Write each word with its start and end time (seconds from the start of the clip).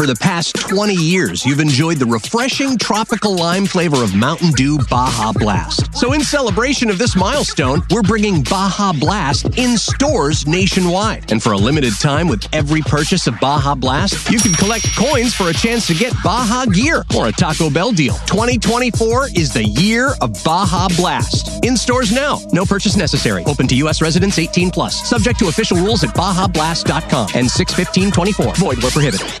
For 0.00 0.06
the 0.06 0.16
past 0.16 0.56
20 0.56 0.94
years, 0.94 1.44
you've 1.44 1.60
enjoyed 1.60 1.98
the 1.98 2.06
refreshing 2.06 2.78
tropical 2.78 3.36
lime 3.36 3.66
flavor 3.66 4.02
of 4.02 4.14
Mountain 4.14 4.52
Dew 4.52 4.78
Baja 4.88 5.30
Blast. 5.34 5.94
So, 5.94 6.14
in 6.14 6.22
celebration 6.22 6.88
of 6.88 6.96
this 6.96 7.14
milestone, 7.14 7.82
we're 7.90 8.00
bringing 8.00 8.42
Baja 8.42 8.94
Blast 8.94 9.58
in 9.58 9.76
stores 9.76 10.46
nationwide. 10.46 11.30
And 11.30 11.42
for 11.42 11.52
a 11.52 11.58
limited 11.58 11.92
time, 12.00 12.28
with 12.28 12.48
every 12.54 12.80
purchase 12.80 13.26
of 13.26 13.38
Baja 13.40 13.74
Blast, 13.74 14.30
you 14.30 14.38
can 14.38 14.54
collect 14.54 14.86
coins 14.96 15.34
for 15.34 15.50
a 15.50 15.52
chance 15.52 15.86
to 15.88 15.92
get 15.92 16.14
Baja 16.24 16.64
gear 16.64 17.04
or 17.14 17.26
a 17.26 17.32
Taco 17.32 17.68
Bell 17.68 17.92
deal. 17.92 18.14
2024 18.24 19.28
is 19.36 19.52
the 19.52 19.64
year 19.64 20.14
of 20.22 20.32
Baja 20.42 20.88
Blast. 20.96 21.62
In 21.62 21.76
stores 21.76 22.10
now. 22.10 22.38
No 22.54 22.64
purchase 22.64 22.96
necessary. 22.96 23.44
Open 23.44 23.68
to 23.68 23.76
U.S. 23.76 24.00
residents 24.00 24.38
18 24.38 24.70
plus. 24.70 25.06
Subject 25.06 25.38
to 25.40 25.48
official 25.48 25.76
rules 25.76 26.02
at 26.04 26.14
BajaBlast.com 26.14 27.32
and 27.34 27.50
61524. 27.50 28.54
Void 28.54 28.82
where 28.82 28.90
prohibited. 28.90 29.40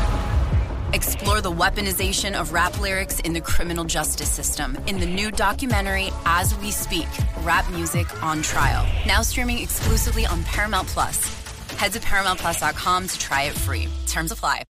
Explore 0.93 1.41
the 1.41 1.51
weaponization 1.51 2.33
of 2.33 2.51
rap 2.51 2.79
lyrics 2.81 3.19
in 3.21 3.33
the 3.33 3.41
criminal 3.41 3.85
justice 3.85 4.29
system 4.29 4.77
in 4.87 4.99
the 4.99 5.05
new 5.05 5.31
documentary 5.31 6.09
As 6.25 6.57
We 6.59 6.71
Speak 6.71 7.07
Rap 7.43 7.69
Music 7.71 8.21
on 8.21 8.41
Trial. 8.41 8.85
Now 9.07 9.21
streaming 9.21 9.59
exclusively 9.59 10.25
on 10.25 10.43
Paramount 10.43 10.87
Plus. 10.89 11.17
Head 11.77 11.93
to 11.93 11.99
ParamountPlus.com 11.99 13.07
to 13.07 13.19
try 13.19 13.43
it 13.43 13.53
free. 13.53 13.87
Terms 14.05 14.31
apply. 14.31 14.63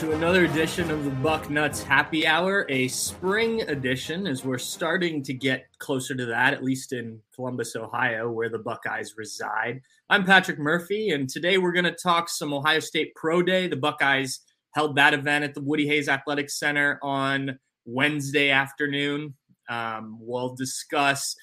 To 0.00 0.12
another 0.12 0.46
edition 0.46 0.90
of 0.90 1.04
the 1.04 1.10
Bucknuts 1.10 1.82
Happy 1.82 2.26
Hour, 2.26 2.64
a 2.70 2.88
spring 2.88 3.60
edition 3.68 4.26
as 4.26 4.42
we're 4.42 4.56
starting 4.56 5.22
to 5.24 5.34
get 5.34 5.66
closer 5.78 6.14
to 6.14 6.24
that, 6.24 6.54
at 6.54 6.64
least 6.64 6.94
in 6.94 7.20
Columbus, 7.34 7.76
Ohio, 7.76 8.30
where 8.30 8.48
the 8.48 8.60
Buckeyes 8.60 9.16
reside. 9.18 9.82
I'm 10.08 10.24
Patrick 10.24 10.58
Murphy, 10.58 11.10
and 11.10 11.28
today 11.28 11.58
we're 11.58 11.74
going 11.74 11.84
to 11.84 11.92
talk 11.92 12.30
some 12.30 12.54
Ohio 12.54 12.80
State 12.80 13.14
Pro 13.14 13.42
Day. 13.42 13.68
The 13.68 13.76
Buckeyes 13.76 14.40
held 14.74 14.96
that 14.96 15.12
event 15.12 15.44
at 15.44 15.52
the 15.52 15.60
Woody 15.60 15.86
Hayes 15.88 16.08
Athletic 16.08 16.48
Center 16.48 16.98
on 17.02 17.58
Wednesday 17.84 18.48
afternoon. 18.48 19.34
Um, 19.68 20.16
we'll 20.18 20.54
discuss 20.54 21.36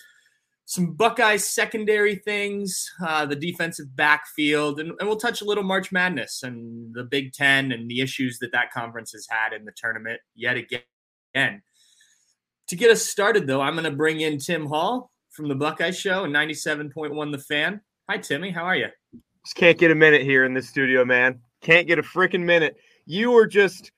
some 0.68 0.92
Buckeye 0.92 1.38
secondary 1.38 2.16
things, 2.16 2.92
uh, 3.02 3.26
the 3.26 3.38
defensive 3.38 3.96
backfield, 3.96 4.82
and, 4.82 4.92
and 5.00 5.08
we'll 5.08 5.18
touch 5.18 5.42
a 5.42 5.46
little 5.46 5.64
March 5.64 5.94
Madness 5.94 6.44
and 6.44 6.94
the 6.94 7.06
Big 7.06 7.32
Ten 7.32 7.72
and 7.72 7.90
the 7.90 8.02
issues 8.02 8.38
that 8.40 8.52
that 8.52 8.74
conference 8.74 9.14
has 9.14 9.26
had 9.30 9.54
in 9.54 9.64
the 9.64 9.72
tournament 9.78 10.20
yet 10.36 10.58
again. 10.58 11.62
To 12.68 12.76
get 12.76 12.92
us 12.92 13.02
started, 13.02 13.48
though, 13.48 13.62
I'm 13.62 13.76
going 13.76 13.86
to 13.86 13.92
bring 13.92 14.20
in 14.20 14.40
Tim 14.40 14.66
Hall 14.66 15.10
from 15.30 15.48
the 15.48 15.56
Buckeye 15.56 15.92
Show 15.92 16.26
and 16.26 16.36
97.1 16.36 17.32
The 17.32 17.40
Fan. 17.40 17.80
Hi, 18.10 18.18
Timmy. 18.18 18.52
How 18.52 18.64
are 18.64 18.76
you? 18.76 18.88
Just 19.46 19.56
can't 19.56 19.78
get 19.78 19.92
a 19.92 19.96
minute 19.96 20.24
here 20.24 20.44
in 20.44 20.54
this 20.54 20.68
studio, 20.68 21.06
man. 21.06 21.40
Can't 21.62 21.88
get 21.88 21.98
a 21.98 22.04
freaking 22.04 22.44
minute. 22.44 22.76
You 23.06 23.32
were 23.32 23.48
just 23.48 23.94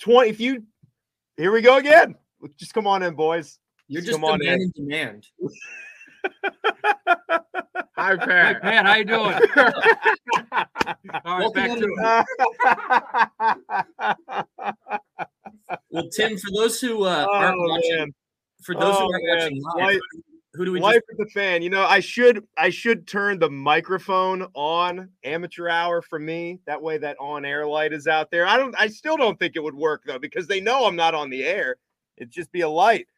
20. 0.00 0.28
If 0.28 0.40
you, 0.40 0.64
here 1.36 1.52
we 1.52 1.62
go 1.62 1.76
again. 1.76 2.16
Just 2.58 2.74
come 2.74 2.88
on 2.88 3.04
in, 3.04 3.14
boys. 3.14 3.60
You're 3.88 4.02
Just 4.02 4.12
come 4.12 4.24
on 4.24 4.38
demand 4.40 4.62
in. 4.62 4.62
and 4.62 4.74
demand. 4.74 5.26
Hi, 7.96 8.16
Pat. 8.16 8.62
Pat, 8.62 8.86
how 8.86 8.94
you 8.96 9.04
doing? 9.04 9.34
All 11.24 11.38
right, 11.38 11.54
back 11.54 11.78
to 11.78 12.24
Well, 15.90 16.08
Tim, 16.10 16.36
for 16.38 16.50
those 16.54 16.80
who 16.80 17.04
uh, 17.04 17.26
Oh, 17.28 17.34
aren't 17.34 17.58
watching, 17.60 17.96
man. 17.98 18.14
for 18.62 18.74
those 18.74 18.96
Oh, 18.96 19.06
who 19.06 19.12
aren't 19.12 19.24
man. 19.24 19.36
watching 19.38 19.62
live, 19.76 19.86
Life- 19.94 20.00
who 20.54 20.64
do 20.64 20.72
we 20.72 20.80
Life 20.80 20.94
just 20.94 21.04
with 21.18 21.26
the 21.28 21.32
fan. 21.32 21.62
You 21.62 21.70
know, 21.70 21.84
I 21.84 21.98
should 22.00 22.46
I 22.56 22.70
should 22.70 23.06
turn 23.08 23.38
the 23.40 23.50
microphone 23.50 24.46
on 24.54 25.08
amateur 25.24 25.68
hour 25.68 26.00
for 26.00 26.18
me. 26.18 26.60
That 26.66 26.80
way 26.80 26.96
that 26.98 27.16
on 27.18 27.44
air 27.44 27.66
light 27.66 27.92
is 27.92 28.06
out 28.06 28.30
there. 28.30 28.46
I 28.46 28.56
don't 28.56 28.74
I 28.78 28.86
still 28.86 29.16
don't 29.16 29.36
think 29.38 29.56
it 29.56 29.62
would 29.62 29.74
work 29.74 30.02
though, 30.06 30.18
because 30.20 30.46
they 30.46 30.60
know 30.60 30.84
I'm 30.86 30.94
not 30.96 31.12
on 31.14 31.28
the 31.28 31.44
air. 31.44 31.76
It'd 32.16 32.30
just 32.30 32.52
be 32.52 32.60
a 32.60 32.68
light. 32.68 33.08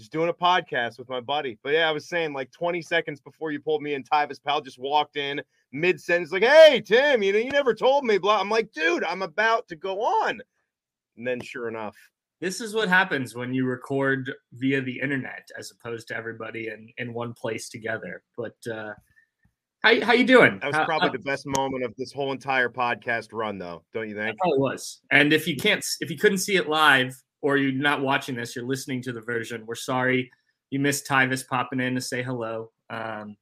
Just 0.00 0.12
doing 0.12 0.30
a 0.30 0.32
podcast 0.32 0.98
with 0.98 1.10
my 1.10 1.20
buddy. 1.20 1.58
But 1.62 1.74
yeah, 1.74 1.86
I 1.86 1.92
was 1.92 2.08
saying 2.08 2.32
like 2.32 2.50
20 2.52 2.80
seconds 2.80 3.20
before 3.20 3.52
you 3.52 3.60
pulled 3.60 3.82
me 3.82 3.92
in, 3.92 4.02
Tyvis 4.02 4.42
Powell 4.42 4.62
just 4.62 4.78
walked 4.78 5.16
in 5.16 5.42
mid 5.72 6.00
sentence, 6.00 6.32
like, 6.32 6.42
hey 6.42 6.80
Tim, 6.80 7.22
you 7.22 7.34
know, 7.34 7.38
you 7.38 7.50
never 7.50 7.74
told 7.74 8.04
me, 8.04 8.16
blah. 8.16 8.40
I'm 8.40 8.48
like, 8.48 8.72
dude, 8.72 9.04
I'm 9.04 9.20
about 9.20 9.68
to 9.68 9.76
go 9.76 10.00
on. 10.00 10.40
And 11.18 11.26
then 11.26 11.38
sure 11.42 11.68
enough, 11.68 11.94
This 12.40 12.62
is 12.62 12.74
what 12.74 12.88
happens 12.88 13.34
when 13.34 13.52
you 13.52 13.66
record 13.66 14.32
via 14.54 14.80
the 14.80 14.98
internet 15.00 15.46
as 15.58 15.70
opposed 15.70 16.08
to 16.08 16.16
everybody 16.16 16.68
in, 16.68 16.88
in 16.96 17.12
one 17.12 17.34
place 17.34 17.68
together. 17.68 18.22
But 18.38 18.56
uh, 18.72 18.94
how 19.82 20.00
how 20.02 20.12
you 20.14 20.24
doing? 20.24 20.58
that 20.62 20.68
was 20.68 20.86
probably 20.86 21.08
how- 21.08 21.12
the 21.12 21.18
best 21.18 21.44
moment 21.46 21.84
of 21.84 21.94
this 21.98 22.10
whole 22.10 22.32
entire 22.32 22.70
podcast 22.70 23.28
run, 23.32 23.58
though, 23.58 23.84
don't 23.92 24.08
you 24.08 24.14
think? 24.14 24.38
probably 24.38 24.58
was. 24.60 25.02
And 25.10 25.34
if 25.34 25.46
you 25.46 25.56
can't, 25.56 25.84
if 26.00 26.10
you 26.10 26.16
couldn't 26.16 26.38
see 26.38 26.56
it 26.56 26.68
live, 26.70 27.14
or 27.42 27.56
you're 27.56 27.72
not 27.72 28.02
watching 28.02 28.36
this, 28.36 28.54
you're 28.54 28.66
listening 28.66 29.02
to 29.02 29.12
the 29.12 29.20
version. 29.20 29.64
We're 29.66 29.74
sorry 29.74 30.30
you 30.70 30.78
missed 30.78 31.06
Tyvis 31.06 31.46
popping 31.46 31.80
in 31.80 31.94
to 31.96 32.00
say 32.00 32.22
hello. 32.22 32.70
Um, 32.88 33.36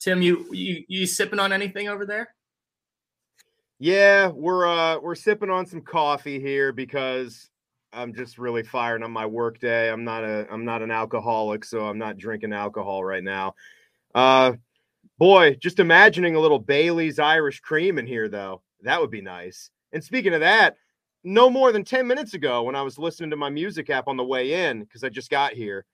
Tim, 0.00 0.22
you 0.22 0.46
you 0.50 0.82
you 0.88 1.06
sipping 1.06 1.38
on 1.38 1.52
anything 1.52 1.88
over 1.88 2.06
there? 2.06 2.34
Yeah, 3.78 4.28
we're 4.28 4.66
uh 4.66 4.98
we're 4.98 5.14
sipping 5.14 5.50
on 5.50 5.66
some 5.66 5.82
coffee 5.82 6.40
here 6.40 6.72
because 6.72 7.50
I'm 7.92 8.14
just 8.14 8.38
really 8.38 8.62
firing 8.62 9.02
on 9.02 9.10
my 9.10 9.26
work 9.26 9.60
day. 9.60 9.90
I'm 9.90 10.04
not 10.04 10.24
a 10.24 10.46
I'm 10.50 10.64
not 10.64 10.82
an 10.82 10.90
alcoholic, 10.90 11.64
so 11.64 11.86
I'm 11.86 11.98
not 11.98 12.16
drinking 12.16 12.54
alcohol 12.54 13.04
right 13.04 13.24
now. 13.24 13.54
Uh 14.14 14.54
boy, 15.18 15.54
just 15.56 15.78
imagining 15.78 16.34
a 16.34 16.40
little 16.40 16.58
Bailey's 16.58 17.18
Irish 17.18 17.60
cream 17.60 17.98
in 17.98 18.06
here 18.06 18.28
though. 18.28 18.62
That 18.82 19.00
would 19.00 19.10
be 19.10 19.20
nice. 19.20 19.70
And 19.92 20.02
speaking 20.02 20.32
of 20.32 20.40
that, 20.40 20.76
no 21.24 21.50
more 21.50 21.72
than 21.72 21.84
10 21.84 22.06
minutes 22.06 22.34
ago 22.34 22.62
when 22.62 22.74
I 22.74 22.82
was 22.82 22.98
listening 22.98 23.30
to 23.30 23.36
my 23.36 23.50
music 23.50 23.90
app 23.90 24.08
on 24.08 24.16
the 24.16 24.24
way 24.24 24.66
in 24.68 24.80
because 24.80 25.04
I 25.04 25.08
just 25.08 25.30
got 25.30 25.52
here 25.52 25.84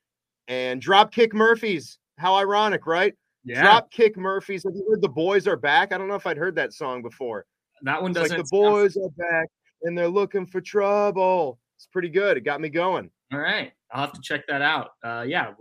and 0.49 0.81
Dropkick 0.83 1.33
Murphys. 1.33 1.99
How 2.19 2.35
ironic, 2.37 2.87
right? 2.87 3.15
Yeah. 3.45 3.63
Dropkick 3.65 4.17
Murphys. 4.17 4.65
Have 4.65 4.75
you 4.75 4.87
heard 4.91 5.03
the 5.03 5.09
boys 5.09 5.47
are 5.47 5.57
back? 5.57 5.93
I 5.93 5.99
don't 5.99 6.09
know 6.09 6.15
if 6.15 6.27
I'd 6.27 6.37
heard 6.37 6.55
that 6.57 6.73
song 6.73 7.03
before. 7.03 7.45
that 7.83 8.01
one 8.01 8.13
doesn't. 8.13 8.37
like 8.37 8.45
the 8.45 8.47
sound- 8.47 8.73
boys 8.73 8.97
are 8.97 9.11
back 9.11 9.49
and 9.83 9.97
they're 9.97 10.09
looking 10.09 10.47
for 10.47 10.61
trouble. 10.61 11.59
It's 11.77 11.87
pretty 11.87 12.09
good. 12.09 12.37
It 12.37 12.41
got 12.41 12.61
me 12.61 12.69
going. 12.69 13.11
All 13.33 13.39
right, 13.41 13.73
I'll 13.93 14.03
have 14.03 14.13
to 14.13 14.21
check 14.23 14.47
that 14.47 14.63
out. 14.63 14.91
Uh, 15.05 15.25
yeah, 15.27 15.53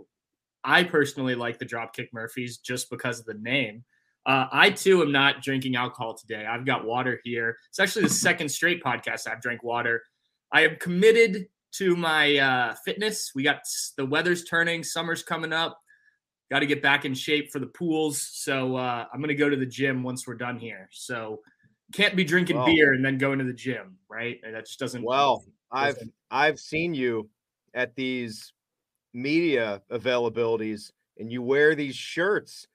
I 0.64 0.84
personally 0.84 1.34
like 1.34 1.58
the 1.58 1.66
Dropkick 1.66 2.08
Murphys 2.12 2.58
just 2.58 2.88
because 2.90 3.18
of 3.18 3.26
the 3.26 3.34
name. 3.34 3.84
Uh, 4.26 4.48
I 4.50 4.70
too 4.70 5.02
am 5.02 5.12
not 5.12 5.40
drinking 5.40 5.76
alcohol 5.76 6.14
today. 6.14 6.44
I've 6.44 6.66
got 6.66 6.84
water 6.84 7.20
here. 7.22 7.56
It's 7.68 7.78
actually 7.78 8.02
the 8.02 8.10
second 8.10 8.48
straight 8.48 8.82
podcast 8.82 9.28
I've 9.28 9.40
drank 9.40 9.62
water. 9.62 10.02
I 10.52 10.62
am 10.62 10.76
committed 10.80 11.46
to 11.74 11.94
my 11.94 12.36
uh, 12.36 12.74
fitness. 12.84 13.30
We 13.36 13.44
got 13.44 13.60
the 13.96 14.04
weather's 14.04 14.44
turning, 14.44 14.82
summer's 14.82 15.22
coming 15.22 15.52
up. 15.52 15.78
Got 16.50 16.60
to 16.60 16.66
get 16.66 16.82
back 16.82 17.04
in 17.04 17.14
shape 17.14 17.52
for 17.52 17.60
the 17.60 17.66
pools. 17.66 18.20
So 18.32 18.76
uh, 18.76 19.04
I'm 19.12 19.20
going 19.20 19.28
to 19.28 19.34
go 19.34 19.48
to 19.48 19.56
the 19.56 19.66
gym 19.66 20.02
once 20.02 20.26
we're 20.26 20.34
done 20.34 20.58
here. 20.58 20.88
So 20.90 21.40
can't 21.92 22.16
be 22.16 22.24
drinking 22.24 22.56
well, 22.56 22.66
beer 22.66 22.94
and 22.94 23.04
then 23.04 23.18
going 23.18 23.38
to 23.38 23.44
the 23.44 23.52
gym, 23.52 23.96
right? 24.08 24.38
That 24.42 24.66
just 24.66 24.78
doesn't. 24.80 25.04
Well, 25.04 25.44
doesn't, 25.72 26.12
I've 26.30 26.48
I've 26.48 26.58
seen 26.58 26.94
you 26.94 27.28
at 27.74 27.94
these 27.94 28.52
media 29.14 29.82
availabilities, 29.90 30.90
and 31.18 31.30
you 31.30 31.42
wear 31.42 31.76
these 31.76 31.94
shirts 31.94 32.66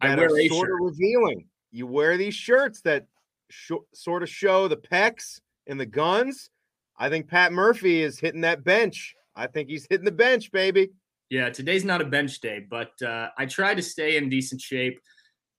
that 0.00 0.18
are 0.18 0.28
sort 0.28 0.68
shirt. 0.68 0.74
of 0.74 0.80
revealing. 0.80 1.46
You 1.72 1.86
wear 1.86 2.16
these 2.16 2.34
shirts 2.34 2.80
that 2.82 3.06
sh- 3.50 3.72
sort 3.94 4.22
of 4.22 4.28
show 4.28 4.68
the 4.68 4.76
pecs 4.76 5.40
and 5.66 5.78
the 5.78 5.86
guns. 5.86 6.50
I 6.98 7.08
think 7.08 7.28
Pat 7.28 7.52
Murphy 7.52 8.02
is 8.02 8.18
hitting 8.18 8.42
that 8.42 8.64
bench. 8.64 9.14
I 9.36 9.46
think 9.46 9.68
he's 9.68 9.86
hitting 9.88 10.04
the 10.04 10.12
bench, 10.12 10.52
baby. 10.52 10.90
Yeah, 11.30 11.48
today's 11.48 11.84
not 11.84 12.00
a 12.00 12.04
bench 12.04 12.40
day, 12.40 12.66
but 12.68 12.90
uh, 13.02 13.28
I 13.38 13.46
try 13.46 13.74
to 13.74 13.82
stay 13.82 14.16
in 14.16 14.28
decent 14.28 14.60
shape. 14.60 15.00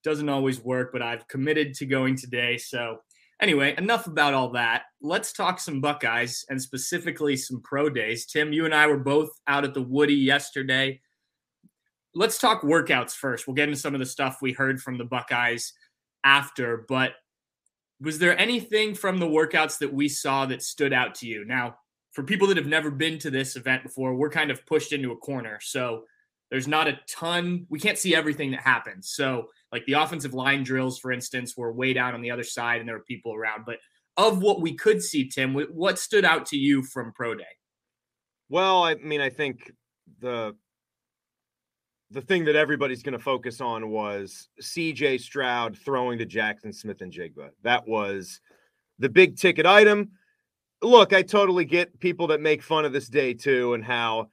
Doesn't 0.03 0.29
always 0.29 0.61
work, 0.61 0.91
but 0.91 1.01
I've 1.01 1.27
committed 1.27 1.73
to 1.75 1.85
going 1.85 2.17
today. 2.17 2.57
So, 2.57 2.97
anyway, 3.41 3.75
enough 3.77 4.07
about 4.07 4.33
all 4.33 4.49
that. 4.51 4.83
Let's 5.01 5.31
talk 5.31 5.59
some 5.59 5.79
Buckeyes 5.79 6.45
and 6.49 6.61
specifically 6.61 7.37
some 7.37 7.61
pro 7.61 7.89
days. 7.89 8.25
Tim, 8.25 8.51
you 8.51 8.65
and 8.65 8.75
I 8.75 8.87
were 8.87 8.97
both 8.97 9.29
out 9.47 9.63
at 9.63 9.73
the 9.73 9.81
Woody 9.81 10.15
yesterday. 10.15 10.99
Let's 12.13 12.37
talk 12.37 12.61
workouts 12.61 13.13
first. 13.13 13.47
We'll 13.47 13.55
get 13.55 13.69
into 13.69 13.79
some 13.79 13.93
of 13.93 13.99
the 13.99 14.05
stuff 14.05 14.39
we 14.41 14.51
heard 14.51 14.81
from 14.81 14.97
the 14.97 15.05
Buckeyes 15.05 15.73
after, 16.23 16.85
but 16.87 17.13
was 18.01 18.19
there 18.19 18.37
anything 18.37 18.95
from 18.95 19.19
the 19.19 19.27
workouts 19.27 19.77
that 19.79 19.93
we 19.93 20.09
saw 20.09 20.45
that 20.47 20.63
stood 20.63 20.91
out 20.91 21.15
to 21.15 21.27
you? 21.27 21.45
Now, 21.45 21.75
for 22.11 22.23
people 22.23 22.47
that 22.47 22.57
have 22.57 22.67
never 22.67 22.91
been 22.91 23.17
to 23.19 23.29
this 23.29 23.55
event 23.55 23.83
before, 23.83 24.15
we're 24.15 24.29
kind 24.29 24.51
of 24.51 24.65
pushed 24.65 24.91
into 24.91 25.11
a 25.11 25.17
corner. 25.17 25.59
So 25.61 26.03
there's 26.49 26.67
not 26.67 26.87
a 26.87 26.99
ton, 27.07 27.65
we 27.69 27.79
can't 27.79 27.97
see 27.97 28.13
everything 28.13 28.51
that 28.51 28.61
happens. 28.61 29.09
So, 29.09 29.47
like 29.71 29.85
the 29.85 29.93
offensive 29.93 30.33
line 30.33 30.63
drills, 30.63 30.99
for 30.99 31.13
instance, 31.13 31.55
were 31.55 31.71
way 31.71 31.93
down 31.93 32.13
on 32.13 32.21
the 32.21 32.31
other 32.31 32.43
side 32.43 32.81
and 32.81 32.89
there 32.89 32.97
were 32.97 33.05
people 33.05 33.33
around. 33.33 33.63
But 33.65 33.77
of 34.17 34.41
what 34.41 34.59
we 34.59 34.75
could 34.75 35.01
see, 35.01 35.29
Tim, 35.29 35.53
what 35.53 35.97
stood 35.97 36.25
out 36.25 36.45
to 36.47 36.57
you 36.57 36.83
from 36.83 37.13
Pro 37.13 37.35
Day? 37.35 37.45
Well, 38.49 38.83
I 38.83 38.95
mean, 38.95 39.21
I 39.21 39.29
think 39.29 39.71
the 40.19 40.57
the 42.11 42.21
thing 42.21 42.43
that 42.45 42.55
everybody's 42.55 43.03
going 43.03 43.17
to 43.17 43.23
focus 43.23 43.61
on 43.61 43.89
was 43.89 44.49
CJ 44.61 45.21
Stroud 45.21 45.77
throwing 45.77 46.19
to 46.19 46.25
Jackson 46.25 46.73
Smith-Njigba. 46.73 47.51
That 47.63 47.87
was 47.87 48.41
the 48.99 49.09
big 49.09 49.37
ticket 49.37 49.65
item. 49.65 50.11
Look, 50.81 51.13
I 51.13 51.21
totally 51.21 51.63
get 51.63 51.99
people 51.99 52.27
that 52.27 52.41
make 52.41 52.61
fun 52.61 52.83
of 52.83 52.91
this 52.91 53.07
day 53.07 53.33
too 53.33 53.73
and 53.75 53.83
how 53.83 54.29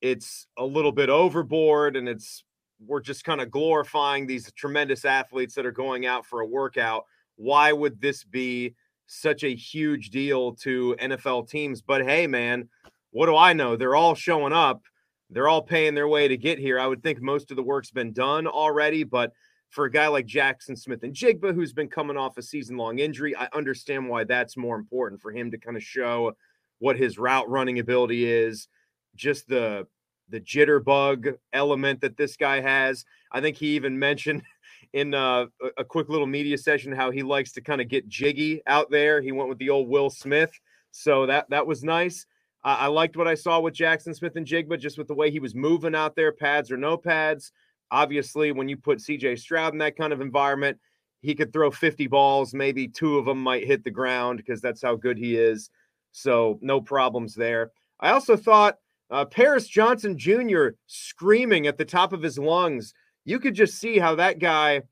it's 0.00 0.46
a 0.56 0.64
little 0.64 0.92
bit 0.92 1.08
overboard 1.08 1.96
and 1.96 2.08
it's 2.08 2.44
we're 2.86 3.00
just 3.00 3.24
kind 3.24 3.40
of 3.40 3.50
glorifying 3.50 4.26
these 4.26 4.52
tremendous 4.52 5.04
athletes 5.04 5.54
that 5.54 5.66
are 5.66 5.72
going 5.72 6.06
out 6.06 6.26
for 6.26 6.42
a 6.42 6.46
workout. 6.46 7.06
Why 7.36 7.72
would 7.72 8.00
this 8.00 8.22
be 8.22 8.74
such 9.06 9.42
a 9.44 9.54
huge 9.54 10.10
deal 10.10 10.52
to 10.56 10.94
NFL 11.00 11.48
teams? 11.48 11.80
But 11.80 12.04
hey, 12.04 12.26
man, 12.26 12.68
what 13.10 13.26
do 13.26 13.36
I 13.36 13.54
know? 13.54 13.76
They're 13.76 13.96
all 13.96 14.14
showing 14.14 14.52
up 14.52 14.82
they're 15.30 15.48
all 15.48 15.62
paying 15.62 15.94
their 15.94 16.08
way 16.08 16.28
to 16.28 16.36
get 16.36 16.58
here. 16.58 16.78
I 16.78 16.86
would 16.86 17.02
think 17.02 17.20
most 17.20 17.50
of 17.50 17.56
the 17.56 17.62
work's 17.62 17.90
been 17.90 18.12
done 18.12 18.46
already, 18.46 19.04
but 19.04 19.32
for 19.70 19.86
a 19.86 19.90
guy 19.90 20.06
like 20.06 20.26
Jackson 20.26 20.76
Smith-Njigba, 20.76 21.54
who's 21.54 21.72
been 21.72 21.88
coming 21.88 22.16
off 22.16 22.38
a 22.38 22.42
season 22.42 22.76
long 22.76 22.98
injury, 22.98 23.34
I 23.36 23.48
understand 23.52 24.08
why 24.08 24.24
that's 24.24 24.56
more 24.56 24.76
important 24.76 25.20
for 25.20 25.32
him 25.32 25.50
to 25.50 25.58
kind 25.58 25.76
of 25.76 25.82
show 25.82 26.32
what 26.78 26.96
his 26.96 27.18
route 27.18 27.48
running 27.48 27.78
ability 27.78 28.24
is, 28.30 28.68
just 29.14 29.48
the 29.48 29.86
the 30.28 30.40
jitterbug 30.40 31.36
element 31.52 32.00
that 32.00 32.16
this 32.16 32.36
guy 32.36 32.60
has. 32.60 33.04
I 33.30 33.40
think 33.40 33.56
he 33.56 33.76
even 33.76 33.96
mentioned 33.98 34.42
in 34.92 35.14
uh, 35.14 35.46
a 35.76 35.84
quick 35.84 36.08
little 36.08 36.26
media 36.26 36.58
session 36.58 36.92
how 36.92 37.10
he 37.10 37.22
likes 37.22 37.52
to 37.52 37.60
kind 37.60 37.80
of 37.80 37.88
get 37.88 38.08
jiggy 38.08 38.60
out 38.66 38.90
there. 38.90 39.20
He 39.20 39.30
went 39.30 39.48
with 39.48 39.58
the 39.58 39.70
old 39.70 39.88
Will 39.88 40.10
Smith, 40.10 40.52
so 40.90 41.26
that 41.26 41.48
that 41.50 41.66
was 41.66 41.84
nice. 41.84 42.26
I 42.74 42.86
liked 42.88 43.16
what 43.16 43.28
I 43.28 43.34
saw 43.34 43.60
with 43.60 43.74
Jackson 43.74 44.12
Smith-Njigba, 44.12 44.80
just 44.80 44.98
with 44.98 45.06
the 45.06 45.14
way 45.14 45.30
he 45.30 45.38
was 45.38 45.54
moving 45.54 45.94
out 45.94 46.16
there, 46.16 46.32
pads 46.32 46.72
or 46.72 46.76
no 46.76 46.96
pads. 46.96 47.52
Obviously, 47.92 48.50
when 48.50 48.68
you 48.68 48.76
put 48.76 48.98
CJ 48.98 49.38
Stroud 49.38 49.72
in 49.72 49.78
that 49.78 49.96
kind 49.96 50.12
of 50.12 50.20
environment, 50.20 50.76
he 51.22 51.34
could 51.36 51.52
throw 51.52 51.70
50 51.70 52.08
balls. 52.08 52.54
Maybe 52.54 52.88
two 52.88 53.18
of 53.18 53.24
them 53.24 53.40
might 53.40 53.66
hit 53.66 53.84
the 53.84 53.90
ground 53.92 54.38
because 54.38 54.60
that's 54.60 54.82
how 54.82 54.96
good 54.96 55.16
he 55.16 55.36
is. 55.36 55.70
So, 56.10 56.58
no 56.60 56.80
problems 56.80 57.36
there. 57.36 57.70
I 58.00 58.10
also 58.10 58.36
thought 58.36 58.78
uh, 59.10 59.26
Paris 59.26 59.68
Johnson 59.68 60.18
Jr. 60.18 60.70
screaming 60.88 61.68
at 61.68 61.78
the 61.78 61.84
top 61.84 62.12
of 62.12 62.22
his 62.22 62.36
lungs. 62.36 62.94
You 63.24 63.38
could 63.38 63.54
just 63.54 63.78
see 63.78 63.98
how 63.98 64.16
that 64.16 64.40
guy 64.40 64.82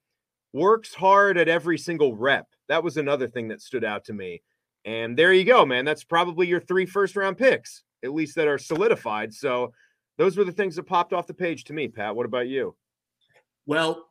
works 0.53 0.95
hard 0.95 1.37
at 1.37 1.49
every 1.49 1.79
single 1.79 2.15
rep. 2.15 2.47
That 2.69 2.85
was 2.85 2.97
another 2.97 3.27
thing 3.27 3.49
that 3.49 3.61
stood 3.61 3.85
out 3.85 4.05
to 4.05 4.13
me. 4.13 4.43
And 4.85 5.17
there 5.17 5.33
you 5.33 5.45
go, 5.45 5.65
man. 5.65 5.85
That's 5.85 6.05
probably 6.05 6.47
your 6.47 6.61
three 6.61 6.87
first 6.87 7.17
round 7.17 7.39
picks, 7.39 7.83
at 8.05 8.13
least 8.13 8.37
that 8.37 8.49
are 8.49 8.59
solidified. 8.59 9.33
So 9.33 9.73
those 10.19 10.37
were 10.37 10.45
the 10.45 10.53
things 10.53 10.77
that 10.77 10.85
popped 10.85 11.13
off 11.13 11.27
the 11.27 11.35
page 11.35 11.65
to 11.65 11.73
me, 11.73 11.89
Pat. 11.89 12.15
What 12.15 12.27
about 12.27 12.49
you? 12.49 12.77
Well, 13.67 14.07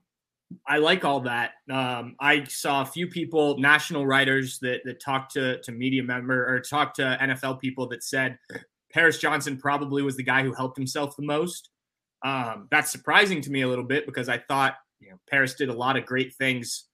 I 0.67 0.77
like 0.77 1.05
all 1.05 1.21
that. 1.21 1.51
Um, 1.71 2.15
I 2.19 2.43
saw 2.45 2.81
a 2.81 2.85
few 2.85 3.07
people, 3.07 3.57
national 3.57 4.05
writers 4.05 4.59
that 4.59 4.81
that 4.85 5.01
talked 5.01 5.33
to 5.33 5.61
to 5.61 5.71
media 5.71 6.03
member 6.03 6.47
or 6.47 6.59
talked 6.59 6.97
to 6.97 7.17
NFL 7.21 7.59
people 7.59 7.87
that 7.89 8.03
said 8.03 8.37
Paris 8.91 9.17
Johnson 9.17 9.57
probably 9.57 10.03
was 10.03 10.15
the 10.15 10.23
guy 10.23 10.43
who 10.43 10.53
helped 10.53 10.77
himself 10.77 11.15
the 11.15 11.23
most. 11.23 11.69
Um, 12.23 12.67
that's 12.71 12.91
surprising 12.91 13.41
to 13.41 13.51
me 13.51 13.61
a 13.61 13.67
little 13.67 13.83
bit 13.83 14.05
because 14.05 14.29
I 14.29 14.37
thought 14.37 14.75
you 14.99 15.09
know 15.09 15.17
Paris 15.29 15.55
did 15.55 15.69
a 15.69 15.73
lot 15.73 15.97
of 15.97 16.05
great 16.05 16.35
things 16.35 16.85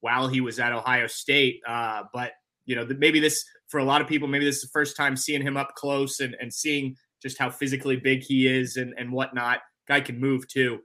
while 0.00 0.28
he 0.28 0.40
was 0.40 0.58
at 0.58 0.72
Ohio 0.72 1.06
State, 1.06 1.60
uh, 1.66 2.04
but 2.12 2.32
you 2.66 2.74
know, 2.74 2.86
maybe 2.98 3.20
this 3.20 3.44
for 3.68 3.78
a 3.78 3.84
lot 3.84 4.02
of 4.02 4.08
people, 4.08 4.28
maybe 4.28 4.44
this 4.44 4.56
is 4.56 4.62
the 4.62 4.68
first 4.68 4.96
time 4.96 5.16
seeing 5.16 5.40
him 5.40 5.56
up 5.56 5.74
close 5.74 6.20
and, 6.20 6.36
and 6.40 6.52
seeing 6.52 6.96
just 7.22 7.38
how 7.38 7.48
physically 7.48 7.96
big 7.96 8.22
he 8.22 8.46
is 8.46 8.76
and, 8.76 8.92
and 8.98 9.10
whatnot. 9.10 9.60
Guy 9.88 10.00
can 10.00 10.20
move 10.20 10.46
too. 10.48 10.80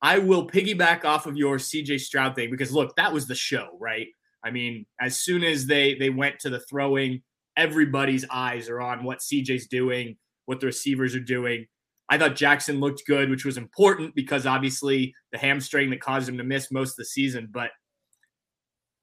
I 0.00 0.18
will 0.18 0.48
piggyback 0.48 1.04
off 1.04 1.26
of 1.26 1.36
your 1.36 1.58
CJ 1.58 2.00
Stroud 2.00 2.34
thing 2.34 2.50
because 2.50 2.72
look, 2.72 2.96
that 2.96 3.12
was 3.12 3.26
the 3.26 3.34
show, 3.34 3.68
right? 3.78 4.08
I 4.44 4.50
mean, 4.50 4.84
as 5.00 5.20
soon 5.20 5.44
as 5.44 5.66
they 5.66 5.94
they 5.94 6.10
went 6.10 6.40
to 6.40 6.50
the 6.50 6.60
throwing, 6.60 7.22
everybody's 7.56 8.24
eyes 8.28 8.68
are 8.68 8.80
on 8.80 9.04
what 9.04 9.20
CJ's 9.20 9.68
doing, 9.68 10.16
what 10.46 10.58
the 10.58 10.66
receivers 10.66 11.14
are 11.14 11.20
doing. 11.20 11.66
I 12.08 12.18
thought 12.18 12.34
Jackson 12.34 12.80
looked 12.80 13.04
good, 13.06 13.30
which 13.30 13.44
was 13.44 13.56
important 13.56 14.14
because 14.14 14.44
obviously 14.44 15.14
the 15.30 15.38
hamstring 15.38 15.90
that 15.90 16.00
caused 16.00 16.28
him 16.28 16.38
to 16.38 16.44
miss 16.44 16.72
most 16.72 16.92
of 16.92 16.96
the 16.96 17.04
season. 17.04 17.48
But 17.50 17.70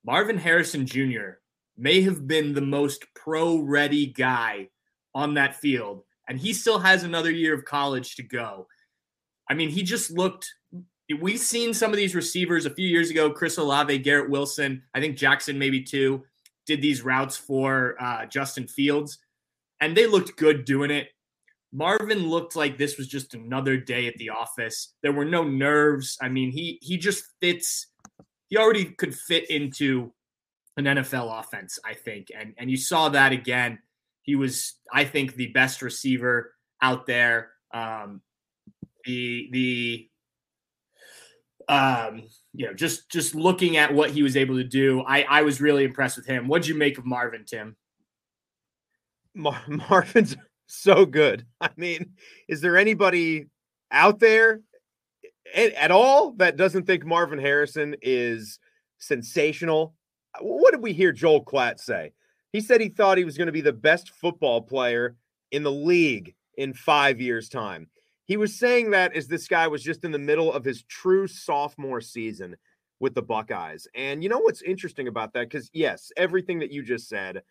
Marvin 0.03 0.37
Harrison 0.37 0.85
Jr 0.85 1.37
may 1.79 2.01
have 2.01 2.27
been 2.27 2.53
the 2.53 2.61
most 2.61 3.05
pro 3.15 3.57
ready 3.57 4.07
guy 4.07 4.69
on 5.15 5.33
that 5.35 5.55
field. 5.55 6.03
And 6.27 6.39
he 6.39 6.53
still 6.53 6.79
has 6.79 7.03
another 7.03 7.31
year 7.31 7.55
of 7.55 7.65
college 7.65 8.15
to 8.15 8.23
go. 8.23 8.67
I 9.49 9.53
mean, 9.55 9.69
he 9.69 9.81
just 9.81 10.11
looked. 10.11 10.47
We've 11.19 11.39
seen 11.39 11.73
some 11.73 11.89
of 11.89 11.97
these 11.97 12.13
receivers 12.13 12.67
a 12.67 12.69
few 12.69 12.87
years 12.87 13.09
ago 13.09 13.31
Chris 13.31 13.57
Olave, 13.57 13.97
Garrett 13.99 14.29
Wilson, 14.29 14.83
I 14.93 14.99
think 14.99 15.17
Jackson 15.17 15.57
maybe 15.57 15.81
too, 15.81 16.23
did 16.67 16.83
these 16.83 17.01
routes 17.01 17.35
for 17.35 17.95
uh, 17.99 18.27
Justin 18.27 18.67
Fields, 18.67 19.17
and 19.81 19.97
they 19.97 20.05
looked 20.05 20.37
good 20.37 20.65
doing 20.65 20.91
it. 20.91 21.07
Marvin 21.71 22.27
looked 22.27 22.55
like 22.55 22.77
this 22.77 22.97
was 22.97 23.07
just 23.07 23.33
another 23.33 23.77
day 23.77 24.07
at 24.07 24.15
the 24.17 24.29
office. 24.29 24.93
There 25.01 25.11
were 25.11 25.25
no 25.25 25.43
nerves. 25.43 26.15
I 26.21 26.29
mean, 26.29 26.51
he 26.51 26.77
he 26.83 26.97
just 26.97 27.23
fits. 27.41 27.87
He 28.49 28.57
already 28.57 28.85
could 28.85 29.15
fit 29.15 29.49
into 29.49 30.13
an 30.79 30.97
NFL 30.97 31.39
offense, 31.39 31.79
I 31.85 31.93
think. 31.93 32.27
And 32.35 32.53
and 32.57 32.69
you 32.71 32.77
saw 32.77 33.09
that 33.09 33.31
again. 33.31 33.79
He 34.23 34.35
was, 34.35 34.75
I 34.93 35.05
think, 35.05 35.35
the 35.35 35.47
best 35.47 35.81
receiver 35.81 36.53
out 36.81 37.05
there. 37.05 37.51
Um, 37.73 38.21
the 39.05 39.49
the 39.51 40.09
um, 41.67 42.23
you 42.53 42.65
know, 42.65 42.73
just 42.73 43.09
just 43.09 43.35
looking 43.35 43.77
at 43.77 43.93
what 43.93 44.11
he 44.11 44.23
was 44.23 44.35
able 44.35 44.57
to 44.57 44.63
do, 44.63 45.01
I 45.01 45.21
I 45.23 45.41
was 45.43 45.61
really 45.61 45.83
impressed 45.83 46.17
with 46.17 46.25
him. 46.25 46.47
What'd 46.47 46.67
you 46.67 46.75
make 46.75 46.97
of 46.97 47.05
Marvin, 47.05 47.45
Tim? 47.45 47.75
Mar- 49.35 49.63
Marvin's 49.67 50.35
so 50.67 51.05
good. 51.05 51.45
I 51.61 51.69
mean, 51.77 52.13
is 52.47 52.61
there 52.61 52.77
anybody 52.77 53.47
out 53.91 54.19
there 54.19 54.61
at 55.55 55.91
all 55.91 56.33
that 56.33 56.57
doesn't 56.57 56.85
think 56.85 57.05
Marvin 57.05 57.39
Harrison 57.39 57.95
is 58.01 58.59
sensational 58.99 59.95
what 60.41 60.71
did 60.71 60.81
we 60.81 60.93
hear 60.93 61.11
Joel 61.11 61.43
Klatt 61.43 61.79
say? 61.79 62.13
He 62.51 62.61
said 62.61 62.81
he 62.81 62.89
thought 62.89 63.17
he 63.17 63.25
was 63.25 63.37
going 63.37 63.47
to 63.47 63.51
be 63.51 63.61
the 63.61 63.73
best 63.73 64.11
football 64.11 64.61
player 64.61 65.15
in 65.51 65.63
the 65.63 65.71
league 65.71 66.35
in 66.57 66.73
five 66.73 67.21
years' 67.21 67.49
time. 67.49 67.87
He 68.25 68.37
was 68.37 68.55
saying 68.55 68.91
that 68.91 69.15
as 69.15 69.27
this 69.27 69.47
guy 69.47 69.67
was 69.67 69.83
just 69.83 70.05
in 70.05 70.11
the 70.11 70.19
middle 70.19 70.51
of 70.53 70.63
his 70.63 70.83
true 70.83 71.27
sophomore 71.27 72.01
season 72.01 72.55
with 72.99 73.15
the 73.15 73.21
Buckeyes. 73.21 73.87
And 73.95 74.21
you 74.23 74.29
know 74.29 74.39
what's 74.39 74.61
interesting 74.61 75.07
about 75.07 75.33
that? 75.33 75.49
Because, 75.49 75.69
yes, 75.73 76.11
everything 76.17 76.59
that 76.59 76.71
you 76.71 76.83
just 76.83 77.07
said, 77.07 77.41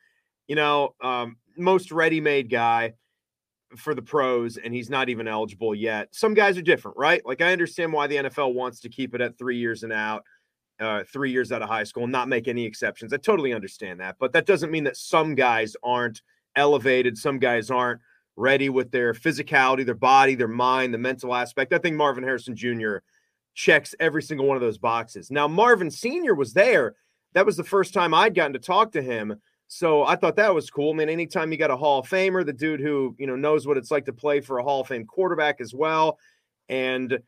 you 0.47 0.56
know, 0.56 0.94
um, 1.02 1.37
most 1.56 1.90
ready 1.90 2.20
made 2.20 2.50
guy. 2.50 2.94
for 3.76 3.94
the 3.94 4.02
pros 4.02 4.56
and 4.56 4.73
he's 4.73 4.88
not 4.88 5.11
even 5.11 5.28
eligible 5.28 5.75
yet. 5.75 6.08
Some 6.12 6.32
guys 6.32 6.56
are 6.56 6.62
different, 6.62 6.97
right? 6.97 7.20
Like 7.26 7.42
I 7.42 7.52
understand 7.52 7.92
why 7.92 8.06
the 8.06 8.16
NFL 8.16 8.54
wants 8.54 8.80
to 8.80 8.88
keep 8.88 9.14
it 9.14 9.20
at 9.20 9.37
3 9.37 9.58
years 9.58 9.82
and 9.82 9.92
out, 9.92 10.25
uh 10.80 11.04
3 11.04 11.30
years 11.30 11.52
out 11.52 11.62
of 11.62 11.68
high 11.68 11.85
school 11.85 12.06
not 12.06 12.28
make 12.28 12.49
any 12.49 12.64
exceptions. 12.64 13.12
I 13.12 13.16
totally 13.18 13.52
understand 13.52 14.00
that, 14.00 14.16
but 14.18 14.32
that 14.32 14.47
doesn't 14.47 14.70
mean 14.70 14.85
that 14.85 14.97
some 14.97 15.35
guys 15.35 15.76
aren't 15.82 16.23
elevated, 16.56 17.16
some 17.16 17.38
guys 17.38 17.70
aren't 17.70 18.00
ready 18.37 18.68
with 18.68 18.90
their 18.90 19.14
physicality, 19.14 19.85
their 19.85 19.94
body, 19.94 20.35
their 20.35 20.49
mind, 20.49 20.94
the 20.94 20.99
mental 20.99 21.35
aspect. 21.35 21.73
I 21.73 21.78
think 21.78 21.97
Marvin 21.97 22.23
Harrison 22.23 22.54
Jr. 22.54 22.99
checks 23.54 23.94
every 23.99 24.23
single 24.23 24.47
one 24.47 24.56
of 24.56 24.61
those 24.61 24.78
boxes. 24.78 25.30
Now 25.30 25.49
Marvin 25.49 25.90
Sr. 25.90 26.35
was 26.35 26.52
there. 26.52 26.94
That 27.35 27.47
was 27.47 27.56
the 27.56 27.64
first 27.64 27.92
time 27.92 28.14
I'd 28.14 28.35
gotten 28.35 28.52
to 28.52 28.58
talk 28.58 28.92
to 28.92 29.02
him 29.02 29.38
so 29.68 30.02
I 30.04 30.16
thought 30.16 30.37
that 30.37 30.54
was 30.54 30.70
cool. 30.70 30.92
I 30.92 30.97
mean, 30.97 31.11
anytime 31.11 31.52
you 31.52 31.58
got 31.58 31.70
a 31.70 31.76
Hall 31.76 32.00
of 32.00 32.08
Famer, 32.08 32.44
the 32.44 32.54
dude 32.54 32.80
who, 32.80 33.14
you 33.18 33.26
know, 33.26 33.37
knows 33.37 33.66
what 33.66 33.76
it's 33.76 33.90
like 33.90 34.06
to 34.06 34.14
play 34.14 34.40
for 34.40 34.58
a 34.58 34.62
Hall 34.62 34.80
of 34.80 34.88
Fame 34.88 35.04
quarterback 35.04 35.61
as 35.61 35.75
well. 35.75 36.18
And 36.70 37.20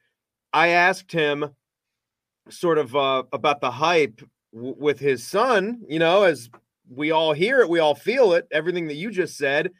I 0.50 0.68
asked 0.68 1.12
him 1.12 1.50
sort 2.50 2.78
of 2.78 2.94
uh, 2.94 3.24
about 3.32 3.60
the 3.60 3.70
hype 3.70 4.20
w- 4.54 4.76
with 4.78 4.98
his 4.98 5.26
son, 5.26 5.82
you 5.88 5.98
know, 5.98 6.24
as 6.24 6.50
we 6.88 7.10
all 7.10 7.32
hear 7.32 7.60
it, 7.60 7.68
we 7.68 7.78
all 7.78 7.94
feel 7.94 8.32
it, 8.32 8.46
everything 8.50 8.86
that 8.88 8.94
you 8.94 9.10
just 9.10 9.36
said. 9.36 9.70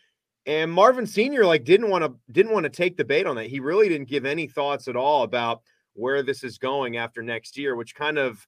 And 0.46 0.72
Marvin 0.72 1.06
Sr. 1.06 1.44
like 1.44 1.64
didn't 1.64 1.90
want 1.90 2.04
to 2.04 2.14
didn't 2.32 2.52
want 2.52 2.64
to 2.64 2.70
take 2.70 2.96
the 2.96 3.04
bait 3.04 3.26
on 3.26 3.36
that. 3.36 3.46
He 3.46 3.60
really 3.60 3.88
didn't 3.88 4.08
give 4.08 4.24
any 4.24 4.46
thoughts 4.46 4.88
at 4.88 4.96
all 4.96 5.22
about 5.22 5.62
where 5.94 6.22
this 6.22 6.44
is 6.44 6.58
going 6.58 6.96
after 6.96 7.22
next 7.22 7.58
year, 7.58 7.76
which 7.76 7.94
kind 7.94 8.18
of 8.18 8.46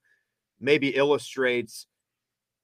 maybe 0.61 0.89
illustrates 0.91 1.87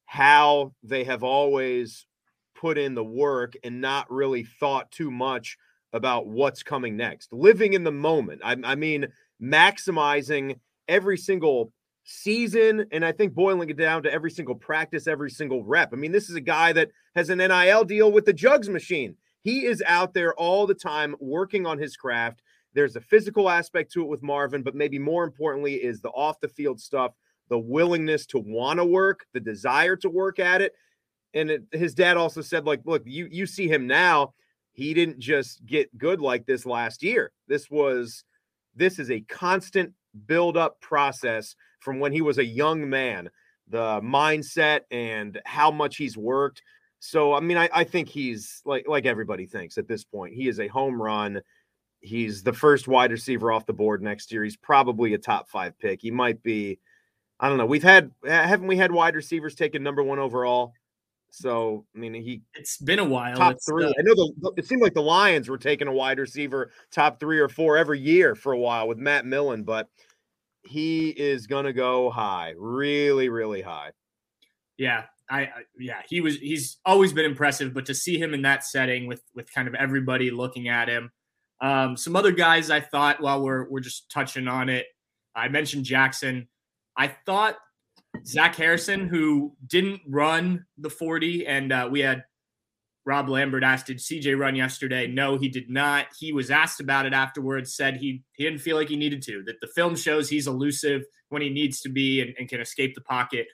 how 0.06 0.72
they 0.82 1.04
have 1.04 1.22
always 1.22 2.06
put 2.54 2.78
in 2.78 2.94
the 2.94 3.04
work 3.04 3.54
and 3.62 3.80
not 3.80 4.10
really 4.10 4.44
thought 4.44 4.90
too 4.90 5.10
much 5.10 5.58
about 5.92 6.26
what's 6.26 6.62
coming 6.62 6.96
next. 6.96 7.32
Living 7.32 7.74
in 7.74 7.84
the 7.84 7.92
moment. 7.92 8.40
I, 8.44 8.56
I 8.64 8.74
mean, 8.74 9.08
maximizing 9.42 10.58
every 10.88 11.16
single 11.16 11.72
season 12.04 12.86
and 12.90 13.04
I 13.04 13.12
think 13.12 13.34
boiling 13.34 13.68
it 13.68 13.76
down 13.76 14.02
to 14.04 14.12
every 14.12 14.30
single 14.30 14.54
practice, 14.54 15.06
every 15.06 15.30
single 15.30 15.62
rep. 15.62 15.92
I 15.92 15.96
mean, 15.96 16.12
this 16.12 16.30
is 16.30 16.36
a 16.36 16.40
guy 16.40 16.72
that 16.72 16.90
has 17.14 17.28
an 17.28 17.38
NIL 17.38 17.84
deal 17.84 18.10
with 18.10 18.24
the 18.24 18.32
jugs 18.32 18.68
machine. 18.68 19.14
He 19.42 19.66
is 19.66 19.82
out 19.86 20.14
there 20.14 20.34
all 20.34 20.66
the 20.66 20.74
time 20.74 21.14
working 21.20 21.66
on 21.66 21.78
his 21.78 21.96
craft. 21.96 22.42
There's 22.74 22.96
a 22.96 23.00
physical 23.00 23.48
aspect 23.48 23.92
to 23.92 24.02
it 24.02 24.08
with 24.08 24.22
Marvin, 24.22 24.62
but 24.62 24.74
maybe 24.74 24.98
more 24.98 25.24
importantly 25.24 25.74
is 25.74 26.00
the 26.00 26.10
off 26.10 26.40
the 26.40 26.48
field 26.48 26.80
stuff 26.80 27.12
the 27.48 27.58
willingness 27.58 28.26
to 28.26 28.38
want 28.38 28.78
to 28.78 28.84
work, 28.84 29.26
the 29.32 29.40
desire 29.40 29.96
to 29.96 30.08
work 30.08 30.38
at 30.38 30.62
it. 30.62 30.74
And 31.34 31.50
it, 31.50 31.62
his 31.72 31.94
dad 31.94 32.16
also 32.16 32.40
said, 32.40 32.66
like, 32.66 32.80
look, 32.84 33.02
you 33.04 33.28
you 33.30 33.46
see 33.46 33.68
him 33.68 33.86
now. 33.86 34.34
He 34.72 34.94
didn't 34.94 35.18
just 35.18 35.64
get 35.66 35.96
good 35.98 36.20
like 36.20 36.46
this 36.46 36.64
last 36.64 37.02
year. 37.02 37.32
This 37.48 37.68
was 37.70 38.24
this 38.74 38.98
is 38.98 39.10
a 39.10 39.20
constant 39.22 39.92
build 40.26 40.56
up 40.56 40.80
process 40.80 41.54
from 41.80 42.00
when 42.00 42.12
he 42.12 42.20
was 42.20 42.38
a 42.38 42.44
young 42.44 42.88
man. 42.88 43.30
The 43.68 44.00
mindset 44.00 44.80
and 44.90 45.40
how 45.44 45.70
much 45.70 45.96
he's 45.96 46.16
worked. 46.16 46.62
So 47.00 47.34
I 47.34 47.40
mean, 47.40 47.56
I, 47.56 47.68
I 47.72 47.84
think 47.84 48.08
he's 48.08 48.62
like 48.64 48.88
like 48.88 49.06
everybody 49.06 49.46
thinks 49.46 49.78
at 49.78 49.88
this 49.88 50.04
point. 50.04 50.34
He 50.34 50.48
is 50.48 50.58
a 50.58 50.68
home 50.68 51.00
run. 51.00 51.40
He's 52.00 52.42
the 52.42 52.52
first 52.52 52.88
wide 52.88 53.10
receiver 53.10 53.52
off 53.52 53.66
the 53.66 53.72
board 53.72 54.02
next 54.02 54.32
year. 54.32 54.42
He's 54.44 54.56
probably 54.56 55.14
a 55.14 55.18
top 55.18 55.48
five 55.48 55.78
pick. 55.78 56.00
He 56.00 56.10
might 56.10 56.42
be 56.42 56.78
I 57.40 57.48
don't 57.48 57.58
know. 57.58 57.66
We've 57.66 57.82
had 57.82 58.10
haven't 58.24 58.66
we 58.66 58.76
had 58.76 58.90
wide 58.90 59.14
receivers 59.14 59.54
taken 59.54 59.82
number 59.82 60.02
one 60.02 60.18
overall? 60.18 60.72
So 61.30 61.84
I 61.94 61.98
mean, 61.98 62.14
he 62.14 62.42
it's 62.54 62.78
been 62.78 62.98
a 62.98 63.04
while. 63.04 63.36
Top 63.36 63.52
it's 63.52 63.66
three. 63.66 63.86
I 63.86 64.02
know 64.02 64.14
the 64.14 64.52
it 64.56 64.66
seemed 64.66 64.82
like 64.82 64.94
the 64.94 65.02
Lions 65.02 65.48
were 65.48 65.58
taking 65.58 65.88
a 65.88 65.92
wide 65.92 66.18
receiver 66.18 66.72
top 66.90 67.20
three 67.20 67.38
or 67.38 67.48
four 67.48 67.76
every 67.76 68.00
year 68.00 68.34
for 68.34 68.52
a 68.52 68.58
while 68.58 68.88
with 68.88 68.98
Matt 68.98 69.26
Millen, 69.26 69.62
but 69.62 69.88
he 70.62 71.10
is 71.10 71.46
gonna 71.46 71.72
go 71.72 72.10
high, 72.10 72.54
really, 72.56 73.28
really 73.28 73.62
high. 73.62 73.90
Yeah, 74.76 75.04
I, 75.30 75.40
I 75.42 75.50
yeah, 75.78 76.02
he 76.08 76.20
was 76.20 76.36
he's 76.36 76.78
always 76.84 77.12
been 77.12 77.26
impressive, 77.26 77.74
but 77.74 77.86
to 77.86 77.94
see 77.94 78.18
him 78.18 78.34
in 78.34 78.42
that 78.42 78.64
setting 78.64 79.06
with 79.06 79.22
with 79.34 79.52
kind 79.52 79.68
of 79.68 79.74
everybody 79.74 80.30
looking 80.30 80.68
at 80.68 80.88
him. 80.88 81.10
Um, 81.60 81.96
some 81.96 82.14
other 82.14 82.32
guys 82.32 82.70
I 82.70 82.80
thought 82.80 83.20
while 83.20 83.42
we're 83.42 83.68
we're 83.68 83.80
just 83.80 84.10
touching 84.10 84.48
on 84.48 84.68
it, 84.68 84.86
I 85.34 85.48
mentioned 85.48 85.84
Jackson. 85.84 86.48
I 86.96 87.08
thought 87.26 87.56
Zach 88.24 88.56
Harrison, 88.56 89.08
who 89.08 89.56
didn't 89.66 90.00
run 90.06 90.64
the 90.76 90.90
40, 90.90 91.46
and 91.46 91.72
uh, 91.72 91.88
we 91.90 92.00
had 92.00 92.24
Rob 93.04 93.28
Lambert 93.28 93.62
asked, 93.62 93.86
Did 93.86 93.98
CJ 93.98 94.38
run 94.38 94.54
yesterday? 94.54 95.06
No, 95.06 95.38
he 95.38 95.48
did 95.48 95.70
not. 95.70 96.06
He 96.18 96.32
was 96.32 96.50
asked 96.50 96.80
about 96.80 97.06
it 97.06 97.14
afterwards, 97.14 97.74
said 97.74 97.96
he, 97.96 98.22
he 98.34 98.44
didn't 98.44 98.60
feel 98.60 98.76
like 98.76 98.88
he 98.88 98.96
needed 98.96 99.22
to, 99.22 99.42
that 99.44 99.60
the 99.60 99.68
film 99.68 99.96
shows 99.96 100.28
he's 100.28 100.46
elusive 100.46 101.04
when 101.30 101.42
he 101.42 101.50
needs 101.50 101.80
to 101.80 101.88
be 101.88 102.20
and, 102.20 102.34
and 102.38 102.48
can 102.48 102.60
escape 102.60 102.94
the 102.94 103.00
pocket, 103.00 103.46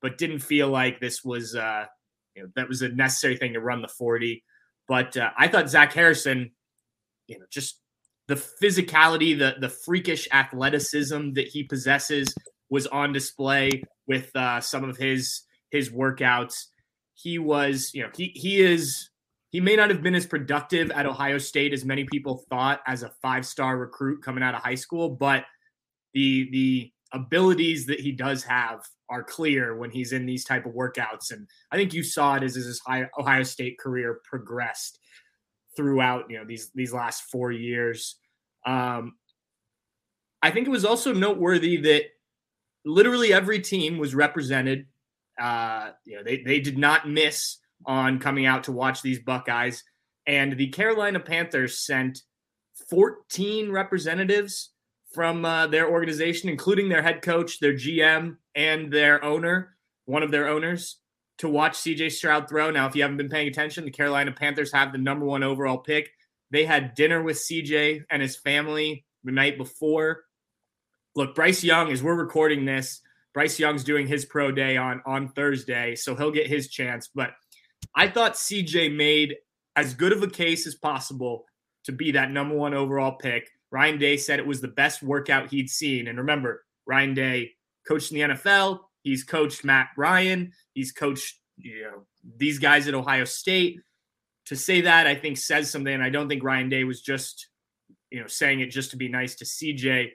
but 0.00 0.18
didn't 0.18 0.40
feel 0.40 0.68
like 0.68 1.00
this 1.00 1.24
was, 1.24 1.56
uh, 1.56 1.86
you 2.34 2.42
know, 2.42 2.48
that 2.54 2.68
was 2.68 2.82
a 2.82 2.88
necessary 2.88 3.36
thing 3.36 3.54
to 3.54 3.60
run 3.60 3.82
the 3.82 3.88
40. 3.88 4.44
But 4.86 5.16
uh, 5.16 5.30
I 5.36 5.48
thought 5.48 5.70
Zach 5.70 5.92
Harrison, 5.92 6.52
you 7.26 7.38
know, 7.38 7.46
just 7.50 7.80
the 8.28 8.36
physicality, 8.36 9.36
the 9.36 9.56
the 9.60 9.68
freakish 9.68 10.28
athleticism 10.32 11.32
that 11.32 11.48
he 11.48 11.64
possesses 11.64 12.32
was 12.70 12.86
on 12.86 13.12
display 13.12 13.82
with 14.10 14.34
uh, 14.34 14.60
some 14.60 14.82
of 14.82 14.96
his 14.96 15.42
his 15.70 15.88
workouts. 15.88 16.64
He 17.14 17.38
was, 17.38 17.92
you 17.94 18.02
know, 18.02 18.10
he 18.16 18.32
he 18.34 18.60
is 18.60 19.08
he 19.50 19.60
may 19.60 19.76
not 19.76 19.88
have 19.88 20.02
been 20.02 20.16
as 20.16 20.26
productive 20.26 20.90
at 20.90 21.06
Ohio 21.06 21.38
State 21.38 21.72
as 21.72 21.84
many 21.84 22.04
people 22.04 22.44
thought 22.50 22.80
as 22.88 23.04
a 23.04 23.12
five 23.22 23.46
star 23.46 23.78
recruit 23.78 24.20
coming 24.20 24.42
out 24.42 24.56
of 24.56 24.62
high 24.62 24.74
school, 24.74 25.10
but 25.10 25.44
the 26.12 26.48
the 26.50 26.92
abilities 27.12 27.86
that 27.86 28.00
he 28.00 28.10
does 28.10 28.42
have 28.42 28.80
are 29.08 29.22
clear 29.22 29.76
when 29.76 29.90
he's 29.90 30.12
in 30.12 30.26
these 30.26 30.44
type 30.44 30.66
of 30.66 30.72
workouts, 30.72 31.30
and 31.30 31.46
I 31.70 31.76
think 31.76 31.94
you 31.94 32.02
saw 32.02 32.34
it 32.34 32.42
as, 32.42 32.56
as 32.56 32.64
his 32.64 32.80
Ohio 33.16 33.44
State 33.44 33.78
career 33.78 34.20
progressed 34.24 34.98
throughout, 35.76 36.24
you 36.28 36.38
know, 36.38 36.44
these 36.44 36.72
these 36.74 36.92
last 36.92 37.22
four 37.30 37.52
years. 37.52 38.16
Um, 38.66 39.14
I 40.42 40.50
think 40.50 40.66
it 40.66 40.70
was 40.70 40.84
also 40.84 41.12
noteworthy 41.12 41.76
that 41.76 42.06
literally 42.84 43.32
every 43.32 43.60
team 43.60 43.98
was 43.98 44.14
represented. 44.14 44.86
Uh, 45.40 45.90
you 46.04 46.16
know, 46.16 46.22
they, 46.22 46.42
they 46.42 46.60
did 46.60 46.78
not 46.78 47.08
miss 47.08 47.58
on 47.86 48.18
coming 48.18 48.46
out 48.46 48.64
to 48.64 48.72
watch 48.72 49.02
these 49.02 49.18
Buckeyes. 49.18 49.84
And 50.26 50.56
the 50.56 50.68
Carolina 50.68 51.20
Panthers 51.20 51.78
sent 51.78 52.22
14 52.90 53.70
representatives 53.72 54.70
from 55.12 55.44
uh, 55.44 55.66
their 55.66 55.90
organization, 55.90 56.48
including 56.48 56.88
their 56.88 57.02
head 57.02 57.22
coach, 57.22 57.58
their 57.58 57.74
GM, 57.74 58.36
and 58.54 58.92
their 58.92 59.24
owner, 59.24 59.76
one 60.04 60.22
of 60.22 60.30
their 60.30 60.48
owners, 60.48 60.98
to 61.38 61.48
watch 61.48 61.72
CJ 61.72 62.12
Stroud 62.12 62.48
throw. 62.48 62.70
Now, 62.70 62.86
if 62.86 62.94
you 62.94 63.02
haven't 63.02 63.16
been 63.16 63.28
paying 63.28 63.48
attention, 63.48 63.84
the 63.84 63.90
Carolina 63.90 64.32
Panthers 64.32 64.72
have 64.72 64.92
the 64.92 64.98
number 64.98 65.24
one 65.24 65.42
overall 65.42 65.78
pick. 65.78 66.10
They 66.50 66.64
had 66.64 66.94
dinner 66.94 67.22
with 67.22 67.38
CJ 67.38 68.04
and 68.10 68.20
his 68.20 68.36
family 68.36 69.04
the 69.24 69.32
night 69.32 69.56
before 69.56 70.24
look, 71.14 71.34
Bryce 71.34 71.62
Young, 71.64 71.90
as 71.90 72.02
we're 72.02 72.14
recording 72.14 72.64
this, 72.64 73.00
Bryce 73.32 73.58
Young's 73.58 73.84
doing 73.84 74.06
his 74.06 74.24
pro 74.24 74.50
day 74.50 74.76
on 74.76 75.02
on 75.06 75.28
Thursday, 75.28 75.94
so 75.94 76.14
he'll 76.14 76.30
get 76.30 76.46
his 76.46 76.68
chance. 76.68 77.08
But 77.14 77.30
I 77.94 78.08
thought 78.08 78.34
CJ 78.34 78.94
made 78.96 79.36
as 79.76 79.94
good 79.94 80.12
of 80.12 80.22
a 80.22 80.28
case 80.28 80.66
as 80.66 80.74
possible 80.74 81.44
to 81.84 81.92
be 81.92 82.12
that 82.12 82.30
number 82.30 82.56
one 82.56 82.74
overall 82.74 83.12
pick. 83.12 83.48
Ryan 83.70 83.98
Day 83.98 84.16
said 84.16 84.40
it 84.40 84.46
was 84.46 84.60
the 84.60 84.68
best 84.68 85.02
workout 85.02 85.50
he'd 85.50 85.70
seen. 85.70 86.08
And 86.08 86.18
remember, 86.18 86.64
Ryan 86.86 87.14
Day 87.14 87.52
coached 87.86 88.10
in 88.12 88.18
the 88.18 88.34
NFL. 88.34 88.80
He's 89.02 89.22
coached 89.22 89.64
Matt 89.64 89.88
Ryan. 89.96 90.52
He's 90.74 90.92
coached 90.92 91.36
you 91.56 91.82
know 91.82 92.06
these 92.36 92.58
guys 92.58 92.88
at 92.88 92.94
Ohio 92.94 93.24
State. 93.24 93.80
To 94.46 94.56
say 94.56 94.80
that, 94.80 95.06
I 95.06 95.14
think 95.14 95.36
says 95.36 95.70
something. 95.70 95.92
And 95.92 96.02
I 96.02 96.10
don't 96.10 96.28
think 96.28 96.42
Ryan 96.42 96.68
Day 96.68 96.84
was 96.84 97.00
just 97.00 97.48
you 98.10 98.20
know 98.20 98.26
saying 98.26 98.60
it 98.60 98.70
just 98.70 98.90
to 98.90 98.96
be 98.96 99.08
nice 99.08 99.36
to 99.36 99.44
CJ 99.44 100.10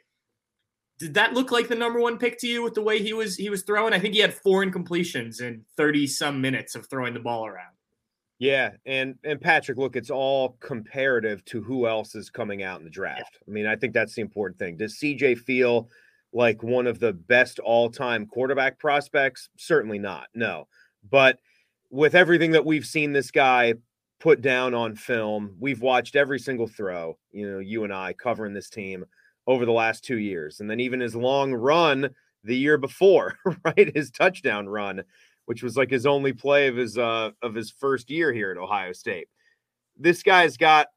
did 0.97 1.13
that 1.15 1.33
look 1.33 1.51
like 1.51 1.67
the 1.67 1.75
number 1.75 1.99
one 1.99 2.17
pick 2.17 2.39
to 2.39 2.47
you 2.47 2.63
with 2.63 2.73
the 2.73 2.81
way 2.81 3.01
he 3.01 3.13
was 3.13 3.35
he 3.35 3.49
was 3.49 3.63
throwing? 3.63 3.93
I 3.93 3.99
think 3.99 4.13
he 4.13 4.19
had 4.21 4.33
four 4.33 4.65
incompletions 4.65 5.41
in 5.41 5.63
30 5.77 6.07
some 6.07 6.39
minutes 6.39 6.75
of 6.75 6.87
throwing 6.87 7.13
the 7.13 7.19
ball 7.19 7.45
around. 7.45 7.73
Yeah, 8.39 8.71
and 8.85 9.15
and 9.23 9.39
Patrick, 9.39 9.77
look, 9.77 9.95
it's 9.95 10.09
all 10.09 10.57
comparative 10.59 11.43
to 11.45 11.61
who 11.61 11.87
else 11.87 12.15
is 12.15 12.29
coming 12.29 12.63
out 12.63 12.79
in 12.79 12.85
the 12.85 12.89
draft. 12.89 13.19
Yeah. 13.33 13.45
I 13.47 13.51
mean, 13.51 13.65
I 13.65 13.75
think 13.75 13.93
that's 13.93 14.15
the 14.15 14.21
important 14.21 14.59
thing. 14.59 14.77
Does 14.77 14.97
CJ 14.97 15.39
feel 15.39 15.89
like 16.33 16.61
one 16.61 16.85
of 16.85 16.99
the 16.99 17.13
best 17.13 17.59
all-time 17.59 18.25
quarterback 18.25 18.77
prospects? 18.77 19.49
Certainly 19.57 19.99
not. 19.99 20.27
No. 20.33 20.67
But 21.09 21.39
with 21.89 22.13
everything 22.13 22.51
that 22.51 22.65
we've 22.65 22.85
seen 22.85 23.13
this 23.13 23.31
guy 23.31 23.75
put 24.19 24.41
down 24.41 24.73
on 24.73 24.95
film, 24.95 25.55
we've 25.59 25.81
watched 25.81 26.17
every 26.17 26.39
single 26.39 26.67
throw, 26.67 27.17
you 27.31 27.49
know, 27.49 27.59
you 27.59 27.85
and 27.85 27.93
I 27.93 28.11
covering 28.13 28.53
this 28.53 28.69
team 28.69 29.05
over 29.47 29.65
the 29.65 29.71
last 29.71 30.03
two 30.03 30.17
years. 30.17 30.59
And 30.59 30.69
then 30.69 30.79
even 30.79 30.99
his 30.99 31.15
long 31.15 31.53
run 31.53 32.09
the 32.43 32.55
year 32.55 32.77
before, 32.77 33.37
right? 33.65 33.95
His 33.95 34.11
touchdown 34.11 34.67
run, 34.67 35.03
which 35.45 35.63
was 35.63 35.77
like 35.77 35.89
his 35.89 36.05
only 36.05 36.33
play 36.33 36.67
of 36.67 36.75
his 36.75 36.97
uh 36.97 37.31
of 37.41 37.53
his 37.53 37.71
first 37.71 38.09
year 38.09 38.31
here 38.33 38.51
at 38.51 38.57
Ohio 38.57 38.93
State. 38.93 39.27
This 39.97 40.23
guy's 40.23 40.57
got 40.57 40.87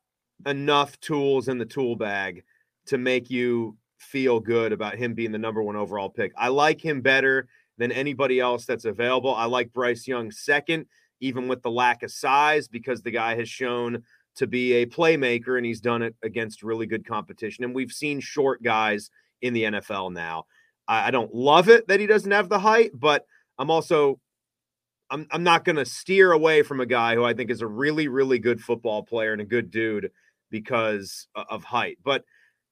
enough 0.46 0.98
tools 1.00 1.48
in 1.48 1.58
the 1.58 1.66
tool 1.66 1.96
bag 1.96 2.44
to 2.86 2.98
make 2.98 3.30
you 3.30 3.76
feel 3.98 4.40
good 4.40 4.72
about 4.72 4.96
him 4.96 5.14
being 5.14 5.32
the 5.32 5.38
number 5.38 5.62
one 5.62 5.76
overall 5.76 6.08
pick. 6.08 6.32
I 6.36 6.48
like 6.48 6.80
him 6.80 7.00
better 7.00 7.48
than 7.76 7.92
anybody 7.92 8.40
else 8.40 8.64
that's 8.64 8.84
available. 8.84 9.34
I 9.34 9.44
like 9.44 9.72
Bryce 9.72 10.06
Young 10.06 10.30
second, 10.30 10.86
even 11.20 11.48
with 11.48 11.62
the 11.62 11.70
lack 11.70 12.02
of 12.02 12.10
size, 12.10 12.68
because 12.68 13.02
the 13.02 13.10
guy 13.10 13.36
has 13.36 13.48
shown 13.48 14.02
to 14.38 14.47
be 14.47 14.75
a 14.75 14.87
playmaker 14.87 15.57
and 15.57 15.66
he's 15.66 15.80
done 15.80 16.00
it 16.00 16.14
against 16.23 16.62
really 16.62 16.87
good 16.87 17.07
competition. 17.07 17.64
And 17.64 17.75
we've 17.75 17.92
seen 17.92 18.21
short 18.21 18.62
guys 18.62 19.11
in 19.42 19.52
the 19.52 19.64
NFL 19.64 20.12
now. 20.12 20.45
I, 20.87 21.09
I 21.09 21.11
don't 21.11 21.35
love 21.35 21.68
it 21.68 21.88
that 21.88 22.00
he 22.00 22.07
doesn't 22.07 22.30
have 22.30 22.49
the 22.49 22.59
height, 22.59 22.92
but 22.95 23.26
I'm 23.59 23.71
also 23.71 24.21
I'm 25.11 25.26
I'm 25.33 25.42
not 25.42 25.64
going 25.64 25.76
to 25.76 25.85
steer 25.85 26.33
away 26.33 26.62
from 26.62 26.80
a 26.80 26.87
guy 26.87 27.14
who 27.14 27.25
I 27.25 27.35
think 27.35 27.50
is 27.50 27.62
a 27.62 27.66
really 27.66 28.07
really 28.09 28.38
good 28.38 28.61
football 28.61 29.02
player 29.02 29.33
and 29.33 29.42
a 29.42 29.47
good 29.47 29.71
dude 29.71 30.11
because 30.50 31.26
of 31.35 31.64
height. 31.64 31.99
But 32.04 32.25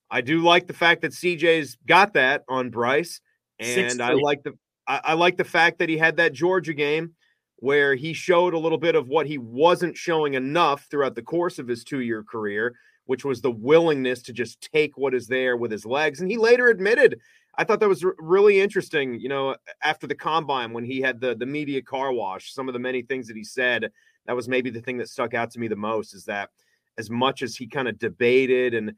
I 0.09 0.21
do 0.21 0.43
like 0.43 0.69
the 0.69 0.73
fact 0.73 1.03
that 1.03 1.11
CJ's 1.11 1.77
got 1.85 2.13
that 2.13 2.45
on 2.49 2.71
Bryce, 2.71 3.21
and 3.59 4.01
I 4.01 4.13
like 4.13 4.45
the 4.45 4.53
I, 4.87 5.01
I 5.03 5.13
like 5.15 5.37
the 5.37 5.45
fact 5.45 5.81
that 5.81 5.89
he 5.89 5.99
had 5.99 6.19
that 6.19 6.33
Georgia 6.33 6.75
game 6.75 7.16
where 7.57 7.95
he 7.95 8.13
showed 8.13 8.55
a 8.55 8.59
little 8.59 8.79
bit 8.79 8.95
of 8.95 9.09
what 9.09 9.27
he 9.27 9.39
wasn't 9.39 9.97
showing 9.97 10.35
enough 10.35 10.87
throughout 10.91 11.15
the 11.15 11.23
course 11.23 11.59
of 11.59 11.69
his 11.69 11.85
two 11.85 12.01
year 12.01 12.23
career, 12.23 12.75
which 13.07 13.25
was 13.25 13.41
the 13.41 13.51
willingness 13.51 14.23
to 14.23 14.33
just 14.33 14.61
take 14.73 14.99
what 14.99 15.15
is 15.15 15.27
there 15.27 15.57
with 15.57 15.71
his 15.71 15.87
legs. 15.87 16.21
And 16.21 16.31
he 16.31 16.37
later 16.37 16.69
admitted, 16.69 17.19
I 17.59 17.65
thought 17.65 17.81
that 17.81 17.89
was 17.89 18.05
really 18.19 18.61
interesting, 18.61 19.19
you 19.19 19.31
know, 19.31 19.57
after 19.83 20.07
the 20.07 20.15
combine 20.15 20.73
when 20.73 20.85
he 20.85 21.01
had 21.01 21.21
the, 21.21 21.35
the 21.35 21.47
media 21.47 21.81
car 21.81 22.13
wash, 22.13 22.53
some 22.53 22.69
of 22.69 22.75
the 22.75 22.79
many 22.79 23.01
things 23.03 23.27
that 23.29 23.37
he 23.37 23.45
said, 23.45 23.91
that 24.27 24.37
was 24.37 24.49
maybe 24.49 24.69
the 24.69 24.83
thing 24.83 24.99
that 24.99 25.09
stuck 25.09 25.33
out 25.33 25.51
to 25.53 25.59
me 25.59 25.69
the 25.69 25.77
most 25.77 26.13
is 26.13 26.25
that 26.25 26.51
as 26.99 27.09
much 27.09 27.43
as 27.43 27.57
he 27.57 27.67
kind 27.67 27.89
of 27.89 27.99
debated 27.99 28.75
and 28.75 28.93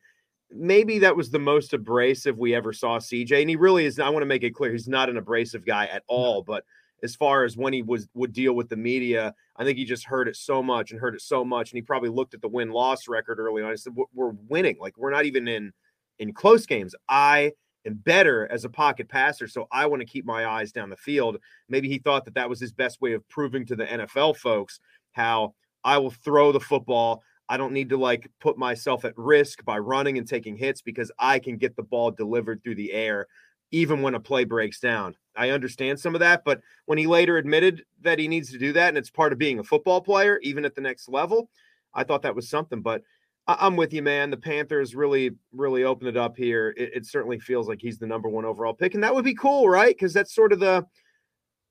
maybe 0.50 0.98
that 1.00 1.16
was 1.16 1.30
the 1.30 1.38
most 1.38 1.74
abrasive 1.74 2.38
we 2.38 2.54
ever 2.54 2.72
saw 2.72 2.98
CJ. 2.98 3.40
And 3.40 3.50
he 3.50 3.56
really 3.56 3.84
is. 3.84 3.98
I 3.98 4.08
want 4.08 4.22
to 4.22 4.26
make 4.26 4.44
it 4.44 4.54
clear 4.54 4.72
he's 4.72 4.88
not 4.88 5.08
an 5.08 5.16
abrasive 5.16 5.64
guy 5.64 5.86
at 5.86 6.02
all. 6.08 6.42
But 6.42 6.64
as 7.02 7.14
far 7.14 7.44
as 7.44 7.56
when 7.56 7.72
he 7.72 7.82
was 7.82 8.08
would 8.14 8.32
deal 8.32 8.54
with 8.54 8.68
the 8.68 8.76
media, 8.76 9.34
I 9.56 9.64
think 9.64 9.78
he 9.78 9.84
just 9.84 10.04
heard 10.04 10.28
it 10.28 10.36
so 10.36 10.62
much 10.62 10.90
and 10.90 11.00
heard 11.00 11.14
it 11.14 11.22
so 11.22 11.44
much, 11.44 11.70
and 11.70 11.76
he 11.76 11.82
probably 11.82 12.08
looked 12.08 12.34
at 12.34 12.40
the 12.40 12.48
win 12.48 12.70
loss 12.70 13.08
record 13.08 13.38
early 13.38 13.62
on. 13.62 13.70
I 13.70 13.76
said, 13.76 13.94
"We're 14.12 14.32
winning. 14.48 14.76
Like 14.80 14.96
we're 14.96 15.10
not 15.10 15.24
even 15.24 15.48
in 15.48 15.72
in 16.18 16.32
close 16.32 16.66
games. 16.66 16.94
I 17.08 17.52
am 17.86 17.94
better 17.94 18.50
as 18.50 18.64
a 18.64 18.68
pocket 18.68 19.08
passer, 19.08 19.46
so 19.46 19.68
I 19.70 19.86
want 19.86 20.00
to 20.00 20.06
keep 20.06 20.24
my 20.24 20.46
eyes 20.46 20.72
down 20.72 20.90
the 20.90 20.96
field." 20.96 21.38
Maybe 21.68 21.88
he 21.88 21.98
thought 21.98 22.24
that 22.24 22.34
that 22.34 22.48
was 22.48 22.60
his 22.60 22.72
best 22.72 23.00
way 23.00 23.12
of 23.12 23.28
proving 23.28 23.64
to 23.66 23.76
the 23.76 23.86
NFL 23.86 24.36
folks 24.36 24.80
how 25.12 25.54
I 25.84 25.98
will 25.98 26.10
throw 26.10 26.52
the 26.52 26.60
football. 26.60 27.22
I 27.48 27.56
don't 27.56 27.72
need 27.72 27.88
to 27.90 27.96
like 27.96 28.30
put 28.40 28.58
myself 28.58 29.04
at 29.04 29.16
risk 29.16 29.64
by 29.64 29.78
running 29.78 30.18
and 30.18 30.28
taking 30.28 30.56
hits 30.56 30.82
because 30.82 31.10
I 31.18 31.38
can 31.38 31.56
get 31.56 31.76
the 31.76 31.82
ball 31.82 32.10
delivered 32.10 32.62
through 32.62 32.74
the 32.74 32.92
air 32.92 33.26
even 33.70 34.02
when 34.02 34.14
a 34.14 34.20
play 34.20 34.44
breaks 34.44 34.80
down. 34.80 35.14
I 35.36 35.50
understand 35.50 36.00
some 36.00 36.14
of 36.14 36.20
that, 36.20 36.42
but 36.44 36.60
when 36.86 36.98
he 36.98 37.06
later 37.06 37.36
admitted 37.36 37.84
that 38.00 38.18
he 38.18 38.28
needs 38.28 38.50
to 38.52 38.58
do 38.58 38.72
that 38.72 38.88
and 38.88 38.98
it's 38.98 39.10
part 39.10 39.32
of 39.32 39.38
being 39.38 39.58
a 39.58 39.64
football 39.64 40.00
player, 40.00 40.38
even 40.42 40.64
at 40.64 40.74
the 40.74 40.80
next 40.80 41.08
level, 41.08 41.50
I 41.94 42.04
thought 42.04 42.22
that 42.22 42.34
was 42.34 42.48
something. 42.48 42.82
But 42.82 43.02
I'm 43.46 43.76
with 43.76 43.92
you, 43.92 44.02
man. 44.02 44.30
The 44.30 44.36
Panthers 44.36 44.94
really, 44.94 45.30
really 45.52 45.84
opened 45.84 46.08
it 46.08 46.16
up 46.16 46.36
here. 46.36 46.74
It, 46.76 46.90
it 46.94 47.06
certainly 47.06 47.38
feels 47.38 47.68
like 47.68 47.80
he's 47.80 47.98
the 47.98 48.06
number 48.06 48.28
one 48.28 48.44
overall 48.44 48.74
pick, 48.74 48.94
and 48.94 49.02
that 49.04 49.14
would 49.14 49.24
be 49.24 49.34
cool, 49.34 49.68
right? 49.68 49.94
Because 49.94 50.12
that's 50.12 50.34
sort 50.34 50.52
of 50.52 50.60
the 50.60 50.84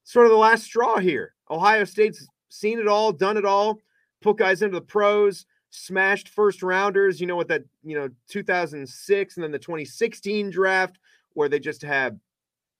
sort 0.04 0.25
of 0.25 0.32
the 0.32 0.38
last 0.38 0.63
straw 0.63 0.98
here. 0.98 1.34
Ohio 1.50 1.84
State's 1.84 2.25
seen 2.50 2.80
it 2.80 2.88
all, 2.88 3.12
done 3.12 3.38
it 3.38 3.46
all, 3.46 3.80
put 4.22 4.38
guys 4.38 4.62
into 4.62 4.75
the 4.75 4.82
pros 4.82 5.46
smashed 5.70 6.30
first 6.30 6.63
rounders, 6.63 7.20
you 7.20 7.27
know, 7.27 7.36
what 7.36 7.48
that, 7.50 7.63
you 7.84 7.98
know, 7.98 8.10
2006 8.30 9.36
and 9.36 9.44
then 9.44 9.51
the 9.51 9.60
2016 9.60 10.50
draft 10.50 10.98
where 11.38 11.50
they 11.50 11.60
just 11.60 11.82
had, 11.82 12.20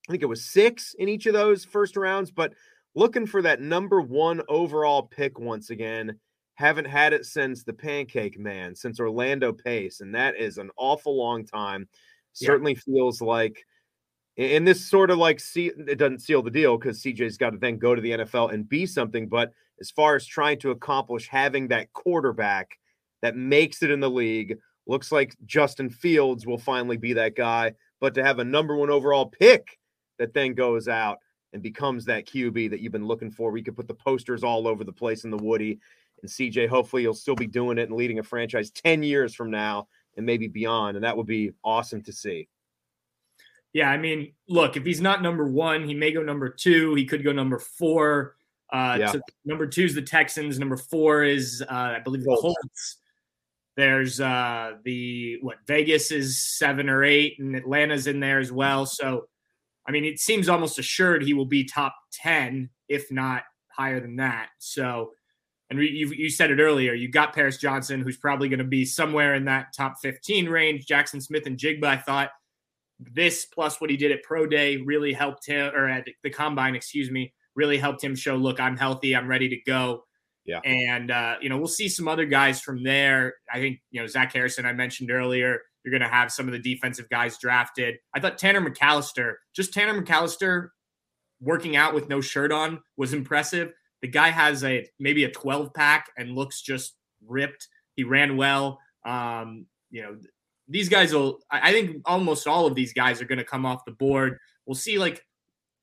I 0.08 0.12
think 0.12 0.24
it 0.24 0.28
was 0.28 0.46
six 0.46 0.96
in 0.98 1.10
each 1.10 1.26
of 1.26 1.34
those 1.34 1.64
first 1.66 1.96
rounds, 1.96 2.32
but 2.32 2.54
looking 2.96 3.26
for 3.26 3.42
that 3.44 3.62
number 3.62 4.02
one 4.02 4.42
overall 4.50 5.04
pick 5.04 5.40
once 5.40 5.70
again. 5.70 6.20
Haven't 6.56 6.86
had 6.86 7.14
it 7.14 7.26
since 7.26 7.64
the 7.64 7.74
Pancake 7.74 8.40
Man, 8.40 8.76
since 8.76 9.00
Orlando 9.00 9.54
Pace, 9.54 10.02
and 10.02 10.16
that 10.16 10.36
is 10.36 10.58
an 10.58 10.72
awful 10.76 11.16
long 11.16 11.46
time. 11.46 11.88
Certainly 12.34 12.74
yeah. 12.74 12.80
feels 12.94 13.22
like, 13.22 13.64
and 14.40 14.68
this 14.68 14.84
sort 14.84 15.12
of 15.12 15.20
like 15.20 15.40
see 15.40 15.68
it 15.68 16.00
doesn't 16.00 16.24
seal 16.24 16.42
the 16.42 16.50
deal 16.50 16.76
because 16.76 17.04
CJ's 17.04 17.38
got 17.38 17.52
to 17.52 17.60
then 17.60 17.78
go 17.78 17.94
to 17.94 18.02
the 18.02 18.10
NFL 18.10 18.52
and 18.52 18.68
be 18.68 18.88
something. 18.88 19.28
But 19.28 19.52
as 19.80 19.92
far 19.92 20.16
as 20.16 20.26
trying 20.26 20.58
to 20.62 20.72
accomplish 20.72 21.28
having 21.28 21.68
that 21.68 21.94
quarterback 21.94 22.80
that 23.22 23.36
makes 23.36 23.84
it 23.84 23.92
in 23.92 24.00
the 24.00 24.10
league. 24.10 24.58
Looks 24.86 25.12
like 25.12 25.36
Justin 25.46 25.90
Fields 25.90 26.46
will 26.46 26.58
finally 26.58 26.98
be 26.98 27.14
that 27.14 27.36
guy. 27.36 27.74
But 28.00 28.14
to 28.16 28.24
have 28.24 28.40
a 28.40 28.44
number 28.44 28.76
one 28.76 28.90
overall 28.90 29.26
pick 29.26 29.80
that 30.20 30.34
then 30.34 30.54
goes 30.54 30.88
out 30.88 31.20
and 31.54 31.62
becomes 31.62 32.06
that 32.06 32.26
QB 32.26 32.70
that 32.70 32.80
you've 32.80 32.92
been 32.92 33.08
looking 33.08 33.32
for, 33.32 33.52
we 33.52 33.64
could 33.64 33.76
put 33.76 33.88
the 33.88 33.94
posters 33.94 34.44
all 34.44 34.68
over 34.68 34.84
the 34.84 34.92
place 34.92 35.24
in 35.24 35.32
the 35.32 35.38
Woody. 35.38 35.80
And 36.22 36.32
CJ, 36.32 36.68
hopefully, 36.68 37.04
you'll 37.04 37.14
still 37.14 37.36
be 37.36 37.48
doing 37.48 37.78
it 37.78 37.90
and 37.90 37.98
leading 37.98 38.20
a 38.20 38.24
franchise 38.24 38.72
10 38.72 39.04
years 39.04 39.36
from 39.36 39.52
now 39.52 39.88
and 40.16 40.26
maybe 40.26 40.48
beyond. 40.48 40.98
And 40.98 41.04
that 41.04 41.16
would 41.16 41.28
be 41.28 41.52
awesome 41.64 42.02
to 42.04 42.12
see. 42.12 42.48
Yeah, 43.74 43.90
I 43.90 43.98
mean, 43.98 44.34
look, 44.48 44.76
if 44.76 44.86
he's 44.86 45.02
not 45.02 45.22
number 45.22 45.48
one, 45.48 45.88
he 45.88 45.94
may 45.94 46.12
go 46.12 46.24
number 46.24 46.50
two. 46.50 46.96
He 46.96 47.06
could 47.06 47.24
go 47.24 47.32
number 47.32 47.60
four. 47.60 48.36
Uh, 48.72 48.98
yeah. 49.00 49.12
so 49.12 49.22
number 49.46 49.68
two 49.68 49.84
is 49.84 49.94
the 49.94 50.02
Texans. 50.02 50.58
Number 50.58 50.78
four 50.78 51.24
is, 51.24 51.64
uh, 51.70 51.74
I 51.98 52.00
believe, 52.00 52.24
the 52.24 52.38
Colts. 52.42 52.98
There's 53.78 54.20
uh, 54.20 54.74
the 54.84 55.38
what 55.42 55.58
Vegas 55.68 56.12
is 56.12 56.40
seven 56.40 56.90
or 56.90 57.04
eight, 57.04 57.38
and 57.40 57.56
Atlanta's 57.56 58.08
in 58.08 58.20
there 58.20 58.40
as 58.40 58.52
well. 58.52 58.86
So, 58.86 59.28
I 59.88 59.92
mean, 59.92 60.04
it 60.04 60.20
seems 60.20 60.50
almost 60.50 60.80
assured 60.80 61.24
he 61.24 61.36
will 61.36 61.46
be 61.46 61.64
top 61.64 61.96
ten, 62.12 62.72
if 62.90 63.12
not 63.12 63.44
higher 63.70 64.00
than 64.00 64.16
that. 64.16 64.50
So, 64.58 65.12
and 65.70 65.80
you, 65.80 66.08
you 66.08 66.30
said 66.30 66.50
it 66.50 66.60
earlier, 66.60 66.94
you 66.94 67.10
got 67.10 67.36
Paris 67.36 67.58
Johnson, 67.58 68.02
who's 68.02 68.18
probably 68.18 68.50
going 68.50 68.60
to 68.60 68.66
be 68.66 68.84
somewhere 68.84 69.36
in 69.36 69.46
that 69.46 69.68
top 69.76 69.96
15 70.02 70.50
range. 70.50 70.86
Jackson 70.86 71.22
Smith-Njigba, 71.22 71.84
I 71.84 71.98
thought 71.98 72.32
this 73.00 73.46
plus 73.46 73.80
what 73.80 73.90
he 73.90 73.98
did 73.98 74.12
at 74.12 74.24
Pro 74.24 74.48
Day 74.48 74.78
really 74.78 75.14
helped 75.14 75.46
him, 75.46 75.72
or 75.76 75.88
at 75.88 76.08
the 76.24 76.30
combine, 76.30 76.76
excuse 76.76 77.12
me, 77.12 77.34
really 77.56 77.78
helped 77.78 78.04
him 78.04 78.16
show, 78.16 78.36
look, 78.36 78.60
I'm 78.60 78.78
healthy, 78.78 79.16
I'm 79.16 79.28
ready 79.28 79.50
to 79.50 79.58
go. 79.66 80.06
Yeah. 80.48 80.60
And, 80.64 81.12
uh, 81.12 81.36
you 81.42 81.50
know, 81.50 81.58
we'll 81.58 81.68
see 81.68 81.90
some 81.90 82.08
other 82.08 82.26
guys 82.26 82.62
from 82.62 82.82
there. 82.82 83.36
I 83.54 83.60
think, 83.60 83.82
you 83.92 84.02
know, 84.02 84.08
Zach 84.08 84.32
Harrison, 84.32 84.66
I 84.66 84.72
mentioned 84.72 85.12
earlier, 85.12 85.62
you're 85.84 85.92
going 85.92 86.10
to 86.10 86.16
have 86.16 86.32
some 86.32 86.48
of 86.48 86.54
the 86.54 86.60
defensive 86.60 87.10
guys 87.10 87.38
drafted. 87.38 87.98
I 88.14 88.22
thought 88.22 88.38
Tanner 88.38 88.62
McCalister, 88.62 89.36
just 89.54 89.74
Tanner 89.74 90.02
McCalister 90.02 90.70
working 91.42 91.76
out 91.76 91.94
with 91.94 92.10
no 92.10 92.22
shirt 92.22 92.52
on 92.52 92.80
was 92.96 93.14
impressive. 93.14 93.74
The 94.02 94.08
guy 94.08 94.30
has 94.30 94.64
a 94.64 94.88
maybe 95.00 95.26
a 95.26 95.32
12 95.32 95.74
pack 95.74 96.08
and 96.18 96.32
looks 96.32 96.62
just 96.62 96.96
ripped. 97.26 97.68
He 97.96 98.04
ran 98.04 98.38
well. 98.38 98.80
Um, 99.06 99.66
you 99.92 100.02
know, 100.02 100.18
these 100.70 100.88
guys 100.88 101.14
will, 101.14 101.40
I 101.52 101.72
think 101.72 102.02
almost 102.06 102.48
all 102.48 102.68
of 102.68 102.76
these 102.76 102.94
guys 102.94 103.22
are 103.22 103.26
going 103.26 103.38
to 103.38 103.44
come 103.44 103.66
off 103.66 103.86
the 103.86 103.92
board. 103.92 104.38
We'll 104.66 104.76
see 104.76 104.98
like 104.98 105.26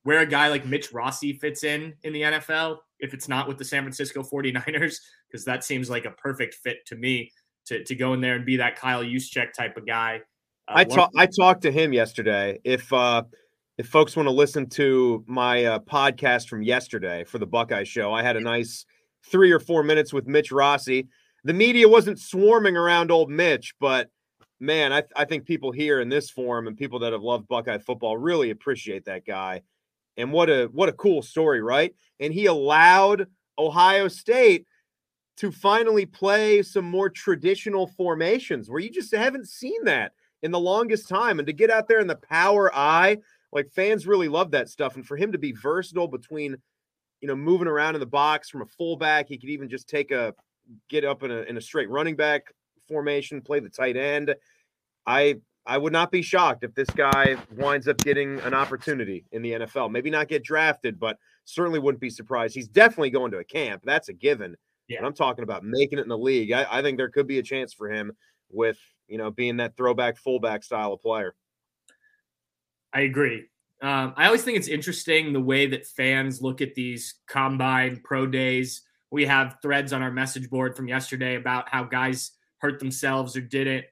where 0.04 0.20
a 0.20 0.26
guy 0.26 0.48
like 0.48 0.66
Mitch 0.66 0.92
Rossi 0.92 1.34
fits 1.34 1.64
in 1.64 1.94
in 2.02 2.12
the 2.12 2.22
NFL 2.22 2.78
if 3.00 3.14
it's 3.14 3.28
not 3.28 3.48
with 3.48 3.58
the 3.58 3.64
San 3.64 3.82
Francisco 3.82 4.22
49ers, 4.22 4.96
because 5.30 5.44
that 5.46 5.64
seems 5.64 5.90
like 5.90 6.04
a 6.04 6.10
perfect 6.12 6.54
fit 6.54 6.78
to 6.86 6.96
me 6.96 7.30
to, 7.66 7.82
to 7.84 7.94
go 7.94 8.12
in 8.14 8.20
there 8.20 8.36
and 8.36 8.44
be 8.44 8.56
that 8.56 8.76
Kyle 8.76 9.02
Juszczyk 9.02 9.52
type 9.52 9.76
of 9.76 9.86
guy. 9.86 10.20
Uh, 10.68 10.74
I 10.76 10.84
talked 10.84 11.14
I 11.16 11.26
talked 11.26 11.62
to 11.62 11.72
him 11.72 11.92
yesterday. 11.92 12.58
If 12.64 12.92
uh 12.92 13.24
if 13.76 13.88
folks 13.88 14.14
want 14.16 14.28
to 14.28 14.32
listen 14.32 14.68
to 14.70 15.24
my 15.26 15.64
uh, 15.64 15.78
podcast 15.80 16.48
from 16.48 16.62
yesterday 16.62 17.24
for 17.24 17.38
the 17.38 17.46
Buckeye 17.46 17.84
show, 17.84 18.12
I 18.12 18.22
had 18.22 18.36
a 18.36 18.40
nice 18.40 18.86
three 19.24 19.50
or 19.50 19.58
four 19.58 19.82
minutes 19.82 20.12
with 20.12 20.26
Mitch 20.26 20.52
Rossi. 20.52 21.08
The 21.42 21.52
media 21.52 21.88
wasn't 21.88 22.20
swarming 22.20 22.76
around 22.76 23.10
old 23.10 23.30
Mitch, 23.30 23.74
but 23.80 24.10
man, 24.60 24.92
I, 24.92 25.02
I 25.16 25.24
think 25.24 25.44
people 25.44 25.72
here 25.72 26.00
in 26.00 26.08
this 26.08 26.30
forum 26.30 26.68
and 26.68 26.76
people 26.76 27.00
that 27.00 27.12
have 27.12 27.22
loved 27.22 27.48
Buckeye 27.48 27.78
football 27.78 28.16
really 28.16 28.50
appreciate 28.50 29.04
that 29.06 29.26
guy. 29.26 29.62
And 30.16 30.32
what 30.32 30.48
a 30.48 30.66
what 30.66 30.88
a 30.88 30.92
cool 30.92 31.22
story, 31.22 31.60
right? 31.60 31.94
And 32.20 32.32
he 32.32 32.46
allowed 32.46 33.26
Ohio 33.58 34.08
State 34.08 34.66
to 35.36 35.50
finally 35.50 36.06
play 36.06 36.62
some 36.62 36.84
more 36.84 37.10
traditional 37.10 37.88
formations 37.88 38.70
where 38.70 38.80
you 38.80 38.90
just 38.90 39.14
haven't 39.14 39.48
seen 39.48 39.84
that 39.84 40.12
in 40.42 40.52
the 40.52 40.60
longest 40.60 41.08
time. 41.08 41.38
And 41.38 41.46
to 41.46 41.52
get 41.52 41.70
out 41.70 41.88
there 41.88 41.98
in 41.98 42.06
the 42.06 42.16
power 42.16 42.70
I, 42.74 43.18
like 43.52 43.70
fans 43.70 44.06
really 44.06 44.28
love 44.28 44.52
that 44.52 44.68
stuff. 44.68 44.94
And 44.94 45.06
for 45.06 45.16
him 45.16 45.32
to 45.32 45.38
be 45.38 45.52
versatile 45.52 46.08
between, 46.08 46.56
you 47.20 47.28
know, 47.28 47.34
moving 47.34 47.66
around 47.66 47.94
in 47.94 48.00
the 48.00 48.06
box 48.06 48.48
from 48.48 48.62
a 48.62 48.66
fullback, 48.66 49.28
he 49.28 49.38
could 49.38 49.50
even 49.50 49.68
just 49.68 49.88
take 49.88 50.10
a 50.10 50.34
get 50.88 51.04
up 51.04 51.22
in 51.22 51.30
a 51.30 51.42
in 51.42 51.56
a 51.56 51.60
straight 51.60 51.90
running 51.90 52.16
back 52.16 52.52
formation, 52.86 53.40
play 53.40 53.60
the 53.60 53.68
tight 53.68 53.96
end. 53.96 54.34
I 55.06 55.36
I 55.66 55.78
would 55.78 55.92
not 55.92 56.12
be 56.12 56.20
shocked 56.20 56.62
if 56.62 56.74
this 56.74 56.90
guy 56.90 57.36
winds 57.56 57.88
up 57.88 57.98
getting 57.98 58.38
an 58.40 58.52
opportunity 58.52 59.24
in 59.32 59.40
the 59.40 59.52
NFL. 59.52 59.90
Maybe 59.90 60.10
not 60.10 60.28
get 60.28 60.44
drafted, 60.44 61.00
but 61.00 61.18
certainly 61.46 61.78
wouldn't 61.78 62.00
be 62.00 62.10
surprised. 62.10 62.54
He's 62.54 62.68
definitely 62.68 63.10
going 63.10 63.30
to 63.30 63.38
a 63.38 63.44
camp. 63.44 63.82
That's 63.84 64.08
a 64.10 64.12
given. 64.12 64.56
Yeah. 64.88 65.00
But 65.00 65.06
I'm 65.06 65.14
talking 65.14 65.42
about 65.42 65.64
making 65.64 65.98
it 65.98 66.02
in 66.02 66.08
the 66.08 66.18
league. 66.18 66.52
I, 66.52 66.66
I 66.70 66.82
think 66.82 66.98
there 66.98 67.08
could 67.08 67.26
be 67.26 67.38
a 67.38 67.42
chance 67.42 67.72
for 67.72 67.90
him 67.90 68.12
with 68.50 68.78
you 69.08 69.18
know 69.18 69.30
being 69.30 69.56
that 69.56 69.76
throwback 69.76 70.18
fullback 70.18 70.62
style 70.62 70.92
of 70.92 71.00
player. 71.00 71.34
I 72.92 73.02
agree. 73.02 73.46
Um, 73.82 74.14
I 74.16 74.26
always 74.26 74.42
think 74.42 74.56
it's 74.56 74.68
interesting 74.68 75.32
the 75.32 75.40
way 75.40 75.66
that 75.66 75.86
fans 75.86 76.40
look 76.40 76.60
at 76.60 76.74
these 76.74 77.16
combine 77.26 78.00
pro 78.04 78.26
days. 78.26 78.82
We 79.10 79.26
have 79.26 79.56
threads 79.62 79.92
on 79.92 80.02
our 80.02 80.10
message 80.10 80.48
board 80.48 80.76
from 80.76 80.88
yesterday 80.88 81.36
about 81.36 81.68
how 81.68 81.84
guys 81.84 82.32
hurt 82.58 82.78
themselves 82.78 83.36
or 83.36 83.40
didn't. 83.40 83.84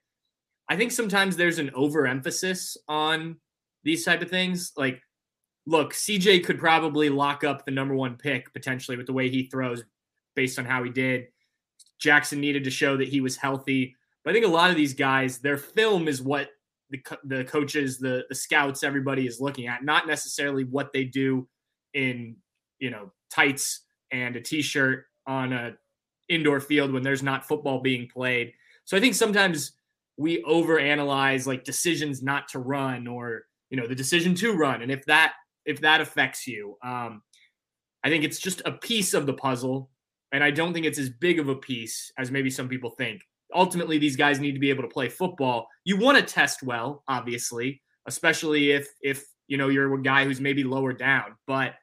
I 0.68 0.76
think 0.76 0.92
sometimes 0.92 1.36
there's 1.36 1.58
an 1.58 1.70
overemphasis 1.74 2.76
on 2.88 3.36
these 3.84 4.04
type 4.04 4.22
of 4.22 4.30
things. 4.30 4.72
Like, 4.76 5.00
look, 5.66 5.92
CJ 5.92 6.44
could 6.44 6.58
probably 6.58 7.08
lock 7.08 7.44
up 7.44 7.64
the 7.64 7.70
number 7.70 7.94
one 7.94 8.16
pick 8.16 8.52
potentially 8.52 8.96
with 8.96 9.06
the 9.06 9.12
way 9.12 9.28
he 9.28 9.48
throws, 9.48 9.82
based 10.34 10.58
on 10.58 10.64
how 10.64 10.82
he 10.82 10.90
did. 10.90 11.26
Jackson 12.00 12.40
needed 12.40 12.64
to 12.64 12.70
show 12.70 12.96
that 12.96 13.08
he 13.08 13.20
was 13.20 13.36
healthy, 13.36 13.94
but 14.24 14.30
I 14.30 14.34
think 14.34 14.46
a 14.46 14.48
lot 14.48 14.70
of 14.70 14.76
these 14.76 14.94
guys, 14.94 15.38
their 15.38 15.56
film 15.56 16.08
is 16.08 16.22
what 16.22 16.50
the 16.90 17.02
the 17.24 17.44
coaches, 17.44 17.98
the 17.98 18.24
the 18.28 18.34
scouts, 18.34 18.84
everybody 18.84 19.26
is 19.26 19.40
looking 19.40 19.66
at, 19.66 19.84
not 19.84 20.06
necessarily 20.06 20.64
what 20.64 20.92
they 20.92 21.04
do 21.04 21.48
in 21.94 22.36
you 22.78 22.90
know 22.90 23.12
tights 23.30 23.80
and 24.10 24.36
a 24.36 24.40
t-shirt 24.40 25.06
on 25.26 25.52
a 25.52 25.72
indoor 26.28 26.60
field 26.60 26.92
when 26.92 27.02
there's 27.02 27.22
not 27.22 27.46
football 27.46 27.80
being 27.80 28.08
played. 28.08 28.52
So 28.84 28.96
I 28.96 29.00
think 29.00 29.14
sometimes 29.14 29.72
we 30.22 30.42
overanalyze 30.44 31.46
like 31.46 31.64
decisions 31.64 32.22
not 32.22 32.48
to 32.48 32.58
run 32.58 33.06
or 33.06 33.42
you 33.70 33.76
know 33.76 33.86
the 33.86 33.94
decision 33.94 34.34
to 34.34 34.52
run 34.52 34.82
and 34.82 34.90
if 34.90 35.04
that 35.06 35.32
if 35.64 35.80
that 35.80 36.00
affects 36.00 36.46
you 36.46 36.76
um 36.82 37.22
i 38.04 38.08
think 38.08 38.24
it's 38.24 38.38
just 38.38 38.62
a 38.64 38.72
piece 38.72 39.14
of 39.14 39.26
the 39.26 39.32
puzzle 39.34 39.90
and 40.32 40.42
i 40.44 40.50
don't 40.50 40.72
think 40.72 40.86
it's 40.86 40.98
as 40.98 41.10
big 41.10 41.38
of 41.38 41.48
a 41.48 41.56
piece 41.56 42.12
as 42.18 42.30
maybe 42.30 42.50
some 42.50 42.68
people 42.68 42.90
think. 42.90 43.22
Ultimately 43.54 43.98
these 43.98 44.16
guys 44.16 44.40
need 44.40 44.52
to 44.52 44.58
be 44.58 44.70
able 44.70 44.82
to 44.82 44.88
play 44.88 45.10
football. 45.10 45.68
You 45.84 45.98
want 45.98 46.16
to 46.16 46.24
test 46.24 46.62
well 46.62 47.02
obviously 47.06 47.82
especially 48.06 48.70
if 48.70 48.88
if 49.02 49.24
you 49.46 49.56
know 49.56 49.68
you're 49.68 49.92
a 49.92 50.02
guy 50.02 50.24
who's 50.24 50.40
maybe 50.40 50.64
lower 50.64 50.92
down 50.92 51.36
but 51.46 51.74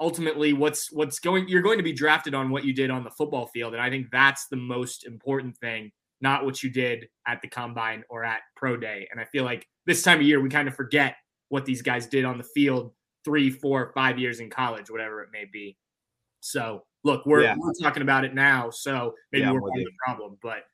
ultimately 0.00 0.52
what's 0.52 0.92
what's 0.92 1.18
going 1.18 1.48
you're 1.48 1.62
going 1.62 1.78
to 1.78 1.84
be 1.84 1.92
drafted 1.92 2.34
on 2.34 2.50
what 2.50 2.64
you 2.64 2.74
did 2.74 2.90
on 2.90 3.04
the 3.04 3.10
football 3.10 3.46
field 3.46 3.72
and 3.72 3.82
i 3.82 3.88
think 3.88 4.06
that's 4.10 4.46
the 4.48 4.56
most 4.56 5.06
important 5.06 5.56
thing 5.58 5.90
not 6.24 6.44
what 6.44 6.62
you 6.62 6.70
did 6.70 7.06
at 7.28 7.42
the 7.42 7.48
combine 7.48 8.02
or 8.08 8.24
at 8.24 8.40
pro 8.56 8.76
day. 8.76 9.06
And 9.12 9.20
I 9.20 9.26
feel 9.26 9.44
like 9.44 9.68
this 9.84 10.02
time 10.02 10.18
of 10.18 10.26
year, 10.26 10.40
we 10.40 10.48
kind 10.48 10.66
of 10.66 10.74
forget 10.74 11.16
what 11.50 11.66
these 11.66 11.82
guys 11.82 12.06
did 12.06 12.24
on 12.24 12.38
the 12.38 12.44
field 12.44 12.92
three, 13.24 13.50
four, 13.50 13.92
five 13.94 14.18
years 14.18 14.40
in 14.40 14.48
college, 14.48 14.90
whatever 14.90 15.22
it 15.22 15.28
may 15.32 15.44
be. 15.52 15.76
So 16.40 16.84
look, 17.04 17.26
we're, 17.26 17.42
yeah. 17.42 17.54
we're 17.56 17.72
talking 17.82 18.02
about 18.02 18.24
it 18.24 18.34
now. 18.34 18.70
So 18.70 19.14
maybe 19.32 19.44
yeah, 19.44 19.52
we're 19.52 19.60
part 19.60 19.78
of 19.78 19.84
the 19.84 19.92
problem, 20.04 20.38
but 20.42 20.64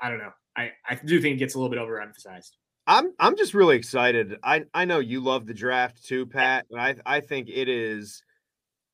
I 0.00 0.10
don't 0.10 0.18
know. 0.18 0.32
I, 0.56 0.72
I 0.88 0.96
do 0.96 1.20
think 1.20 1.36
it 1.36 1.38
gets 1.38 1.54
a 1.54 1.58
little 1.58 1.70
bit 1.70 1.78
overemphasized. 1.78 2.50
I'm 2.88 3.12
I'm 3.20 3.36
just 3.36 3.54
really 3.54 3.76
excited. 3.76 4.38
I 4.42 4.64
I 4.74 4.84
know 4.84 4.98
you 4.98 5.20
love 5.20 5.46
the 5.46 5.54
draft 5.54 6.04
too, 6.04 6.26
Pat. 6.26 6.66
I 6.76 6.96
I 7.06 7.20
think 7.20 7.48
it 7.48 7.68
is 7.68 8.24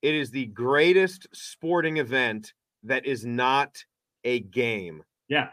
it 0.03 0.15
is 0.15 0.31
the 0.31 0.45
greatest 0.47 1.27
sporting 1.33 1.97
event 1.97 2.53
that 2.83 3.07
is 3.07 3.25
not 3.25 3.83
a 4.25 4.41
game. 4.41 5.03
Yeah. 5.29 5.49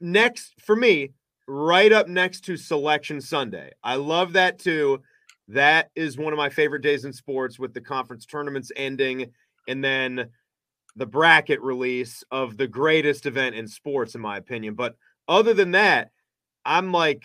Next 0.00 0.54
for 0.60 0.76
me, 0.76 1.12
right 1.46 1.92
up 1.92 2.08
next 2.08 2.42
to 2.42 2.56
Selection 2.56 3.20
Sunday. 3.20 3.72
I 3.82 3.96
love 3.96 4.34
that 4.34 4.58
too. 4.58 5.02
That 5.48 5.90
is 5.96 6.16
one 6.16 6.32
of 6.32 6.36
my 6.36 6.48
favorite 6.48 6.82
days 6.82 7.04
in 7.04 7.12
sports 7.12 7.58
with 7.58 7.74
the 7.74 7.80
conference 7.80 8.24
tournaments 8.24 8.70
ending 8.76 9.32
and 9.66 9.82
then 9.82 10.28
the 10.96 11.06
bracket 11.06 11.60
release 11.60 12.22
of 12.30 12.56
the 12.56 12.68
greatest 12.68 13.26
event 13.26 13.56
in 13.56 13.66
sports, 13.66 14.14
in 14.14 14.20
my 14.20 14.36
opinion. 14.36 14.74
But 14.74 14.96
other 15.28 15.54
than 15.54 15.72
that, 15.72 16.10
I'm 16.64 16.92
like, 16.92 17.24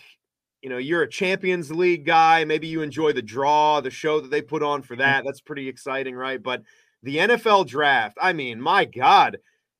you 0.62 0.70
know, 0.70 0.78
you're 0.78 1.02
a 1.02 1.08
Champions 1.08 1.70
League 1.70 2.04
guy. 2.04 2.44
Maybe 2.44 2.66
you 2.66 2.82
enjoy 2.82 3.12
the 3.12 3.22
draw, 3.22 3.80
the 3.80 3.90
show 3.90 4.20
that 4.20 4.30
they 4.30 4.42
put 4.42 4.62
on 4.62 4.82
for 4.82 4.94
mm-hmm. 4.94 5.02
that. 5.02 5.24
That's 5.24 5.40
pretty 5.40 5.68
exciting, 5.68 6.16
right? 6.16 6.42
But 6.42 6.62
the 7.02 7.18
NFL 7.18 7.66
draft, 7.66 8.18
I 8.20 8.32
mean, 8.32 8.60
my 8.60 8.84
God, 8.84 9.38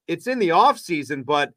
it's 0.09 0.27
in 0.27 0.38
the 0.38 0.53
off 0.53 0.79
season, 0.79 1.23
but 1.23 1.53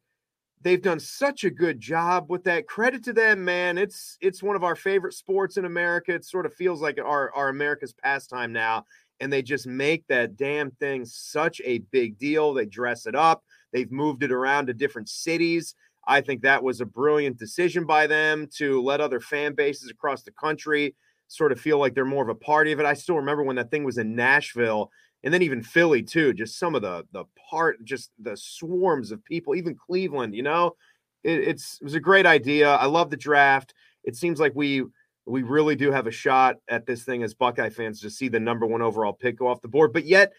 they've 0.62 0.82
done 0.82 1.00
such 1.00 1.44
a 1.44 1.50
good 1.50 1.80
job 1.80 2.26
with 2.28 2.44
that. 2.44 2.66
Credit 2.66 3.02
to 3.04 3.12
them, 3.12 3.44
man. 3.44 3.78
It's 3.78 4.18
it's 4.20 4.42
one 4.42 4.56
of 4.56 4.64
our 4.64 4.76
favorite 4.76 5.14
sports 5.14 5.56
in 5.56 5.64
America. 5.64 6.14
It 6.14 6.24
sort 6.24 6.46
of 6.46 6.54
feels 6.54 6.82
like 6.82 6.98
our, 6.98 7.32
our 7.34 7.48
America's 7.48 7.92
pastime 7.92 8.52
now. 8.52 8.84
And 9.20 9.32
they 9.32 9.42
just 9.42 9.66
make 9.66 10.06
that 10.06 10.36
damn 10.36 10.70
thing 10.70 11.04
such 11.04 11.60
a 11.64 11.78
big 11.90 12.18
deal. 12.18 12.54
They 12.54 12.64
dress 12.64 13.06
it 13.06 13.14
up. 13.14 13.44
They've 13.72 13.90
moved 13.90 14.22
it 14.22 14.32
around 14.32 14.66
to 14.66 14.74
different 14.74 15.10
cities. 15.10 15.74
I 16.06 16.22
think 16.22 16.42
that 16.42 16.62
was 16.62 16.80
a 16.80 16.86
brilliant 16.86 17.38
decision 17.38 17.84
by 17.84 18.06
them 18.06 18.48
to 18.56 18.82
let 18.82 19.00
other 19.02 19.20
fan 19.20 19.54
bases 19.54 19.90
across 19.90 20.22
the 20.22 20.32
country 20.32 20.94
sort 21.28 21.52
of 21.52 21.60
feel 21.60 21.78
like 21.78 21.94
they're 21.94 22.04
more 22.04 22.22
of 22.22 22.30
a 22.30 22.34
party 22.34 22.72
of 22.72 22.80
it. 22.80 22.86
I 22.86 22.94
still 22.94 23.16
remember 23.16 23.42
when 23.44 23.56
that 23.56 23.70
thing 23.70 23.84
was 23.84 23.98
in 23.98 24.16
Nashville 24.16 24.90
and 25.24 25.32
then 25.32 25.42
even 25.42 25.62
Philly 25.62 26.02
too. 26.02 26.32
Just 26.32 26.58
some 26.58 26.74
of 26.74 26.82
the 26.82 27.06
the 27.12 27.24
part, 27.50 27.84
just 27.84 28.10
the 28.18 28.36
swarms 28.36 29.10
of 29.10 29.24
people, 29.24 29.54
even 29.54 29.74
Cleveland. 29.74 30.34
You 30.34 30.42
know, 30.42 30.76
it, 31.24 31.40
it's 31.40 31.78
it 31.80 31.84
was 31.84 31.94
a 31.94 32.00
great 32.00 32.26
idea. 32.26 32.70
I 32.70 32.86
love 32.86 33.10
the 33.10 33.16
draft. 33.16 33.74
It 34.04 34.16
seems 34.16 34.40
like 34.40 34.52
we 34.54 34.84
we 35.26 35.42
really 35.42 35.76
do 35.76 35.90
have 35.92 36.06
a 36.06 36.12
shot 36.12 36.56
at 36.68 36.86
this 36.86 37.04
thing 37.04 37.22
as 37.22 37.34
Buckeye 37.34 37.68
fans 37.68 38.00
to 38.00 38.10
see 38.10 38.28
the 38.28 38.40
number 38.40 38.66
one 38.66 38.82
overall 38.82 39.12
pick 39.12 39.38
go 39.38 39.48
off 39.48 39.60
the 39.60 39.68
board. 39.68 39.92
But 39.92 40.06
yet, 40.06 40.32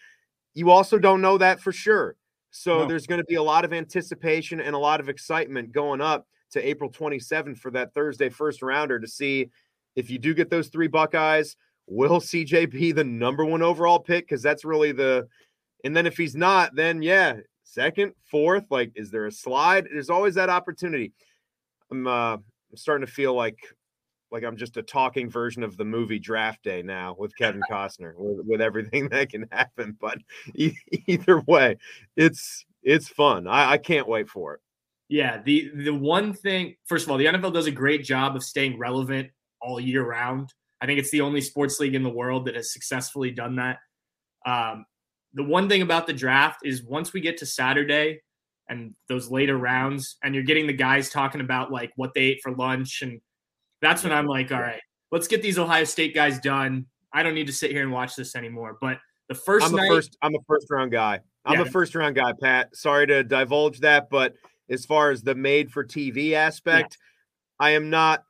you 0.54 0.70
also 0.70 0.98
don't 0.98 1.22
know 1.22 1.38
that 1.38 1.60
for 1.60 1.72
sure. 1.72 2.16
So 2.50 2.80
no. 2.80 2.86
there's 2.86 3.06
going 3.06 3.20
to 3.20 3.24
be 3.24 3.36
a 3.36 3.42
lot 3.42 3.64
of 3.64 3.72
anticipation 3.72 4.60
and 4.60 4.74
a 4.74 4.78
lot 4.78 5.00
of 5.00 5.08
excitement 5.08 5.72
going 5.72 6.02
up 6.02 6.26
to 6.50 6.66
April 6.66 6.90
27th 6.90 7.58
for 7.58 7.70
that 7.70 7.94
Thursday 7.94 8.28
first 8.28 8.60
rounder 8.60 9.00
to 9.00 9.08
see 9.08 9.48
if 9.96 10.10
you 10.10 10.18
do 10.18 10.34
get 10.34 10.50
those 10.50 10.68
three 10.68 10.88
Buckeyes 10.88 11.56
will 11.92 12.20
CJ 12.20 12.70
be 12.70 12.92
the 12.92 13.04
number 13.04 13.44
one 13.44 13.62
overall 13.62 13.98
pick? 13.98 14.26
Because 14.26 14.42
that's 14.42 14.64
really 14.64 14.92
the, 14.92 15.28
and 15.84 15.96
then 15.96 16.06
if 16.06 16.16
he's 16.16 16.34
not, 16.34 16.74
then 16.74 17.02
yeah, 17.02 17.36
second, 17.64 18.12
fourth, 18.24 18.64
like, 18.70 18.92
is 18.94 19.10
there 19.10 19.26
a 19.26 19.32
slide? 19.32 19.86
There's 19.90 20.10
always 20.10 20.34
that 20.36 20.50
opportunity. 20.50 21.12
I'm, 21.90 22.06
uh, 22.06 22.34
I'm 22.34 22.42
starting 22.76 23.06
to 23.06 23.12
feel 23.12 23.34
like, 23.34 23.58
like 24.30 24.44
I'm 24.44 24.56
just 24.56 24.78
a 24.78 24.82
talking 24.82 25.28
version 25.30 25.62
of 25.62 25.76
the 25.76 25.84
movie 25.84 26.18
Draft 26.18 26.62
Day 26.62 26.82
now 26.82 27.14
with 27.18 27.36
Kevin 27.36 27.62
Costner, 27.70 28.14
with, 28.16 28.46
with 28.46 28.60
everything 28.62 29.08
that 29.10 29.30
can 29.30 29.46
happen. 29.52 29.96
But 30.00 30.18
either 31.06 31.40
way, 31.46 31.76
it's 32.16 32.64
it's 32.82 33.08
fun. 33.08 33.46
I, 33.46 33.72
I 33.72 33.78
can't 33.78 34.08
wait 34.08 34.28
for 34.28 34.54
it. 34.54 34.60
Yeah, 35.08 35.42
the 35.42 35.70
the 35.74 35.94
one 35.94 36.32
thing, 36.32 36.76
first 36.86 37.04
of 37.04 37.10
all, 37.10 37.18
the 37.18 37.26
NFL 37.26 37.52
does 37.52 37.66
a 37.66 37.70
great 37.70 38.02
job 38.02 38.34
of 38.34 38.42
staying 38.42 38.78
relevant 38.78 39.30
all 39.60 39.78
year 39.78 40.02
round. 40.02 40.52
I 40.82 40.86
think 40.86 40.98
it's 40.98 41.12
the 41.12 41.20
only 41.20 41.40
sports 41.40 41.78
league 41.78 41.94
in 41.94 42.02
the 42.02 42.10
world 42.10 42.46
that 42.46 42.56
has 42.56 42.72
successfully 42.72 43.30
done 43.30 43.56
that. 43.56 43.78
Um, 44.44 44.84
the 45.32 45.44
one 45.44 45.68
thing 45.68 45.80
about 45.80 46.08
the 46.08 46.12
draft 46.12 46.60
is 46.64 46.82
once 46.82 47.12
we 47.12 47.20
get 47.20 47.36
to 47.38 47.46
Saturday 47.46 48.20
and 48.68 48.92
those 49.08 49.30
later 49.30 49.56
rounds, 49.56 50.16
and 50.24 50.34
you're 50.34 50.42
getting 50.42 50.66
the 50.66 50.72
guys 50.72 51.08
talking 51.08 51.40
about 51.40 51.70
like 51.70 51.92
what 51.94 52.14
they 52.14 52.22
ate 52.22 52.40
for 52.42 52.50
lunch, 52.50 53.02
and 53.02 53.20
that's 53.80 54.02
when 54.02 54.12
I'm 54.12 54.26
like, 54.26 54.50
all 54.50 54.60
right, 54.60 54.80
let's 55.12 55.28
get 55.28 55.40
these 55.40 55.56
Ohio 55.56 55.84
State 55.84 56.16
guys 56.16 56.40
done. 56.40 56.86
I 57.12 57.22
don't 57.22 57.34
need 57.34 57.46
to 57.46 57.52
sit 57.52 57.70
here 57.70 57.82
and 57.82 57.92
watch 57.92 58.16
this 58.16 58.34
anymore. 58.34 58.76
But 58.80 58.98
the 59.28 59.34
1st 59.34 59.62
I'm 59.62 59.72
night, 59.72 59.86
a 59.86 59.94
first, 59.94 60.16
I'm 60.20 60.34
a 60.34 60.42
first 60.48 60.66
round 60.68 60.90
guy. 60.90 61.20
I'm 61.44 61.60
yeah. 61.60 61.66
a 61.66 61.70
first 61.70 61.94
round 61.94 62.16
guy, 62.16 62.32
Pat. 62.40 62.74
Sorry 62.74 63.06
to 63.06 63.22
divulge 63.22 63.78
that, 63.80 64.10
but 64.10 64.34
as 64.68 64.84
far 64.84 65.12
as 65.12 65.22
the 65.22 65.36
made 65.36 65.70
for 65.70 65.84
TV 65.84 66.32
aspect, 66.32 66.98
yeah. 67.60 67.66
I 67.66 67.70
am 67.70 67.88
not 67.88 68.24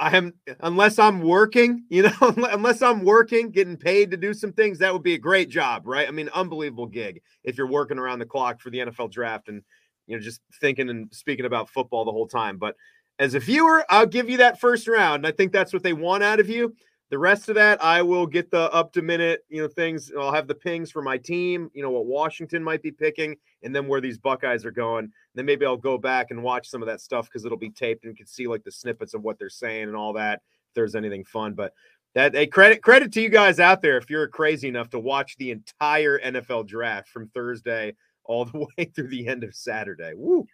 I 0.00 0.16
am 0.16 0.32
unless 0.60 0.98
I'm 0.98 1.20
working, 1.20 1.84
you 1.90 2.02
know, 2.02 2.12
unless 2.20 2.82
I'm 2.82 3.04
working, 3.04 3.50
getting 3.50 3.76
paid 3.76 4.10
to 4.10 4.16
do 4.16 4.32
some 4.32 4.52
things, 4.52 4.78
that 4.78 4.92
would 4.92 5.02
be 5.02 5.14
a 5.14 5.18
great 5.18 5.50
job, 5.50 5.86
right? 5.86 6.08
I 6.08 6.10
mean, 6.10 6.30
unbelievable 6.30 6.86
gig 6.86 7.20
if 7.44 7.58
you're 7.58 7.68
working 7.68 7.98
around 7.98 8.18
the 8.18 8.26
clock 8.26 8.60
for 8.60 8.70
the 8.70 8.78
NFL 8.78 9.12
draft 9.12 9.48
and 9.48 9.62
you 10.06 10.16
know 10.16 10.22
just 10.22 10.40
thinking 10.60 10.88
and 10.88 11.12
speaking 11.12 11.44
about 11.44 11.68
football 11.68 12.04
the 12.04 12.12
whole 12.12 12.26
time. 12.26 12.56
But 12.56 12.74
as 13.18 13.34
a 13.34 13.38
viewer, 13.38 13.84
I'll 13.90 14.06
give 14.06 14.30
you 14.30 14.38
that 14.38 14.58
first 14.58 14.88
round. 14.88 15.26
I 15.26 15.32
think 15.32 15.52
that's 15.52 15.74
what 15.74 15.82
they 15.82 15.92
want 15.92 16.22
out 16.22 16.40
of 16.40 16.48
you. 16.48 16.74
The 17.10 17.18
rest 17.18 17.48
of 17.48 17.56
that, 17.56 17.82
I 17.82 18.02
will 18.02 18.24
get 18.24 18.52
the 18.52 18.72
up 18.72 18.92
to 18.92 19.02
minute, 19.02 19.44
you 19.48 19.60
know, 19.60 19.68
things. 19.68 20.12
I'll 20.16 20.32
have 20.32 20.46
the 20.46 20.54
pings 20.54 20.92
for 20.92 21.02
my 21.02 21.18
team, 21.18 21.68
you 21.74 21.82
know, 21.82 21.90
what 21.90 22.06
Washington 22.06 22.62
might 22.62 22.82
be 22.82 22.92
picking, 22.92 23.36
and 23.64 23.74
then 23.74 23.88
where 23.88 24.00
these 24.00 24.16
Buckeyes 24.16 24.64
are 24.64 24.70
going. 24.70 25.10
Then 25.34 25.44
maybe 25.44 25.66
I'll 25.66 25.76
go 25.76 25.98
back 25.98 26.30
and 26.30 26.42
watch 26.42 26.68
some 26.68 26.82
of 26.82 26.86
that 26.86 27.00
stuff 27.00 27.26
because 27.26 27.44
it'll 27.44 27.58
be 27.58 27.70
taped 27.70 28.04
and 28.04 28.12
you 28.12 28.16
can 28.16 28.28
see 28.28 28.46
like 28.46 28.62
the 28.62 28.70
snippets 28.70 29.12
of 29.12 29.22
what 29.22 29.40
they're 29.40 29.48
saying 29.48 29.84
and 29.84 29.96
all 29.96 30.12
that. 30.12 30.42
If 30.68 30.74
there's 30.74 30.94
anything 30.94 31.24
fun, 31.24 31.54
but 31.54 31.74
that 32.14 32.36
a 32.36 32.46
credit 32.46 32.82
credit 32.82 33.12
to 33.12 33.20
you 33.20 33.28
guys 33.28 33.58
out 33.58 33.82
there 33.82 33.96
if 33.96 34.08
you're 34.08 34.28
crazy 34.28 34.68
enough 34.68 34.90
to 34.90 34.98
watch 34.98 35.36
the 35.36 35.50
entire 35.50 36.20
NFL 36.20 36.66
draft 36.66 37.08
from 37.08 37.28
Thursday 37.28 37.94
all 38.24 38.44
the 38.44 38.58
way 38.78 38.84
through 38.84 39.08
the 39.08 39.26
end 39.26 39.42
of 39.42 39.54
Saturday. 39.54 40.12
Woo! 40.14 40.46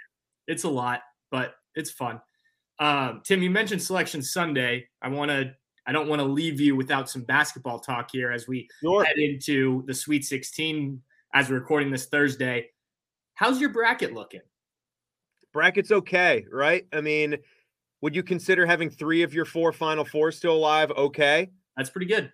It's 0.47 0.65
a 0.65 0.71
lot, 0.71 1.03
but 1.31 1.55
it's 1.75 1.91
fun. 1.91 2.21
Um, 2.79 3.23
Tim, 3.25 3.43
you 3.43 3.51
mentioned 3.51 3.83
Selection 3.83 4.23
Sunday. 4.23 4.87
I 5.03 5.09
want 5.09 5.31
to 5.31 5.55
I 5.87 5.93
don't 5.93 6.09
want 6.09 6.21
to 6.21 6.27
leave 6.27 6.61
you 6.61 6.75
without 6.75 7.09
some 7.09 7.23
basketball 7.23 7.79
talk 7.79 8.11
here 8.11 8.33
as 8.33 8.49
we 8.49 8.69
sure. 8.81 9.05
head 9.05 9.19
into 9.19 9.85
the 9.87 9.95
Sweet 9.95 10.25
16 10.25 11.01
as 11.35 11.49
we're 11.49 11.57
recording 11.57 11.91
this 11.91 12.07
Thursday. 12.07 12.71
How's 13.35 13.61
your 13.61 13.71
bracket 13.71 14.13
looking? 14.13 14.41
Bracket's 15.53 15.93
okay, 15.93 16.45
right? 16.51 16.87
I 16.93 17.01
mean, 17.01 17.37
would 18.01 18.17
you 18.17 18.23
consider 18.23 18.67
having 18.67 18.91
three 18.91 19.23
of 19.23 19.33
your 19.33 19.45
four 19.45 19.73
Final 19.73 20.05
Four 20.05 20.33
still 20.33 20.55
alive? 20.55 20.91
Okay, 20.91 21.51
that's 21.77 21.91
pretty 21.91 22.07
good. 22.07 22.33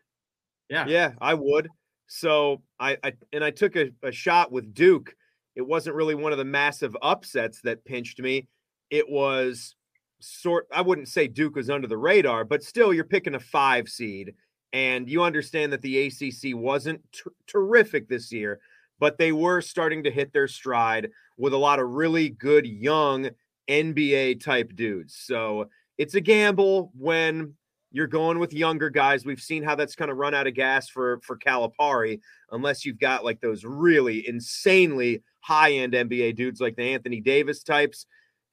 Yeah, 0.69 0.87
yeah, 0.87 1.13
I 1.21 1.35
would. 1.35 1.69
So 2.07 2.63
I, 2.81 2.97
I 3.05 3.13
and 3.33 3.45
I 3.45 3.51
took 3.51 3.77
a, 3.77 3.91
a 4.03 4.11
shot 4.11 4.51
with 4.51 4.75
Duke. 4.75 5.15
It 5.55 5.63
wasn't 5.63 5.97
really 5.97 6.15
one 6.15 6.33
of 6.33 6.39
the 6.39 6.45
massive 6.45 6.97
upsets 7.03 7.61
that 7.63 7.85
pinched 7.85 8.21
me. 8.21 8.49
It 8.91 9.09
was 9.09 9.77
sort. 10.23 10.67
I 10.73 10.81
wouldn't 10.81 11.09
say 11.09 11.29
Duke 11.29 11.57
was 11.57 11.71
under 11.71 11.87
the 11.87 11.97
radar, 11.97 12.45
but 12.45 12.63
still, 12.63 12.93
you're 12.93 13.05
picking 13.05 13.35
a 13.35 13.41
five 13.41 13.89
seed, 13.89 14.35
and 14.73 15.09
you 15.09 15.23
understand 15.23 15.73
that 15.73 15.83
the 15.83 16.07
ACC 16.07 16.57
wasn't 16.57 17.01
t- 17.13 17.31
terrific 17.47 18.09
this 18.09 18.33
year, 18.33 18.61
but 18.99 19.19
they 19.19 19.33
were 19.33 19.61
starting 19.61 20.03
to 20.05 20.11
hit 20.11 20.33
their 20.33 20.49
stride 20.49 21.11
with 21.37 21.53
a 21.53 21.59
lot 21.59 21.79
of 21.79 21.91
really 21.91 22.31
good 22.31 22.67
young 22.67 23.31
NBA 23.69 24.43
type 24.43 24.75
dudes. 24.75 25.17
So 25.17 25.69
it's 25.99 26.15
a 26.15 26.21
gamble 26.21 26.93
when 26.99 27.55
you're 27.93 28.07
going 28.07 28.39
with 28.39 28.53
younger 28.53 28.91
guys. 28.91 29.25
We've 29.25 29.41
seen 29.41 29.63
how 29.63 29.75
that's 29.75 29.95
kind 29.95 30.11
of 30.11 30.17
run 30.17 30.35
out 30.35 30.47
of 30.47 30.55
gas 30.55 30.89
for 30.89 31.21
for 31.23 31.37
Calipari, 31.37 32.21
unless 32.51 32.85
you've 32.85 32.99
got 32.99 33.25
like 33.25 33.41
those 33.41 33.65
really 33.65 34.27
insanely 34.27 35.23
high 35.41 35.73
end 35.73 35.93
NBA 35.93 36.37
dudes 36.37 36.61
like 36.61 36.77
the 36.77 36.83
Anthony 36.83 37.21
Davis 37.21 37.63
types. 37.63 38.07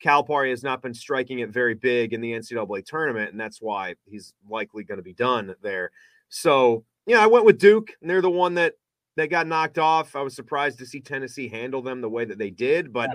Calipari 0.04 0.50
has 0.50 0.64
not 0.64 0.82
been 0.82 0.94
striking 0.94 1.40
it 1.40 1.50
very 1.50 1.76
big 1.76 2.14
in 2.14 2.22
the 2.22 2.32
NCAA 2.32 2.86
tournament, 2.86 3.32
and 3.32 3.40
that's 3.40 3.62
why 3.62 3.96
he's 4.06 4.34
likely 4.50 4.84
going 4.84 4.98
to 4.98 5.04
be 5.04 5.14
done 5.14 5.54
there. 5.62 5.92
So, 6.30 6.84
yeah, 7.06 7.22
I 7.22 7.28
went 7.28 7.46
with 7.46 7.60
Duke, 7.60 7.92
and 8.02 8.10
they're 8.10 8.22
the 8.22 8.30
one 8.30 8.54
that 8.56 8.76
they 9.16 9.28
got 9.28 9.48
knocked 9.48 9.78
off. 9.78 10.16
I 10.16 10.22
was 10.22 10.36
surprised 10.36 10.80
to 10.80 10.86
see 10.86 11.02
Tennessee 11.02 11.50
handle 11.50 11.82
them 11.82 12.00
the 12.00 12.10
way 12.10 12.24
that 12.24 12.38
they 12.38 12.52
did, 12.52 12.94
but 12.94 13.10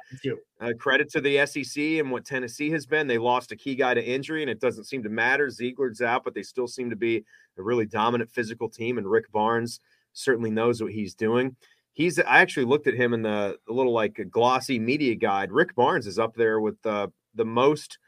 uh, 0.61 0.73
credit 0.79 1.11
to 1.13 1.21
the 1.21 1.47
SEC 1.47 1.83
and 1.83 2.11
what 2.11 2.27
Tennessee 2.27 2.71
has 2.71 2.85
been. 2.85 3.07
They 3.07 3.17
lost 3.17 3.53
a 3.53 3.57
key 3.57 3.75
guy 3.75 3.95
to 3.95 4.05
injury, 4.05 4.43
and 4.43 4.51
it 4.51 4.61
doesn't 4.61 4.85
seem 4.85 5.03
to 5.05 5.09
matter. 5.09 5.49
Zeigler's 5.49 6.03
out, 6.03 6.23
but 6.23 6.35
they 6.35 6.43
still 6.43 6.69
seem 6.69 6.91
to 6.91 6.97
be 6.97 7.25
a 7.57 7.63
really 7.63 7.87
dominant 7.87 8.31
physical 8.31 8.69
team, 8.69 8.99
and 8.99 9.11
Rick 9.11 9.33
Barnes 9.33 9.81
certainly 10.13 10.51
knows 10.51 10.83
what 10.83 10.93
he's 10.93 11.15
doing. 11.15 11.57
He's 11.95 12.19
I 12.19 12.39
actually 12.41 12.67
looked 12.67 12.87
at 12.87 12.95
him 12.95 13.15
in 13.15 13.23
the, 13.23 13.57
the 13.67 13.73
little 13.73 13.93
like 13.93 14.21
glossy 14.31 14.79
media 14.79 15.15
guide. 15.15 15.51
Rick 15.51 15.75
Barnes 15.75 16.07
is 16.07 16.19
up 16.19 16.35
there 16.35 16.61
with 16.61 16.85
uh, 16.85 17.09
the 17.35 17.45
most 17.45 17.99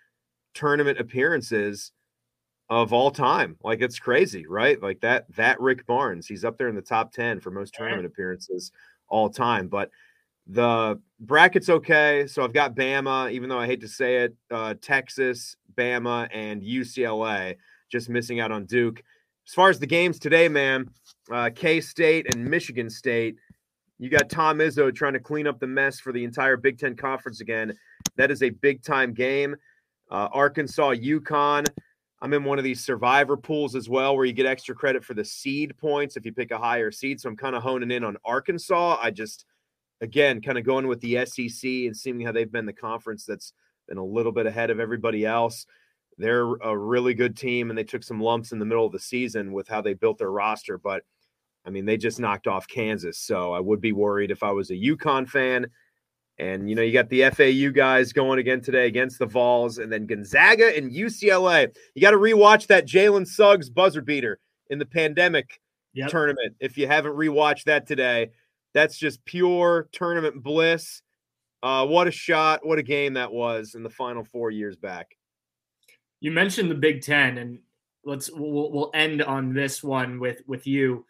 tournament 0.55 0.99
appearances 0.99 1.93
of 2.69 2.93
all 2.93 3.11
time. 3.11 3.57
Like 3.63 3.81
it's 3.81 3.99
crazy, 3.99 4.47
right? 4.47 4.83
Like 4.83 5.01
that 5.01 5.27
that 5.37 5.61
Rick 5.61 5.87
Barnes, 5.87 6.27
he's 6.27 6.45
up 6.45 6.59
there 6.59 6.69
in 6.69 6.75
the 6.75 6.83
top 6.83 7.13
10 7.13 7.41
for 7.41 7.51
most 7.51 7.75
tournament 7.75 8.07
appearances 8.07 8.73
all 9.09 9.31
time. 9.31 9.69
But 9.69 9.91
the 10.47 11.01
bracket's 11.21 11.69
okay. 11.69 12.27
So 12.27 12.43
I've 12.43 12.53
got 12.53 12.75
Bama, 12.75 13.31
even 13.33 13.49
though 13.49 13.59
I 13.59 13.67
hate 13.67 13.81
to 13.81 13.89
say 13.89 14.17
it, 14.25 14.35
uh, 14.51 14.75
Texas, 14.81 15.57
Bama, 15.77 16.29
and 16.33 16.63
UCLA, 16.63 17.57
just 17.91 18.09
missing 18.09 18.41
out 18.41 18.53
on 18.53 18.65
Duke. 18.65 19.03
As 19.47 19.55
far 19.55 19.71
as 19.71 19.79
the 19.79 19.87
games 19.87 20.19
today, 20.19 20.49
man, 20.49 20.91
uh, 21.31 21.51
K 21.55 21.81
State 21.81 22.35
and 22.35 22.45
Michigan 22.45 22.91
State, 22.91 23.37
you 23.99 24.11
got 24.11 24.29
Tom 24.29 24.59
Izzo 24.59 24.95
trying 24.95 25.15
to 25.15 25.21
clean 25.21 25.47
up 25.47 25.59
the 25.59 25.67
mess 25.67 25.99
for 25.99 26.13
the 26.13 26.25
entire 26.25 26.57
Big 26.57 26.79
Ten 26.79 26.97
Conference 26.97 27.41
again. 27.41 27.77
That 28.17 28.31
is 28.31 28.43
a 28.43 28.51
big 28.51 28.83
time 28.83 29.15
game. 29.15 29.57
Uh, 30.11 30.29
Arkansas, 30.33 30.95
UConn. 30.95 31.67
I'm 32.23 32.33
in 32.33 32.45
one 32.45 32.59
of 32.59 32.65
these 32.65 32.85
survivor 32.85 33.37
pools 33.37 33.75
as 33.75 33.89
well, 33.89 34.17
where 34.17 34.25
you 34.25 34.33
get 34.33 34.47
extra 34.47 34.75
credit 34.75 35.05
for 35.05 35.15
the 35.15 35.25
seed 35.25 35.77
points 35.77 36.17
if 36.17 36.25
you 36.25 36.33
pick 36.33 36.51
a 36.51 36.59
higher 36.59 36.91
seed. 36.91 37.21
So 37.21 37.29
I'm 37.29 37.37
kind 37.37 37.55
of 37.55 37.63
honing 37.63 37.91
in 37.91 38.05
on 38.05 38.17
Arkansas. 38.25 38.99
I 39.01 39.11
just, 39.11 39.45
again, 40.01 40.41
kind 40.41 40.57
of 40.57 40.65
going 40.65 40.87
with 40.87 41.01
the 41.01 41.27
SEC 41.27 41.65
and 41.65 41.97
seeing 41.97 42.21
how 42.21 42.33
they've 42.33 42.51
been 42.51 42.67
the 42.67 42.73
conference 42.73 43.25
that's 43.27 43.53
been 43.87 43.99
a 43.99 44.05
little 44.05 44.33
bit 44.33 44.47
ahead 44.47 44.71
of 44.71 44.81
everybody 44.81 45.27
else. 45.27 45.67
They're 46.19 46.47
a 46.47 46.77
really 46.77 47.13
good 47.13 47.37
team, 47.37 47.69
and 47.69 47.79
they 47.79 47.85
took 47.85 48.03
some 48.03 48.21
lumps 48.21 48.53
in 48.53 48.59
the 48.59 48.65
middle 48.65 48.87
of 48.87 48.93
the 48.93 48.99
season 48.99 49.53
with 49.53 49.69
how 49.69 49.83
they 49.83 49.93
built 49.93 50.17
their 50.17 50.31
roster. 50.31 50.79
But 50.79 51.03
I 51.67 51.71
mean, 51.71 51.85
they 51.85 51.97
just 51.97 52.21
knocked 52.21 52.47
off 52.47 52.69
Kansas. 52.69 53.19
So 53.19 53.53
I 53.53 53.61
would 53.61 53.81
be 53.81 53.93
worried 53.93 54.31
if 54.31 54.43
I 54.43 54.53
was 54.53 54.71
a 54.71 54.75
UConn 54.75 55.29
fan 55.29 55.67
and, 56.39 56.69
you 56.69 56.77
know, 56.77 56.83
you 56.83 56.93
got 56.93 57.09
the 57.09 57.31
FAU 57.31 57.71
guys 57.71 58.13
going 58.13 58.39
again 58.39 58.61
today 58.61 58.87
against 58.87 59.19
the 59.19 59.27
Vols, 59.27 59.79
and 59.79 59.91
then 59.91 60.07
Gonzaga 60.07 60.77
and 60.77 60.93
UCLA. 60.93 61.75
You 61.95 62.03
got 62.03 62.11
to 62.11 62.19
rewatch 62.19 62.67
that 62.67 62.87
Jalen 62.87 63.27
Suggs 63.27 63.71
buzzer 63.71 64.03
beater 64.03 64.39
in 64.69 64.79
the 64.79 64.85
pandemic 64.85 65.61
yep. 65.95 66.11
tournament. 66.11 66.55
If 66.61 66.77
you 66.77 66.87
haven't 66.87 67.15
rewatched 67.15 67.65
that 67.65 67.87
today, 67.87 68.33
that's 68.75 68.99
just 68.99 69.25
pure 69.25 69.89
tournament 69.93 70.43
bliss. 70.43 71.01
Uh, 71.63 71.87
what 71.87 72.07
a 72.07 72.11
shot. 72.11 72.67
What 72.67 72.79
a 72.79 72.83
game 72.83 73.15
that 73.15 73.33
was 73.33 73.75
in 73.75 73.83
the 73.83 73.91
final 73.91 74.23
four 74.23 74.51
years 74.51 74.77
back. 74.77 75.17
You 76.21 76.33
mentioned 76.33 76.71
the 76.71 76.75
Big 76.75 77.01
Ten, 77.01 77.39
and 77.39 77.61
let's 78.05 78.31
we'll, 78.31 78.71
we'll 78.71 78.91
end 78.93 79.23
on 79.23 79.55
this 79.55 79.83
one 79.83 80.21
with 80.21 80.43
with 80.47 80.67
you. 80.67 81.07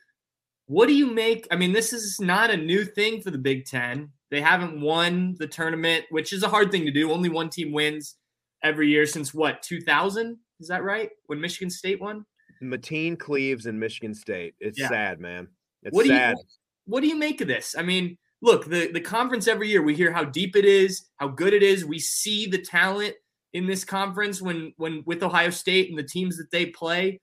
What 0.66 0.86
do 0.86 0.94
you 0.94 1.06
make? 1.06 1.46
I 1.50 1.56
mean, 1.56 1.72
this 1.72 1.92
is 1.92 2.20
not 2.20 2.50
a 2.50 2.56
new 2.56 2.84
thing 2.84 3.20
for 3.20 3.30
the 3.30 3.38
Big 3.38 3.66
Ten. 3.66 4.10
They 4.30 4.40
haven't 4.40 4.80
won 4.80 5.36
the 5.38 5.46
tournament, 5.46 6.06
which 6.10 6.32
is 6.32 6.42
a 6.42 6.48
hard 6.48 6.72
thing 6.72 6.84
to 6.84 6.90
do. 6.90 7.12
Only 7.12 7.28
one 7.28 7.50
team 7.50 7.72
wins 7.72 8.16
every 8.62 8.88
year 8.88 9.06
since 9.06 9.32
what, 9.32 9.62
2000? 9.62 10.36
Is 10.58 10.68
that 10.68 10.82
right? 10.82 11.10
When 11.26 11.40
Michigan 11.40 11.70
State 11.70 12.00
won? 12.00 12.24
Mateen 12.62 13.18
Cleaves 13.18 13.66
and 13.66 13.78
Michigan 13.78 14.14
State. 14.14 14.54
It's 14.58 14.78
yeah. 14.78 14.88
sad, 14.88 15.20
man. 15.20 15.48
It's 15.82 15.94
what 15.94 16.06
sad. 16.06 16.36
You, 16.36 16.44
what 16.86 17.00
do 17.02 17.06
you 17.06 17.16
make 17.16 17.40
of 17.40 17.48
this? 17.48 17.76
I 17.78 17.82
mean, 17.82 18.16
look, 18.40 18.64
the, 18.64 18.90
the 18.90 19.00
conference 19.00 19.46
every 19.46 19.68
year, 19.68 19.82
we 19.82 19.94
hear 19.94 20.12
how 20.12 20.24
deep 20.24 20.56
it 20.56 20.64
is, 20.64 21.06
how 21.16 21.28
good 21.28 21.52
it 21.52 21.62
is. 21.62 21.84
We 21.84 21.98
see 21.98 22.46
the 22.46 22.58
talent 22.58 23.14
in 23.52 23.66
this 23.66 23.84
conference 23.84 24.42
when 24.42 24.72
when 24.76 25.02
with 25.06 25.22
Ohio 25.22 25.50
State 25.50 25.90
and 25.90 25.98
the 25.98 26.02
teams 26.02 26.36
that 26.38 26.50
they 26.50 26.66
play. 26.66 27.20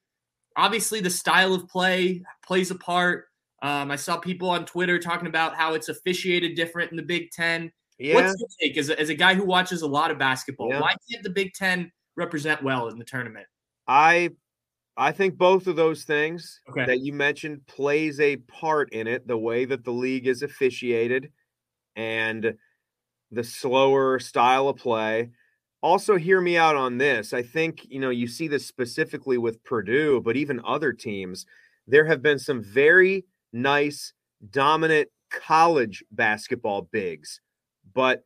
Obviously, 0.55 0.99
the 0.99 1.09
style 1.09 1.53
of 1.53 1.67
play 1.67 2.21
plays 2.45 2.71
a 2.71 2.75
part. 2.75 3.25
Um, 3.63 3.91
I 3.91 3.95
saw 3.95 4.17
people 4.17 4.49
on 4.49 4.65
Twitter 4.65 4.99
talking 4.99 5.27
about 5.27 5.55
how 5.55 5.73
it's 5.73 5.87
officiated 5.87 6.55
different 6.55 6.91
in 6.91 6.97
the 6.97 7.03
Big 7.03 7.31
Ten. 7.31 7.71
Yeah. 7.97 8.15
What's 8.15 8.37
your 8.37 8.49
take 8.61 8.77
as 8.77 8.89
a, 8.89 8.99
as 8.99 9.07
a 9.07 9.15
guy 9.15 9.33
who 9.35 9.45
watches 9.45 9.81
a 9.81 9.87
lot 9.87 10.11
of 10.11 10.19
basketball? 10.19 10.67
Yeah. 10.69 10.81
Why 10.81 10.95
can't 11.09 11.23
the 11.23 11.29
Big 11.29 11.53
Ten 11.53 11.89
represent 12.17 12.61
well 12.61 12.89
in 12.89 12.99
the 12.99 13.05
tournament? 13.05 13.47
I 13.87 14.31
I 14.97 15.13
think 15.13 15.37
both 15.37 15.67
of 15.67 15.77
those 15.77 16.03
things 16.03 16.59
okay. 16.69 16.85
that 16.85 16.99
you 16.99 17.13
mentioned 17.13 17.65
plays 17.65 18.19
a 18.19 18.35
part 18.35 18.91
in 18.91 19.07
it. 19.07 19.25
The 19.27 19.37
way 19.37 19.63
that 19.63 19.85
the 19.85 19.91
league 19.91 20.27
is 20.27 20.43
officiated 20.43 21.31
and 21.95 22.55
the 23.31 23.43
slower 23.45 24.19
style 24.19 24.67
of 24.67 24.75
play. 24.75 25.29
Also, 25.81 26.17
hear 26.17 26.41
me 26.41 26.57
out 26.57 26.75
on 26.75 26.97
this. 26.97 27.31
I 27.31 27.43
think 27.43 27.85
you 27.89 28.01
know 28.01 28.09
you 28.09 28.27
see 28.27 28.49
this 28.49 28.65
specifically 28.65 29.37
with 29.37 29.63
Purdue, 29.63 30.19
but 30.19 30.35
even 30.35 30.59
other 30.65 30.91
teams. 30.91 31.45
There 31.85 32.05
have 32.05 32.21
been 32.21 32.39
some 32.39 32.63
very 32.63 33.25
nice, 33.53 34.13
dominant 34.49 35.09
college 35.31 36.03
basketball 36.11 36.83
bigs, 36.91 37.39
but 37.93 38.23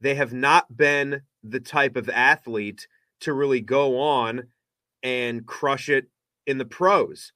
they 0.00 0.14
have 0.14 0.32
not 0.32 0.74
been 0.76 1.22
the 1.44 1.60
type 1.60 1.96
of 1.96 2.08
athlete 2.08 2.86
to 3.20 3.32
really 3.32 3.60
go 3.60 4.00
on 4.00 4.44
and 5.02 5.46
crush 5.46 5.88
it 5.88 6.06
in 6.46 6.58
the 6.58 6.64
pros. 6.64 7.32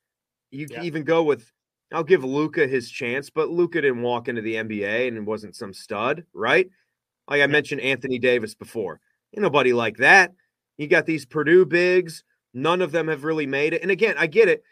You 0.50 0.66
yeah. 0.70 0.82
even 0.82 1.04
go 1.04 1.22
with 1.22 1.50
I'll 1.92 2.02
give 2.04 2.24
Luka 2.24 2.66
his 2.66 2.90
chance, 2.90 3.30
but 3.30 3.48
Luka 3.48 3.80
didn't 3.80 4.02
walk 4.02 4.26
into 4.26 4.42
the 4.42 4.56
NBA 4.56 5.06
and 5.06 5.26
wasn't 5.26 5.54
some 5.54 5.72
stud, 5.72 6.24
right? 6.34 6.68
Like 7.28 7.36
I 7.36 7.40
yeah. 7.40 7.46
mentioned 7.46 7.80
Anthony 7.80 8.18
Davis 8.18 8.54
before. 8.54 9.00
Ain't 9.34 9.42
nobody 9.42 9.72
like 9.72 9.98
that. 9.98 10.32
You 10.78 10.88
got 10.88 11.06
these 11.06 11.24
Purdue 11.24 11.64
bigs, 11.64 12.24
none 12.52 12.82
of 12.82 12.92
them 12.92 13.08
have 13.08 13.24
really 13.24 13.46
made 13.46 13.72
it. 13.72 13.82
And 13.82 13.90
again, 13.90 14.16
I 14.18 14.26
get 14.26 14.48
it 14.48 14.62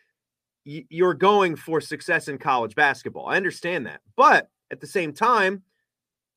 you're 0.64 1.14
going 1.14 1.56
for 1.56 1.80
success 1.80 2.28
in 2.28 2.38
college 2.38 2.74
basketball. 2.74 3.26
I 3.26 3.36
understand 3.36 3.86
that. 3.86 4.00
But 4.16 4.50
at 4.70 4.80
the 4.80 4.86
same 4.86 5.12
time, 5.12 5.62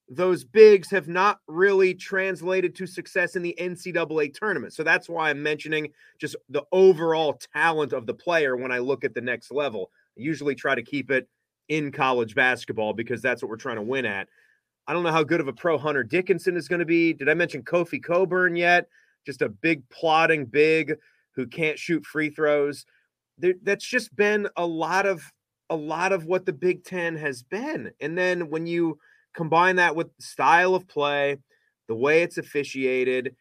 those 0.10 0.44
bigs 0.44 0.90
have 0.90 1.08
not 1.08 1.40
really 1.48 1.94
translated 1.94 2.76
to 2.76 2.88
success 2.88 3.36
in 3.36 3.42
the 3.42 3.56
NCAA 3.60 4.34
tournament. 4.34 4.74
So 4.74 4.84
that's 4.84 5.10
why 5.10 5.30
I'm 5.30 5.44
mentioning 5.44 5.92
just 6.18 6.36
the 6.50 6.63
overall 6.72 7.40
talent 7.54 7.94
of 7.94 8.06
the 8.06 8.13
player 8.13 8.56
when 8.56 8.72
I 8.72 8.80
look 8.80 9.04
at 9.04 9.13
the 9.13 9.22
next 9.22 9.52
level. 9.52 9.92
I 10.18 10.22
usually 10.22 10.56
try 10.56 10.76
to 10.76 10.84
keep 10.84 11.12
it 11.12 11.28
in 11.68 11.92
college 11.92 12.36
basketball 12.36 12.94
because 12.94 13.22
that's 13.22 13.42
what 13.42 13.50
we're 13.50 13.58
trying 13.58 13.76
to 13.76 13.82
win 13.82 14.06
at. 14.06 14.30
I 14.88 14.94
don't 14.94 15.04
know 15.04 15.12
how 15.12 15.24
good 15.24 15.42
of 15.42 15.50
a 15.50 15.54
pro 15.54 15.78
Hunter 15.78 16.04
Dickinson 16.04 16.56
is 16.56 16.70
going 16.70 16.80
to 16.80 16.86
be. 16.86 17.12
Did 17.12 17.28
I 17.28 17.34
mention 17.34 17.62
Kofi 17.62 18.02
Cockburn 18.02 18.56
yet? 18.56 18.88
Just 19.26 19.42
a 19.42 19.50
big 19.50 19.88
plotting 19.90 20.46
big 20.46 20.96
who 21.32 21.46
can't 21.46 21.78
shoot 21.78 22.06
free 22.06 22.30
throws 22.30 22.86
there, 23.38 23.54
that's 23.63 23.86
just 23.86 24.15
been 24.15 24.47
a 24.56 24.65
lot 24.65 25.06
of 25.06 25.21
a 25.69 25.76
lot 25.76 26.13
of 26.13 26.26
what 26.26 26.45
the 26.45 26.54
Big 26.54 26.84
Ten 26.84 27.15
has 27.17 27.43
been. 27.43 27.91
And 28.00 28.17
then 28.17 28.50
when 28.50 28.65
you 28.65 29.00
combine 29.36 29.76
that 29.76 29.95
with 29.95 30.08
style 30.19 30.76
of 30.76 30.88
play, 30.88 31.38
the 31.88 31.95
way 31.95 32.21
it's 32.21 32.38
officiated, 32.38 33.36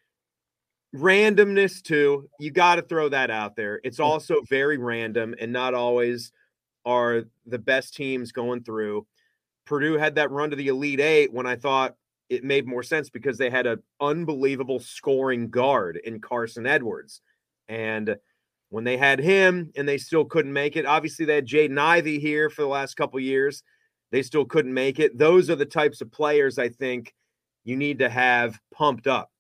randomness 0.95 1.83
too, 1.83 2.29
you 2.41 2.51
got 2.51 2.77
to 2.77 2.83
throw 2.83 3.09
that 3.09 3.31
out 3.31 3.55
there. 3.57 3.81
It's 3.85 4.01
also 4.01 4.37
very 4.49 4.79
random 4.79 5.35
and 5.41 5.53
not 5.53 5.75
always 5.75 6.33
are 6.85 7.25
the 7.47 7.59
best 7.59 7.95
teams 7.95 8.33
going 8.33 8.63
through. 8.63 9.07
Purdue 9.65 9.99
had 9.99 10.15
that 10.17 10.31
run 10.31 10.51
to 10.51 10.57
the 10.57 10.69
Elite 10.69 11.01
Eight 11.01 11.33
when 11.33 11.47
I 11.47 11.57
thought 11.57 11.97
it 12.29 12.45
made 12.45 12.67
more 12.67 12.83
sense 12.83 13.09
because 13.11 13.39
they 13.39 13.51
had 13.51 13.67
an 13.67 13.83
unbelievable 14.01 14.81
scoring 14.81 15.49
guard 15.51 16.01
in 16.05 16.21
Carson 16.21 16.67
Edwards. 16.67 17.21
And 17.69 18.17
when 18.71 18.85
they 18.85 18.97
had 18.97 19.21
him 19.21 19.71
and 19.77 19.89
they 19.89 19.99
still 19.99 20.25
couldn't 20.25 20.53
make 20.53 20.77
it, 20.77 20.87
obviously 20.87 21.25
they 21.25 21.37
had 21.37 21.47
Jaden 21.47 21.79
Ivey 21.79 22.19
here 22.19 22.51
for 22.51 22.63
the 22.63 22.69
last 22.69 22.97
couple 22.97 23.21
years. 23.21 23.63
They 24.11 24.23
still 24.23 24.45
couldn't 24.45 24.75
make 24.75 24.99
it. 24.99 25.19
Those 25.19 25.51
are 25.51 25.57
the 25.57 25.67
types 25.67 26.01
of 26.01 26.13
players 26.13 26.59
I 26.59 26.69
think 26.69 27.15
you 27.65 27.77
need 27.77 27.99
to 28.01 28.09
have 28.09 28.59
pumped 28.73 29.07
up. 29.07 29.31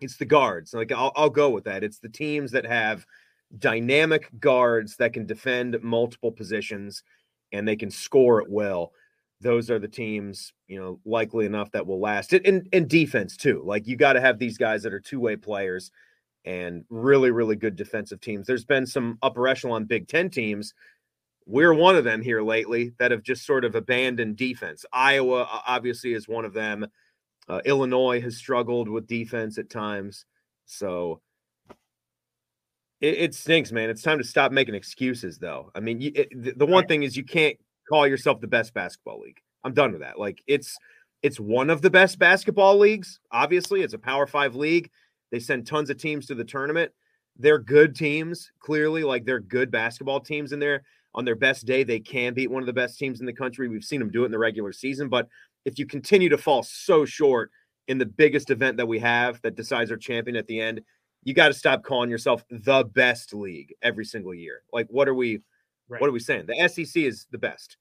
It's 0.00 0.16
the 0.16 0.24
guards. 0.24 0.74
Like 0.74 0.92
I'll, 0.92 1.12
I'll 1.16 1.30
go 1.30 1.50
with 1.50 1.64
that. 1.64 1.84
It's 1.84 1.98
the 1.98 2.08
teams 2.08 2.50
that 2.52 2.66
have 2.66 3.06
dynamic 3.58 4.28
guards 4.40 4.96
that 4.96 5.12
can 5.12 5.26
defend 5.26 5.78
multiple 5.82 6.32
positions 6.32 7.02
and 7.52 7.66
they 7.66 7.76
can 7.76 7.90
score 7.90 8.42
at 8.42 8.48
will 8.50 8.92
those 9.44 9.70
are 9.70 9.78
the 9.78 9.86
teams, 9.86 10.52
you 10.68 10.80
know, 10.80 10.98
likely 11.04 11.44
enough 11.44 11.70
that 11.72 11.86
will 11.86 12.00
last. 12.00 12.32
And 12.32 12.66
and 12.72 12.88
defense 12.88 13.36
too. 13.36 13.62
Like 13.64 13.86
you 13.86 13.94
got 13.94 14.14
to 14.14 14.20
have 14.20 14.38
these 14.38 14.58
guys 14.58 14.82
that 14.82 14.94
are 14.94 15.00
two-way 15.00 15.36
players 15.36 15.90
and 16.44 16.84
really, 16.90 17.30
really 17.30 17.56
good 17.56 17.76
defensive 17.76 18.20
teams. 18.20 18.46
There's 18.46 18.64
been 18.64 18.86
some 18.86 19.18
upper 19.22 19.48
echelon 19.48 19.84
Big 19.84 20.08
Ten 20.08 20.30
teams. 20.30 20.74
We're 21.46 21.74
one 21.74 21.96
of 21.96 22.04
them 22.04 22.22
here 22.22 22.42
lately 22.42 22.92
that 22.98 23.10
have 23.10 23.22
just 23.22 23.46
sort 23.46 23.64
of 23.64 23.74
abandoned 23.74 24.36
defense. 24.36 24.84
Iowa 24.92 25.46
obviously 25.66 26.14
is 26.14 26.28
one 26.28 26.44
of 26.44 26.54
them. 26.54 26.86
Uh, 27.48 27.60
Illinois 27.64 28.20
has 28.20 28.36
struggled 28.36 28.88
with 28.88 29.06
defense 29.06 29.58
at 29.58 29.68
times. 29.68 30.24
So 30.64 31.20
it, 33.00 33.18
it, 33.18 33.34
stinks, 33.34 33.72
man. 33.72 33.90
It's 33.90 34.00
time 34.00 34.16
to 34.16 34.24
stop 34.24 34.52
making 34.52 34.74
excuses, 34.74 35.38
though. 35.38 35.70
I 35.74 35.80
mean, 35.80 36.00
you, 36.00 36.12
it, 36.14 36.58
the, 36.58 36.64
one 36.64 36.86
thing 36.86 37.02
is 37.02 37.16
you 37.16 37.24
can't 37.24 37.58
call 37.86 38.06
yourself 38.06 38.40
the 38.40 38.46
best 38.46 38.72
basketball 38.72 39.20
league. 39.20 39.40
I'm 39.62 39.74
done 39.74 39.92
with 39.92 40.00
that. 40.00 40.18
Like 40.18 40.42
it's 40.46 40.78
it's 41.22 41.40
one 41.40 41.70
of 41.70 41.82
the 41.82 41.90
best 41.90 42.18
basketball 42.18 42.78
leagues. 42.78 43.20
Obviously, 43.30 43.82
it's 43.82 43.94
a 43.94 43.98
Power 43.98 44.26
5 44.26 44.54
league. 44.54 44.90
They 45.34 45.40
send 45.40 45.66
tons 45.66 45.90
of 45.90 45.96
teams 45.96 46.26
to 46.26 46.36
the 46.36 46.44
tournament. 46.44 46.92
They're 47.36 47.58
good 47.58 47.96
teams, 47.96 48.52
clearly 48.60 49.02
like 49.02 49.24
they're 49.24 49.40
good 49.40 49.68
basketball 49.68 50.20
teams 50.20 50.52
in 50.52 50.60
there. 50.60 50.84
On 51.16 51.24
their 51.24 51.34
best 51.34 51.66
day, 51.66 51.82
they 51.82 51.98
can 51.98 52.34
beat 52.34 52.52
one 52.52 52.62
of 52.62 52.68
the 52.68 52.72
best 52.72 53.00
teams 53.00 53.18
in 53.18 53.26
the 53.26 53.32
country. 53.32 53.66
We've 53.66 53.82
seen 53.82 53.98
them 53.98 54.12
do 54.12 54.22
it 54.22 54.26
in 54.26 54.30
the 54.30 54.38
regular 54.38 54.72
season, 54.72 55.08
but 55.08 55.26
if 55.64 55.76
you 55.76 55.86
continue 55.86 56.28
to 56.28 56.38
fall 56.38 56.62
so 56.62 57.04
short 57.04 57.50
in 57.88 57.98
the 57.98 58.06
biggest 58.06 58.50
event 58.50 58.76
that 58.76 58.86
we 58.86 59.00
have 59.00 59.42
that 59.42 59.56
decides 59.56 59.90
our 59.90 59.96
champion 59.96 60.36
at 60.36 60.46
the 60.46 60.60
end, 60.60 60.82
you 61.24 61.34
got 61.34 61.48
to 61.48 61.54
stop 61.54 61.82
calling 61.82 62.10
yourself 62.10 62.44
the 62.48 62.84
best 62.94 63.34
league 63.34 63.74
every 63.82 64.04
single 64.04 64.34
year. 64.34 64.62
Like, 64.72 64.86
what 64.88 65.08
are 65.08 65.14
we? 65.14 65.40
Right. 65.88 66.00
What 66.00 66.06
are 66.10 66.12
we 66.12 66.20
saying? 66.20 66.46
The 66.46 66.68
SEC 66.68 67.02
is 67.02 67.26
the 67.32 67.38
best, 67.38 67.76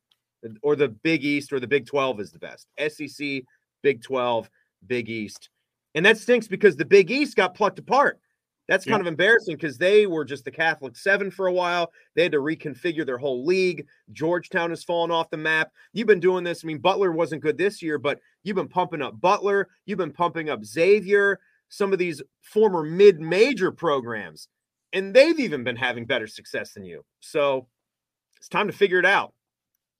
or 0.63 0.75
the 0.75 0.87
Big 0.87 1.23
East, 1.23 1.53
or 1.53 1.59
the 1.59 1.67
Big 1.67 1.85
12 1.85 2.19
is 2.19 2.31
the 2.31 2.39
best. 2.39 2.67
SEC, 2.79 3.43
Big 3.83 4.01
12, 4.01 4.49
Big 4.87 5.07
East. 5.07 5.49
And 5.95 6.05
that 6.05 6.17
stinks 6.17 6.47
because 6.47 6.75
the 6.75 6.85
Big 6.85 7.11
East 7.11 7.35
got 7.35 7.55
plucked 7.55 7.79
apart. 7.79 8.19
That's 8.67 8.85
kind 8.85 8.99
yeah. 8.99 9.01
of 9.01 9.07
embarrassing 9.07 9.55
because 9.55 9.77
they 9.77 10.07
were 10.07 10.23
just 10.23 10.45
the 10.45 10.51
Catholic 10.51 10.95
Seven 10.95 11.29
for 11.29 11.47
a 11.47 11.53
while. 11.53 11.91
They 12.15 12.23
had 12.23 12.31
to 12.31 12.37
reconfigure 12.39 13.05
their 13.05 13.17
whole 13.17 13.45
league. 13.45 13.85
Georgetown 14.13 14.69
has 14.69 14.85
fallen 14.85 15.11
off 15.11 15.29
the 15.29 15.37
map. 15.37 15.71
You've 15.91 16.07
been 16.07 16.21
doing 16.21 16.45
this. 16.45 16.63
I 16.63 16.67
mean, 16.67 16.77
Butler 16.77 17.11
wasn't 17.11 17.41
good 17.41 17.57
this 17.57 17.81
year, 17.81 17.97
but 17.97 18.19
you've 18.43 18.55
been 18.55 18.69
pumping 18.69 19.01
up 19.01 19.19
Butler. 19.19 19.67
You've 19.85 19.97
been 19.97 20.13
pumping 20.13 20.49
up 20.49 20.63
Xavier, 20.63 21.41
some 21.67 21.91
of 21.91 21.99
these 21.99 22.21
former 22.41 22.83
mid 22.83 23.19
major 23.19 23.71
programs, 23.71 24.47
and 24.93 25.13
they've 25.13 25.39
even 25.39 25.65
been 25.65 25.75
having 25.75 26.05
better 26.05 26.27
success 26.27 26.71
than 26.71 26.85
you. 26.85 27.03
So 27.19 27.67
it's 28.37 28.47
time 28.47 28.67
to 28.67 28.73
figure 28.73 28.99
it 28.99 29.05
out. 29.05 29.33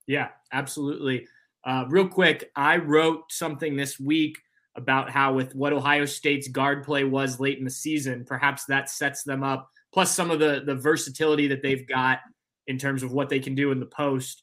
Yeah, 0.06 0.28
absolutely. 0.52 1.26
Uh, 1.64 1.84
real 1.88 2.08
quick, 2.08 2.50
I 2.56 2.78
wrote 2.78 3.24
something 3.30 3.76
this 3.76 4.00
week 4.00 4.38
about 4.76 5.10
how, 5.10 5.32
with 5.32 5.54
what 5.54 5.72
Ohio 5.72 6.04
State's 6.04 6.48
guard 6.48 6.84
play 6.84 7.04
was 7.04 7.40
late 7.40 7.58
in 7.58 7.64
the 7.64 7.70
season, 7.70 8.24
perhaps 8.24 8.64
that 8.66 8.90
sets 8.90 9.22
them 9.22 9.42
up. 9.42 9.68
Plus, 9.92 10.14
some 10.14 10.30
of 10.30 10.40
the 10.40 10.62
the 10.66 10.74
versatility 10.74 11.46
that 11.48 11.62
they've 11.62 11.86
got 11.86 12.20
in 12.66 12.78
terms 12.78 13.02
of 13.02 13.12
what 13.12 13.28
they 13.28 13.38
can 13.38 13.54
do 13.54 13.70
in 13.70 13.80
the 13.80 13.86
post. 13.86 14.42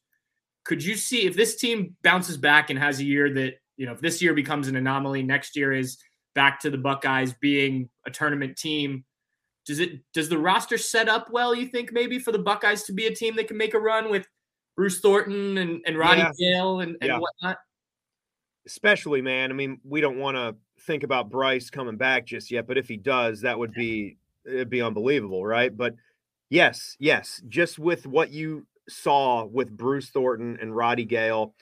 Could 0.63 0.83
you 0.83 0.95
see 0.95 1.25
if 1.25 1.35
this 1.35 1.55
team 1.55 1.95
bounces 2.03 2.37
back 2.37 2.69
and 2.69 2.77
has 2.77 2.99
a 2.99 3.03
year 3.03 3.33
that 3.33 3.55
you 3.77 3.85
know 3.85 3.93
if 3.93 3.99
this 3.99 4.21
year 4.21 4.33
becomes 4.33 4.67
an 4.67 4.75
anomaly, 4.75 5.23
next 5.23 5.55
year 5.55 5.73
is 5.73 5.97
back 6.33 6.59
to 6.61 6.69
the 6.69 6.77
Buckeyes 6.77 7.33
being 7.33 7.89
a 8.05 8.11
tournament 8.11 8.57
team? 8.57 9.03
Does 9.65 9.79
it 9.79 9.99
does 10.13 10.29
the 10.29 10.37
roster 10.37 10.77
set 10.77 11.09
up 11.09 11.27
well? 11.31 11.53
You 11.53 11.67
think 11.67 11.91
maybe 11.91 12.19
for 12.19 12.31
the 12.31 12.39
Buckeyes 12.39 12.83
to 12.83 12.93
be 12.93 13.07
a 13.07 13.15
team 13.15 13.35
that 13.35 13.47
can 13.47 13.57
make 13.57 13.73
a 13.73 13.79
run 13.79 14.09
with 14.09 14.25
Bruce 14.75 14.99
Thornton 14.99 15.57
and, 15.57 15.81
and 15.85 15.97
Roddy 15.97 16.21
yeah. 16.21 16.31
Gayle 16.39 16.79
and, 16.79 16.95
and 17.01 17.09
yeah. 17.09 17.19
whatnot? 17.19 17.57
Especially, 18.65 19.21
man. 19.21 19.51
I 19.51 19.53
mean, 19.53 19.79
we 19.83 20.01
don't 20.01 20.19
want 20.19 20.37
to 20.37 20.55
think 20.81 21.03
about 21.03 21.29
Bryce 21.29 21.69
coming 21.69 21.97
back 21.97 22.25
just 22.25 22.51
yet, 22.51 22.67
but 22.67 22.77
if 22.77 22.87
he 22.87 22.97
does, 22.97 23.41
that 23.41 23.57
would 23.57 23.73
be 23.73 24.17
it'd 24.45 24.69
be 24.69 24.81
unbelievable, 24.81 25.45
right? 25.45 25.75
But 25.75 25.95
yes, 26.49 26.95
yes, 26.99 27.41
just 27.47 27.79
with 27.79 28.05
what 28.05 28.31
you 28.31 28.65
saw 28.89 29.45
with 29.45 29.75
Bruce 29.75 30.09
Thornton 30.09 30.57
and 30.61 30.75
Roddy 30.75 31.05
Gayle, 31.05 31.53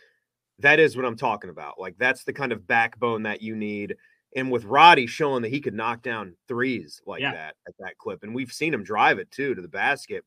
that 0.59 0.79
is 0.79 0.95
what 0.95 1.05
I'm 1.05 1.17
talking 1.17 1.49
about. 1.49 1.79
Like 1.79 1.97
that's 1.97 2.23
the 2.23 2.33
kind 2.33 2.51
of 2.51 2.67
backbone 2.67 3.23
that 3.23 3.41
you 3.41 3.55
need 3.55 3.95
and 4.35 4.51
with 4.51 4.65
Roddy 4.65 5.07
showing 5.07 5.41
that 5.41 5.49
he 5.49 5.59
could 5.59 5.73
knock 5.73 6.01
down 6.01 6.35
threes 6.47 7.01
like 7.05 7.21
yeah. 7.21 7.33
that 7.33 7.55
at 7.67 7.73
that 7.79 7.97
clip, 7.97 8.23
and 8.23 8.33
we've 8.33 8.51
seen 8.51 8.73
him 8.73 8.83
drive 8.83 9.19
it 9.19 9.31
too 9.31 9.55
to 9.55 9.62
the 9.62 9.67
basket. 9.67 10.23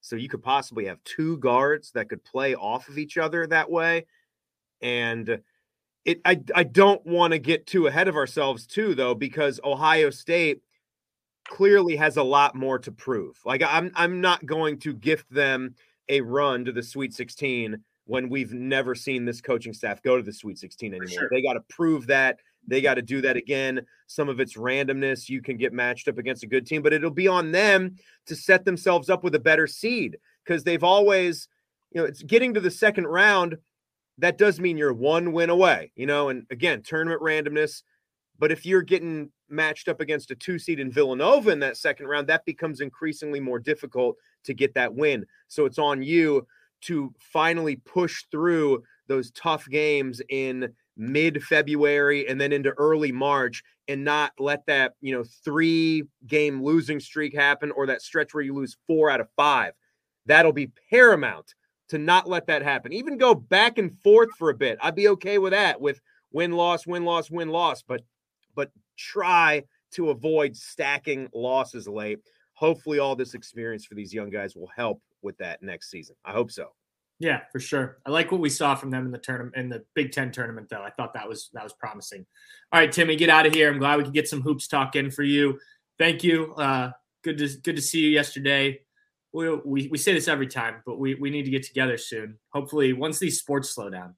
So 0.00 0.16
you 0.16 0.28
could 0.28 0.42
possibly 0.42 0.86
have 0.86 1.02
two 1.04 1.38
guards 1.38 1.90
that 1.92 2.08
could 2.08 2.22
play 2.24 2.54
off 2.54 2.88
of 2.88 2.98
each 2.98 3.16
other 3.18 3.46
that 3.46 3.70
way, 3.70 4.06
and 4.80 5.40
it. 6.04 6.20
I 6.24 6.40
I 6.54 6.64
don't 6.64 7.04
want 7.06 7.32
to 7.32 7.38
get 7.38 7.66
too 7.66 7.86
ahead 7.86 8.08
of 8.08 8.16
ourselves 8.16 8.66
too, 8.66 8.94
though, 8.94 9.14
because 9.14 9.60
Ohio 9.64 10.10
State 10.10 10.62
clearly 11.46 11.96
has 11.96 12.16
a 12.16 12.22
lot 12.22 12.54
more 12.54 12.78
to 12.78 12.92
prove. 12.92 13.38
Like 13.44 13.62
I'm 13.62 13.90
I'm 13.94 14.20
not 14.20 14.44
going 14.46 14.78
to 14.80 14.94
gift 14.94 15.32
them 15.32 15.74
a 16.08 16.20
run 16.20 16.64
to 16.64 16.72
the 16.72 16.82
Sweet 16.82 17.14
16 17.14 17.76
when 18.06 18.28
we've 18.28 18.52
never 18.52 18.94
seen 18.94 19.24
this 19.24 19.40
coaching 19.40 19.72
staff 19.72 20.02
go 20.02 20.16
to 20.16 20.22
the 20.22 20.32
Sweet 20.32 20.58
16 20.58 20.92
anymore. 20.92 21.08
Sure. 21.08 21.28
They 21.30 21.42
got 21.42 21.54
to 21.54 21.60
prove 21.68 22.06
that 22.08 22.38
they 22.66 22.80
got 22.80 22.94
to 22.94 23.02
do 23.02 23.20
that 23.22 23.36
again. 23.36 23.84
Some 24.06 24.28
of 24.28 24.40
it's 24.40 24.56
randomness. 24.56 25.28
You 25.28 25.42
can 25.42 25.56
get 25.56 25.72
matched 25.72 26.08
up 26.08 26.18
against 26.18 26.42
a 26.42 26.48
good 26.48 26.66
team, 26.66 26.82
but 26.82 26.92
it'll 26.92 27.10
be 27.10 27.28
on 27.28 27.52
them 27.52 27.96
to 28.26 28.36
set 28.36 28.64
themselves 28.64 29.10
up 29.10 29.24
with 29.24 29.34
a 29.34 29.40
better 29.40 29.66
seed 29.66 30.18
because 30.44 30.64
they've 30.64 30.84
always, 30.84 31.48
you 31.92 32.00
know, 32.00 32.06
it's 32.06 32.22
getting 32.22 32.54
to 32.54 32.60
the 32.60 32.70
second 32.70 33.06
round. 33.06 33.56
That 34.18 34.38
does 34.38 34.60
mean 34.60 34.76
you're 34.76 34.92
one 34.92 35.32
win 35.32 35.50
away, 35.50 35.92
you 35.96 36.06
know, 36.06 36.28
and 36.28 36.46
again, 36.50 36.82
tournament 36.82 37.20
randomness. 37.20 37.82
But 38.38 38.52
if 38.52 38.66
you're 38.66 38.82
getting 38.82 39.30
matched 39.48 39.88
up 39.88 40.00
against 40.00 40.30
a 40.30 40.34
two 40.34 40.58
seed 40.58 40.80
in 40.80 40.90
Villanova 40.90 41.50
in 41.50 41.60
that 41.60 41.76
second 41.76 42.06
round, 42.06 42.26
that 42.28 42.44
becomes 42.44 42.80
increasingly 42.80 43.40
more 43.40 43.58
difficult 43.58 44.16
to 44.44 44.54
get 44.54 44.74
that 44.74 44.94
win. 44.94 45.24
So 45.48 45.64
it's 45.64 45.78
on 45.78 46.02
you 46.02 46.46
to 46.82 47.12
finally 47.18 47.76
push 47.76 48.24
through 48.30 48.82
those 49.06 49.30
tough 49.32 49.66
games 49.68 50.20
in 50.28 50.72
mid 50.96 51.42
February 51.42 52.28
and 52.28 52.40
then 52.40 52.52
into 52.52 52.70
early 52.72 53.12
March 53.12 53.62
and 53.88 54.04
not 54.04 54.32
let 54.38 54.64
that, 54.66 54.94
you 55.00 55.14
know, 55.14 55.24
three 55.44 56.04
game 56.26 56.62
losing 56.62 57.00
streak 57.00 57.34
happen 57.34 57.70
or 57.72 57.86
that 57.86 58.02
stretch 58.02 58.32
where 58.32 58.42
you 58.42 58.54
lose 58.54 58.76
four 58.86 59.10
out 59.10 59.20
of 59.20 59.28
five. 59.36 59.72
That'll 60.26 60.52
be 60.52 60.72
paramount 60.90 61.54
to 61.88 61.98
not 61.98 62.28
let 62.28 62.46
that 62.46 62.62
happen. 62.62 62.92
Even 62.92 63.18
go 63.18 63.34
back 63.34 63.78
and 63.78 63.92
forth 64.00 64.30
for 64.38 64.50
a 64.50 64.54
bit. 64.54 64.78
I'd 64.82 64.94
be 64.94 65.08
okay 65.08 65.38
with 65.38 65.52
that 65.52 65.80
with 65.80 66.00
win 66.32 66.52
loss, 66.52 66.86
win 66.86 67.04
loss, 67.04 67.30
win 67.30 67.48
loss, 67.48 67.82
but 67.82 68.02
but 68.54 68.70
try 68.96 69.62
to 69.92 70.10
avoid 70.10 70.56
stacking 70.56 71.28
losses 71.34 71.88
late. 71.88 72.20
Hopefully 72.54 72.98
all 72.98 73.16
this 73.16 73.34
experience 73.34 73.84
for 73.84 73.94
these 73.94 74.14
young 74.14 74.30
guys 74.30 74.54
will 74.54 74.70
help 74.74 75.02
with 75.22 75.36
that 75.38 75.62
next 75.62 75.90
season. 75.90 76.16
I 76.24 76.32
hope 76.32 76.50
so. 76.50 76.68
Yeah, 77.20 77.40
for 77.52 77.60
sure. 77.60 77.98
I 78.04 78.10
like 78.10 78.32
what 78.32 78.40
we 78.40 78.50
saw 78.50 78.74
from 78.74 78.90
them 78.90 79.06
in 79.06 79.12
the 79.12 79.18
tournament 79.18 79.56
in 79.56 79.68
the 79.68 79.84
Big 79.94 80.12
Ten 80.12 80.32
tournament, 80.32 80.68
though. 80.68 80.82
I 80.82 80.90
thought 80.90 81.14
that 81.14 81.28
was 81.28 81.50
that 81.52 81.62
was 81.62 81.72
promising. 81.72 82.26
All 82.72 82.80
right, 82.80 82.90
Timmy, 82.90 83.16
get 83.16 83.30
out 83.30 83.46
of 83.46 83.54
here. 83.54 83.70
I'm 83.70 83.78
glad 83.78 83.98
we 83.98 84.04
could 84.04 84.14
get 84.14 84.28
some 84.28 84.42
hoops 84.42 84.66
talk 84.66 84.96
in 84.96 85.10
for 85.10 85.22
you. 85.22 85.58
Thank 85.98 86.24
you. 86.24 86.54
Uh, 86.54 86.90
good 87.22 87.38
to 87.38 87.48
good 87.62 87.76
to 87.76 87.82
see 87.82 88.00
you 88.00 88.10
yesterday. 88.10 88.80
We, 89.34 89.54
we, 89.56 89.88
we 89.88 89.98
say 89.98 90.14
this 90.14 90.28
every 90.28 90.46
time, 90.46 90.76
but 90.86 90.98
we, 90.98 91.16
we 91.16 91.28
need 91.28 91.44
to 91.44 91.50
get 91.50 91.64
together 91.64 91.98
soon. 91.98 92.38
Hopefully, 92.50 92.92
once 92.92 93.18
these 93.18 93.38
sports 93.38 93.68
slow 93.68 93.90
down. 93.90 94.14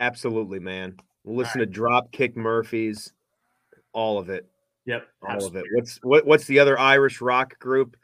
Absolutely, 0.00 0.60
man. 0.60 0.96
We'll 1.24 1.36
listen 1.36 1.60
right. 1.60 1.72
to 1.72 1.80
Dropkick 1.80 2.36
Murphys, 2.36 3.12
all 3.92 4.18
of 4.18 4.30
it. 4.30 4.46
Yep, 4.86 5.08
all 5.22 5.30
absolutely. 5.30 5.58
of 5.58 5.64
it. 5.66 5.70
What's 5.74 5.98
what, 6.02 6.26
what's 6.26 6.44
the 6.46 6.60
other 6.60 6.78
Irish 6.78 7.20
rock 7.20 7.58
group 7.58 7.96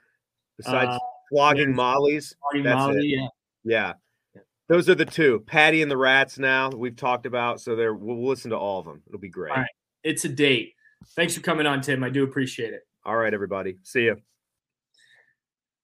besides? 0.59 0.91
Uh, 0.91 0.99
flogging 1.33 1.75
mollies. 1.75 2.35
Flogging 2.41 2.65
That's 2.65 2.77
Molly, 2.77 3.13
it. 3.13 3.31
Yeah. 3.65 3.93
yeah. 4.35 4.43
Those 4.69 4.89
are 4.89 4.95
the 4.95 5.05
two. 5.05 5.45
Paddy 5.47 5.83
and 5.83 5.91
the 5.91 5.97
Rats 5.97 6.39
now 6.39 6.71
we've 6.71 6.97
talked 6.97 7.27
about. 7.27 7.61
So 7.61 7.77
there 7.77 7.95
we'll 7.95 8.27
listen 8.27 8.51
to 8.51 8.57
all 8.57 8.81
of 8.81 8.87
them. 8.87 9.03
It'll 9.07 9.21
be 9.21 9.29
great. 9.29 9.53
All 9.53 9.59
right. 9.59 9.71
It's 10.03 10.25
a 10.25 10.29
date. 10.29 10.75
Thanks 11.15 11.35
for 11.35 11.41
coming 11.41 11.67
on, 11.67 11.81
Tim. 11.81 12.03
I 12.03 12.11
do 12.11 12.25
appreciate 12.25 12.73
it. 12.75 12.83
All 13.05 13.17
right, 13.17 13.33
everybody. 13.33 13.77
See 13.83 14.05
you. 14.05 14.17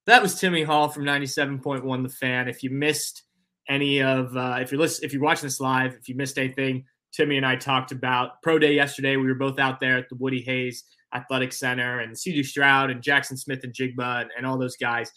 That 0.08 0.22
was 0.22 0.40
Timmy 0.40 0.62
Hall 0.62 0.88
from 0.88 1.04
97.1 1.04 2.02
The 2.02 2.08
Fan. 2.08 2.48
If 2.48 2.62
you 2.62 2.70
missed 2.70 3.24
any 3.68 4.00
of 4.02 4.34
uh, 4.34 4.56
if 4.58 4.72
you're 4.72 4.80
listening, 4.80 5.06
if 5.06 5.12
you're 5.12 5.20
watching 5.20 5.46
this 5.46 5.60
live, 5.60 5.92
if 5.92 6.08
you 6.08 6.14
missed 6.14 6.38
anything, 6.38 6.86
Timmy 7.12 7.36
and 7.36 7.44
I 7.44 7.56
talked 7.56 7.92
about 7.92 8.40
pro 8.42 8.58
day 8.58 8.72
yesterday. 8.72 9.16
We 9.16 9.26
were 9.26 9.34
both 9.34 9.58
out 9.58 9.80
there 9.80 9.98
at 9.98 10.08
the 10.08 10.14
Woody 10.14 10.40
Hayes 10.40 10.84
Athletic 11.14 11.52
Center, 11.52 12.00
and 12.00 12.14
CJ 12.14 12.46
Stroud 12.46 12.90
and 12.90 13.02
Jackson 13.02 13.36
Smith-Njigba 13.36 14.22
and, 14.22 14.30
and 14.34 14.46
all 14.46 14.56
those 14.56 14.78
guys. 14.78 15.12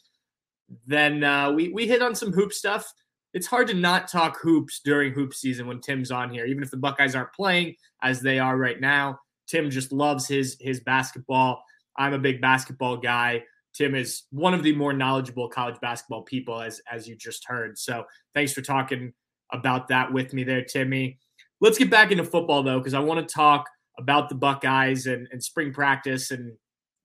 Then 0.86 1.24
uh, 1.24 1.54
we 1.54 1.70
we 1.70 1.88
hit 1.88 2.02
on 2.02 2.14
some 2.14 2.34
hoop 2.34 2.52
stuff. 2.52 2.92
It's 3.34 3.48
hard 3.48 3.68
to 3.68 3.74
not 3.74 4.10
talk 4.10 4.42
hoops 4.42 4.82
during 4.84 5.14
hoop 5.14 5.34
season 5.34 5.68
when 5.68 5.80
Tim's 5.80 6.12
on 6.12 6.30
here, 6.30 6.46
even 6.46 6.64
if 6.64 6.70
the 6.70 6.76
Buckeyes 6.76 7.16
aren't 7.16 7.32
playing 7.32 7.76
as 8.04 8.20
they 8.20 8.40
are 8.40 8.58
right 8.58 8.82
now. 8.82 9.22
Tim 9.48 9.70
just 9.70 9.94
loves 9.94 10.28
his 10.28 10.58
his 10.60 10.82
basketball. 10.82 11.64
I'm 11.98 12.12
a 12.12 12.20
big 12.20 12.42
basketball 12.42 12.98
guy. 12.98 13.44
Tim 13.74 13.96
is 13.96 14.24
one 14.32 14.54
of 14.54 14.64
the 14.64 14.76
more 14.76 14.94
knowledgeable 14.94 15.48
college 15.48 15.80
basketball 15.82 16.24
people, 16.24 16.62
as 16.62 16.82
as 16.92 17.08
you 17.08 17.16
just 17.16 17.46
heard. 17.46 17.78
So 17.78 18.06
thanks 18.34 18.54
for 18.54 18.62
talking 18.62 19.14
about 19.52 19.88
that 19.90 20.12
with 20.12 20.34
me 20.34 20.44
there, 20.44 20.64
Timmy. 20.64 21.18
Let's 21.60 21.78
get 21.78 21.90
back 21.90 22.12
into 22.12 22.24
football 22.24 22.64
though, 22.64 22.80
because 22.80 22.94
I 22.94 23.00
want 23.00 23.28
to 23.28 23.34
talk 23.34 23.70
about 23.98 24.30
the 24.30 24.36
Buckeyes 24.36 25.06
and, 25.06 25.28
and 25.32 25.44
spring 25.44 25.74
practice 25.74 26.32
and 26.32 26.54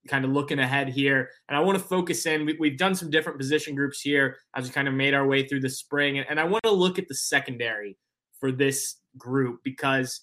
kind 0.06 0.24
of 0.24 0.30
looking 0.30 0.58
ahead 0.58 0.88
here. 0.88 1.30
And 1.48 1.56
I 1.56 1.60
want 1.60 1.78
to 1.78 1.84
focus 1.84 2.26
in. 2.26 2.46
We, 2.58 2.70
have 2.70 2.78
done 2.78 2.94
some 2.94 3.10
different 3.10 3.38
position 3.38 3.74
groups 3.74 4.00
here 4.00 4.36
as 4.54 4.64
we 4.64 4.70
kind 4.70 4.88
of 4.88 4.94
made 4.94 5.14
our 5.14 5.26
way 5.26 5.46
through 5.46 5.60
the 5.60 5.68
spring. 5.68 6.18
And, 6.18 6.26
and 6.30 6.40
I 6.40 6.44
want 6.44 6.62
to 6.64 6.70
look 6.70 6.98
at 6.98 7.08
the 7.08 7.14
secondary 7.14 7.98
for 8.40 8.52
this 8.52 8.96
group 9.18 9.60
because 9.64 10.22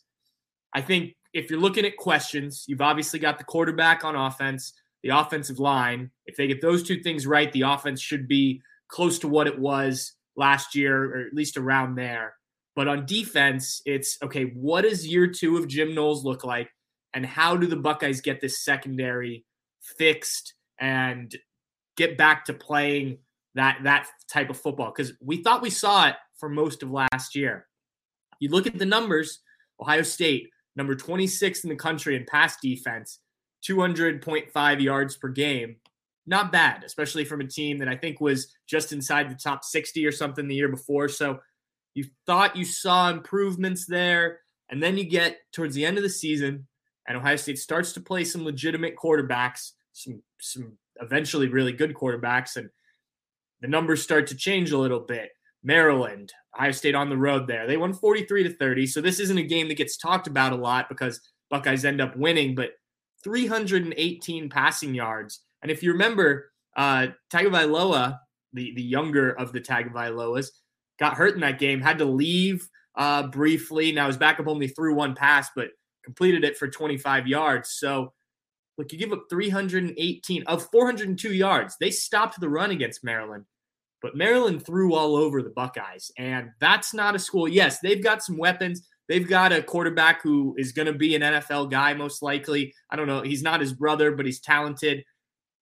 I 0.73 0.81
think 0.81 1.13
if 1.33 1.49
you're 1.49 1.59
looking 1.59 1.85
at 1.85 1.97
questions, 1.97 2.65
you've 2.67 2.81
obviously 2.81 3.19
got 3.19 3.37
the 3.37 3.43
quarterback 3.43 4.03
on 4.03 4.15
offense, 4.15 4.73
the 5.03 5.09
offensive 5.09 5.59
line. 5.59 6.09
If 6.25 6.37
they 6.37 6.47
get 6.47 6.61
those 6.61 6.81
two 6.81 7.01
things 7.01 7.27
right, 7.27 7.51
the 7.51 7.61
offense 7.61 8.01
should 8.01 8.27
be 8.27 8.61
close 8.87 9.19
to 9.19 9.27
what 9.27 9.47
it 9.47 9.59
was 9.59 10.13
last 10.35 10.75
year, 10.75 11.13
or 11.13 11.27
at 11.27 11.33
least 11.33 11.57
around 11.57 11.95
there. 11.95 12.35
But 12.75 12.87
on 12.87 13.05
defense, 13.05 13.81
it's 13.85 14.17
okay, 14.23 14.45
what 14.45 14.81
does 14.81 15.05
year 15.05 15.27
two 15.27 15.57
of 15.57 15.67
Jim 15.67 15.93
Knowles 15.93 16.23
look 16.23 16.43
like? 16.43 16.69
And 17.13 17.25
how 17.25 17.55
do 17.55 17.67
the 17.67 17.75
Buckeyes 17.75 18.21
get 18.21 18.41
this 18.41 18.63
secondary 18.63 19.45
fixed 19.97 20.55
and 20.79 21.35
get 21.95 22.17
back 22.17 22.45
to 22.45 22.53
playing 22.53 23.19
that 23.53 23.79
that 23.83 24.07
type 24.27 24.49
of 24.49 24.57
football? 24.57 24.91
Because 24.95 25.13
we 25.21 25.43
thought 25.43 25.61
we 25.61 25.69
saw 25.69 26.07
it 26.07 26.15
for 26.39 26.49
most 26.49 26.81
of 26.81 26.91
last 26.91 27.35
year. 27.35 27.67
You 28.39 28.49
look 28.49 28.65
at 28.65 28.79
the 28.79 28.85
numbers, 28.85 29.39
Ohio 29.79 30.01
State, 30.01 30.49
number 30.75 30.95
26 30.95 31.63
in 31.63 31.69
the 31.69 31.75
country 31.75 32.15
in 32.15 32.25
pass 32.25 32.57
defense, 32.61 33.19
200.5 33.67 34.81
yards 34.81 35.15
per 35.17 35.29
game. 35.29 35.77
Not 36.25 36.51
bad, 36.51 36.83
especially 36.83 37.25
from 37.25 37.41
a 37.41 37.47
team 37.47 37.79
that 37.79 37.89
I 37.89 37.97
think 37.97 38.21
was 38.21 38.55
just 38.67 38.93
inside 38.93 39.29
the 39.29 39.35
top 39.35 39.63
60 39.63 40.05
or 40.05 40.11
something 40.11 40.47
the 40.47 40.55
year 40.55 40.69
before. 40.69 41.09
So 41.09 41.39
you 41.93 42.05
thought 42.25 42.55
you 42.55 42.65
saw 42.65 43.09
improvements 43.09 43.85
there. 43.85 44.39
And 44.69 44.81
then 44.81 44.97
you 44.97 45.03
get 45.03 45.37
towards 45.51 45.75
the 45.75 45.85
end 45.85 45.97
of 45.97 46.03
the 46.03 46.09
season, 46.09 46.67
and 47.07 47.17
Ohio 47.17 47.35
State 47.35 47.59
starts 47.59 47.93
to 47.93 48.01
play 48.01 48.23
some 48.23 48.43
legitimate 48.43 48.95
quarterbacks, 48.95 49.73
some 49.91 50.23
some 50.39 50.77
eventually 50.99 51.47
really 51.47 51.73
good 51.73 51.93
quarterbacks, 51.93 52.55
and 52.55 52.69
the 53.61 53.67
numbers 53.67 54.01
start 54.01 54.25
to 54.27 54.35
change 54.35 54.71
a 54.71 54.77
little 54.77 55.01
bit. 55.01 55.29
Maryland, 55.63 56.33
Ohio 56.57 56.71
State 56.71 56.95
on 56.95 57.09
the 57.09 57.17
road 57.17 57.45
there. 57.45 57.67
They 57.67 57.77
won 57.77 57.93
43 57.93 58.43
to 58.43 58.55
30. 58.55 58.87
So 58.87 58.99
this 58.99 59.19
isn't 59.19 59.37
a 59.37 59.43
game 59.43 59.67
that 59.67 59.77
gets 59.77 59.95
talked 59.95 60.27
about 60.27 60.53
a 60.53 60.57
lot 60.57 60.89
because 60.89 61.21
Buckeyes 61.49 61.85
end 61.85 62.01
up 62.01 62.15
winning, 62.17 62.55
but 62.55 62.71
318 63.23 64.49
passing 64.49 64.93
yards. 64.93 65.41
And 65.61 65.71
if 65.71 65.81
you 65.81 65.91
remember, 65.91 66.51
uh, 66.75 67.07
Tagovailoa, 67.31 68.19
the, 68.53 68.73
the 68.75 68.81
younger 68.81 69.31
of 69.31 69.53
the 69.53 69.61
Tagovailoas, 69.61 70.47
got 70.99 71.15
hurt 71.15 71.35
in 71.35 71.41
that 71.41 71.59
game, 71.59 71.81
had 71.81 71.97
to 71.99 72.05
leave 72.05 72.67
uh, 72.95 73.27
briefly. 73.27 73.91
Now 73.91 74.07
his 74.07 74.17
backup 74.17 74.47
only 74.47 74.67
threw 74.67 74.93
one 74.93 75.15
pass, 75.15 75.49
but 75.55 75.69
completed 76.03 76.43
it 76.43 76.57
for 76.57 76.67
25 76.67 77.27
yards. 77.27 77.71
So 77.71 78.13
look, 78.77 78.91
you 78.91 78.99
give 78.99 79.13
up 79.13 79.25
318 79.29 80.43
of 80.43 80.69
402 80.69 81.33
yards. 81.33 81.77
They 81.79 81.91
stopped 81.91 82.39
the 82.39 82.49
run 82.49 82.71
against 82.71 83.03
Maryland. 83.03 83.45
But 84.01 84.17
Maryland 84.17 84.65
threw 84.65 84.93
all 84.93 85.15
over 85.15 85.41
the 85.41 85.49
Buckeyes, 85.49 86.11
and 86.17 86.49
that's 86.59 86.93
not 86.93 87.15
a 87.15 87.19
school. 87.19 87.47
Yes, 87.47 87.79
they've 87.79 88.03
got 88.03 88.21
some 88.21 88.35
weapons. 88.35 88.85
They've 89.09 89.27
got 89.27 89.51
a 89.51 89.61
quarterback 89.61 90.21
who 90.21 90.55
is 90.57 90.71
going 90.71 90.85
to 90.85 90.93
be 90.93 91.15
an 91.15 91.21
NFL 91.21 91.69
guy, 91.69 91.93
most 91.93 92.21
likely. 92.21 92.73
I 92.89 92.95
don't 92.95 93.07
know. 93.07 93.21
He's 93.21 93.43
not 93.43 93.59
his 93.59 93.73
brother, 93.73 94.11
but 94.11 94.25
he's 94.25 94.39
talented. 94.39 95.03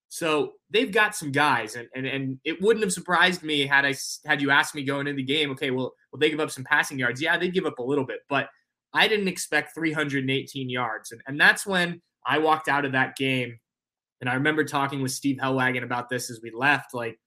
So 0.10 0.54
they've 0.70 0.92
got 0.92 1.16
some 1.16 1.32
guys, 1.32 1.76
and 1.76 1.88
and, 1.96 2.06
and 2.06 2.38
it 2.44 2.62
wouldn't 2.62 2.84
have 2.84 2.92
surprised 2.92 3.44
me 3.44 3.66
had 3.66 3.86
I 3.86 3.96
had 4.26 4.42
you 4.42 4.52
asked 4.52 4.76
me 4.76 4.84
going 4.84 5.08
into 5.08 5.18
the 5.18 5.24
game. 5.24 5.52
Okay, 5.52 5.72
well, 5.72 5.94
will 6.12 6.20
they 6.20 6.30
give 6.30 6.42
up 6.42 6.52
some 6.52 6.66
passing 6.66 7.00
yards? 7.00 7.22
Yeah, 7.22 7.38
they 7.38 7.48
give 7.48 7.66
up 7.66 7.80
a 7.80 7.84
little 7.84 8.06
bit, 8.06 8.20
but 8.28 8.50
I 8.94 9.08
didn't 9.08 9.30
expect 9.30 9.74
318 9.74 10.70
yards, 10.70 11.14
and 11.14 11.22
and 11.28 11.40
that's 11.40 11.66
when 11.66 12.02
I 12.26 12.40
walked 12.40 12.68
out 12.68 12.84
of 12.84 12.92
that 12.92 13.16
game, 13.16 13.58
and 14.20 14.30
I 14.30 14.34
remember 14.34 14.66
talking 14.66 15.02
with 15.02 15.14
Steve 15.14 15.38
Helwagen 15.38 15.84
about 15.84 16.10
this 16.10 16.30
as 16.30 16.42
we 16.44 16.52
left. 16.52 16.94
Like 16.94 17.18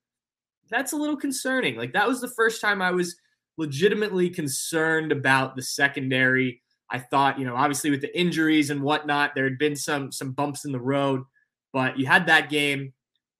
that's 0.68 0.92
a 0.92 0.96
little 0.96 1.16
concerning. 1.16 1.76
Like 1.76 1.94
that 1.94 2.06
was 2.06 2.20
the 2.20 2.32
first 2.36 2.60
time 2.60 2.82
I 2.82 2.90
was 2.90 3.16
legitimately 3.56 4.30
concerned 4.30 5.12
about 5.12 5.56
the 5.56 5.62
secondary. 5.62 6.60
I 6.90 6.98
thought, 6.98 7.38
you 7.38 7.44
know, 7.44 7.56
obviously 7.56 7.90
with 7.90 8.00
the 8.00 8.18
injuries 8.18 8.70
and 8.70 8.82
whatnot, 8.82 9.34
there 9.34 9.44
had 9.44 9.58
been 9.58 9.76
some 9.76 10.12
some 10.12 10.32
bumps 10.32 10.64
in 10.64 10.72
the 10.72 10.80
road, 10.80 11.22
but 11.72 11.98
you 11.98 12.06
had 12.06 12.26
that 12.26 12.50
game. 12.50 12.92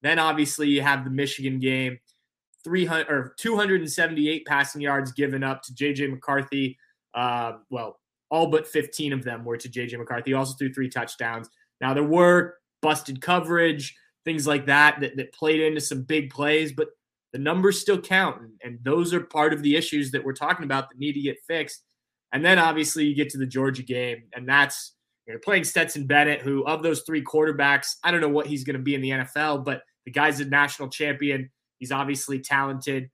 Then 0.03 0.19
obviously 0.19 0.69
you 0.69 0.83
have 0.83 1.05
the 1.05 1.11
Michigan 1.11 1.59
game, 1.59 1.99
300 2.63 3.11
or 3.11 3.35
278 3.39 4.47
passing 4.47 4.81
yards 4.81 5.13
given 5.13 5.43
up 5.43 5.63
to 5.63 5.75
JJ 5.75 6.11
McCarthy. 6.11 6.79
Uh, 7.15 7.55
well, 7.71 8.01
all 8.31 8.49
but 8.49 8.67
15 8.67 9.13
of 9.13 9.25
them 9.25 9.45
were 9.45 9.57
to 9.57 9.69
JJ 9.69 9.99
McCarthy. 9.99 10.31
He 10.31 10.35
also 10.35 10.55
threw 10.55 10.73
three 10.73 10.89
touchdowns. 10.89 11.49
Now 11.81 11.95
there 11.95 12.05
were 12.05 12.57
busted 12.83 13.21
coverage, 13.21 13.97
things 14.25 14.47
like 14.47 14.67
that, 14.67 15.01
that 15.01 15.17
that 15.17 15.33
played 15.33 15.61
into 15.61 15.81
some 15.81 16.03
big 16.03 16.31
plays, 16.31 16.73
but 16.73 16.89
the 17.35 17.41
numbers 17.41 17.81
still 17.81 18.01
count. 18.01 18.41
And, 18.41 18.53
and 18.63 18.79
those 18.85 19.13
are 19.13 19.21
part 19.21 19.53
of 19.53 19.61
the 19.61 19.75
issues 19.75 20.13
that 20.13 20.25
we're 20.25 20.35
talking 20.35 20.65
about 20.65 20.89
that 20.89 20.99
need 20.99 21.15
to 21.15 21.21
get 21.21 21.37
fixed. 21.47 21.83
And 22.33 22.45
then 22.45 22.61
obviously 22.61 23.05
you 23.05 23.15
get 23.15 23.29
to 23.31 23.39
the 23.39 23.47
Georgia 23.47 23.83
game, 23.83 24.23
and 24.33 24.49
that's 24.49 24.95
you're 25.27 25.41
playing 25.41 25.65
Stetson 25.65 26.07
Bennett, 26.07 26.43
who 26.43 26.65
of 26.65 26.83
those 26.83 27.03
three 27.03 27.25
quarterbacks, 27.25 27.97
I 28.05 28.13
don't 28.13 28.21
know 28.21 28.29
what 28.29 28.47
he's 28.47 28.63
going 28.63 28.77
to 28.77 28.83
be 28.83 28.95
in 28.95 29.01
the 29.01 29.11
NFL, 29.11 29.65
but 29.65 29.83
the 30.05 30.13
guy's 30.13 30.39
a 30.39 30.45
national 30.45 30.91
champion. 30.91 31.51
He's 31.79 31.91
obviously 31.91 32.39
talented. 32.39 33.11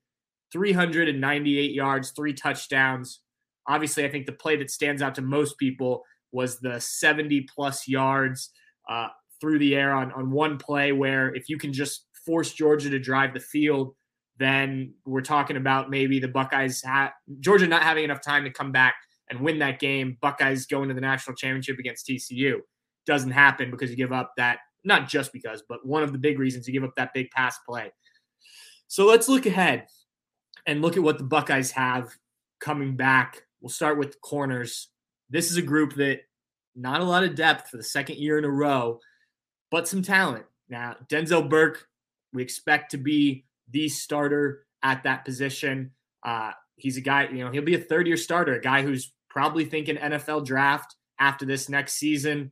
398 0.51 1.71
yards, 1.71 2.11
three 2.11 2.33
touchdowns. 2.33 3.21
Obviously, 3.67 4.05
I 4.05 4.09
think 4.09 4.27
the 4.27 4.33
play 4.33 4.55
that 4.57 4.69
stands 4.69 5.01
out 5.01 5.15
to 5.15 5.21
most 5.21 5.57
people 5.57 6.03
was 6.31 6.59
the 6.59 6.79
70 6.79 7.47
plus 7.53 7.87
yards 7.87 8.51
uh, 8.89 9.07
through 9.39 9.59
the 9.59 9.75
air 9.75 9.93
on, 9.93 10.11
on 10.11 10.29
one 10.29 10.57
play 10.57 10.91
where 10.91 11.33
if 11.33 11.49
you 11.49 11.57
can 11.57 11.73
just 11.73 12.05
force 12.25 12.53
Georgia 12.53 12.89
to 12.89 12.99
drive 12.99 13.33
the 13.33 13.39
field, 13.39 13.95
then 14.37 14.93
we're 15.05 15.21
talking 15.21 15.57
about 15.57 15.89
maybe 15.89 16.19
the 16.19 16.27
Buckeyes, 16.27 16.81
ha- 16.83 17.13
Georgia 17.39 17.67
not 17.67 17.83
having 17.83 18.03
enough 18.03 18.21
time 18.21 18.43
to 18.43 18.49
come 18.49 18.71
back 18.71 18.95
and 19.29 19.39
win 19.39 19.59
that 19.59 19.79
game. 19.79 20.17
Buckeyes 20.21 20.65
going 20.65 20.89
to 20.89 20.95
the 20.95 21.01
national 21.01 21.35
championship 21.35 21.77
against 21.79 22.07
TCU 22.07 22.59
doesn't 23.05 23.31
happen 23.31 23.71
because 23.71 23.89
you 23.89 23.95
give 23.95 24.11
up 24.11 24.33
that, 24.37 24.59
not 24.83 25.07
just 25.07 25.33
because, 25.33 25.63
but 25.67 25.85
one 25.85 26.03
of 26.03 26.11
the 26.11 26.17
big 26.17 26.39
reasons 26.39 26.67
you 26.67 26.73
give 26.73 26.83
up 26.83 26.95
that 26.95 27.13
big 27.13 27.29
pass 27.31 27.57
play. 27.67 27.91
So 28.87 29.05
let's 29.05 29.29
look 29.29 29.45
ahead 29.45 29.87
and 30.65 30.81
look 30.81 30.97
at 30.97 31.03
what 31.03 31.17
the 31.17 31.23
Buckeyes 31.23 31.71
have 31.71 32.09
coming 32.59 32.95
back. 32.95 33.43
We'll 33.61 33.69
start 33.69 33.97
with 33.97 34.11
the 34.11 34.17
corners. 34.21 34.89
This 35.29 35.49
is 35.49 35.57
a 35.57 35.61
group 35.61 35.95
that 35.95 36.21
not 36.75 37.01
a 37.01 37.05
lot 37.05 37.23
of 37.23 37.35
depth 37.35 37.69
for 37.69 37.77
the 37.77 37.83
second 37.83 38.17
year 38.17 38.37
in 38.37 38.45
a 38.45 38.49
row, 38.49 38.99
but 39.69 39.87
some 39.87 40.01
talent. 40.01 40.45
Now, 40.69 40.95
Denzel 41.09 41.49
Burke, 41.49 41.87
we 42.33 42.41
expect 42.41 42.91
to 42.91 42.97
be 42.97 43.45
the 43.71 43.89
starter 43.89 44.65
at 44.83 45.03
that 45.03 45.25
position. 45.25 45.91
Uh, 46.23 46.51
he's 46.75 46.97
a 46.97 47.01
guy, 47.01 47.27
you 47.27 47.43
know, 47.43 47.51
he'll 47.51 47.63
be 47.63 47.75
a 47.75 47.79
third 47.79 48.07
year 48.07 48.17
starter, 48.17 48.55
a 48.55 48.61
guy 48.61 48.81
who's 48.81 49.13
probably 49.29 49.65
thinking 49.65 49.95
NFL 49.95 50.45
draft 50.45 50.95
after 51.19 51.45
this 51.45 51.69
next 51.69 51.93
season. 51.93 52.51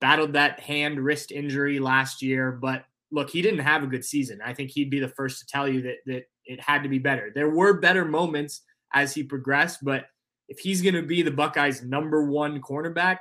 Battled 0.00 0.34
that 0.34 0.60
hand 0.60 1.00
wrist 1.00 1.32
injury 1.32 1.78
last 1.78 2.20
year, 2.20 2.52
but 2.52 2.84
look, 3.10 3.30
he 3.30 3.40
didn't 3.40 3.60
have 3.60 3.82
a 3.82 3.86
good 3.86 4.04
season. 4.04 4.40
I 4.44 4.52
think 4.52 4.70
he'd 4.70 4.90
be 4.90 5.00
the 5.00 5.08
first 5.08 5.40
to 5.40 5.46
tell 5.46 5.66
you 5.66 5.80
that 5.82 5.96
that 6.04 6.24
it 6.44 6.60
had 6.60 6.82
to 6.82 6.88
be 6.88 6.98
better. 6.98 7.32
There 7.34 7.48
were 7.48 7.80
better 7.80 8.04
moments 8.04 8.62
as 8.92 9.14
he 9.14 9.22
progressed, 9.22 9.82
but 9.82 10.04
if 10.48 10.58
he's 10.58 10.82
going 10.82 10.94
to 10.94 11.02
be 11.02 11.22
the 11.22 11.30
Buckeyes' 11.30 11.82
number 11.82 12.24
one 12.24 12.60
cornerback, 12.60 13.18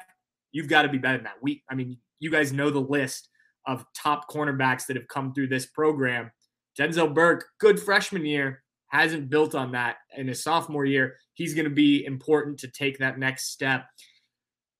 you've 0.51 0.67
got 0.67 0.83
to 0.83 0.89
be 0.89 0.97
better 0.97 1.17
than 1.17 1.23
that. 1.25 1.41
We, 1.41 1.63
I 1.69 1.75
mean, 1.75 1.97
you 2.19 2.29
guys 2.29 2.53
know 2.53 2.69
the 2.69 2.79
list 2.79 3.29
of 3.67 3.85
top 3.95 4.29
cornerbacks 4.29 4.85
that 4.85 4.95
have 4.95 5.07
come 5.07 5.33
through 5.33 5.47
this 5.47 5.65
program. 5.65 6.31
Denzel 6.77 7.13
Burke, 7.13 7.45
good 7.59 7.79
freshman 7.79 8.25
year, 8.25 8.63
hasn't 8.87 9.29
built 9.29 9.55
on 9.55 9.71
that 9.71 9.97
in 10.15 10.27
his 10.27 10.43
sophomore 10.43 10.85
year. 10.85 11.17
He's 11.33 11.53
going 11.53 11.69
to 11.69 11.73
be 11.73 12.05
important 12.05 12.59
to 12.59 12.67
take 12.67 12.99
that 12.99 13.19
next 13.19 13.51
step. 13.51 13.85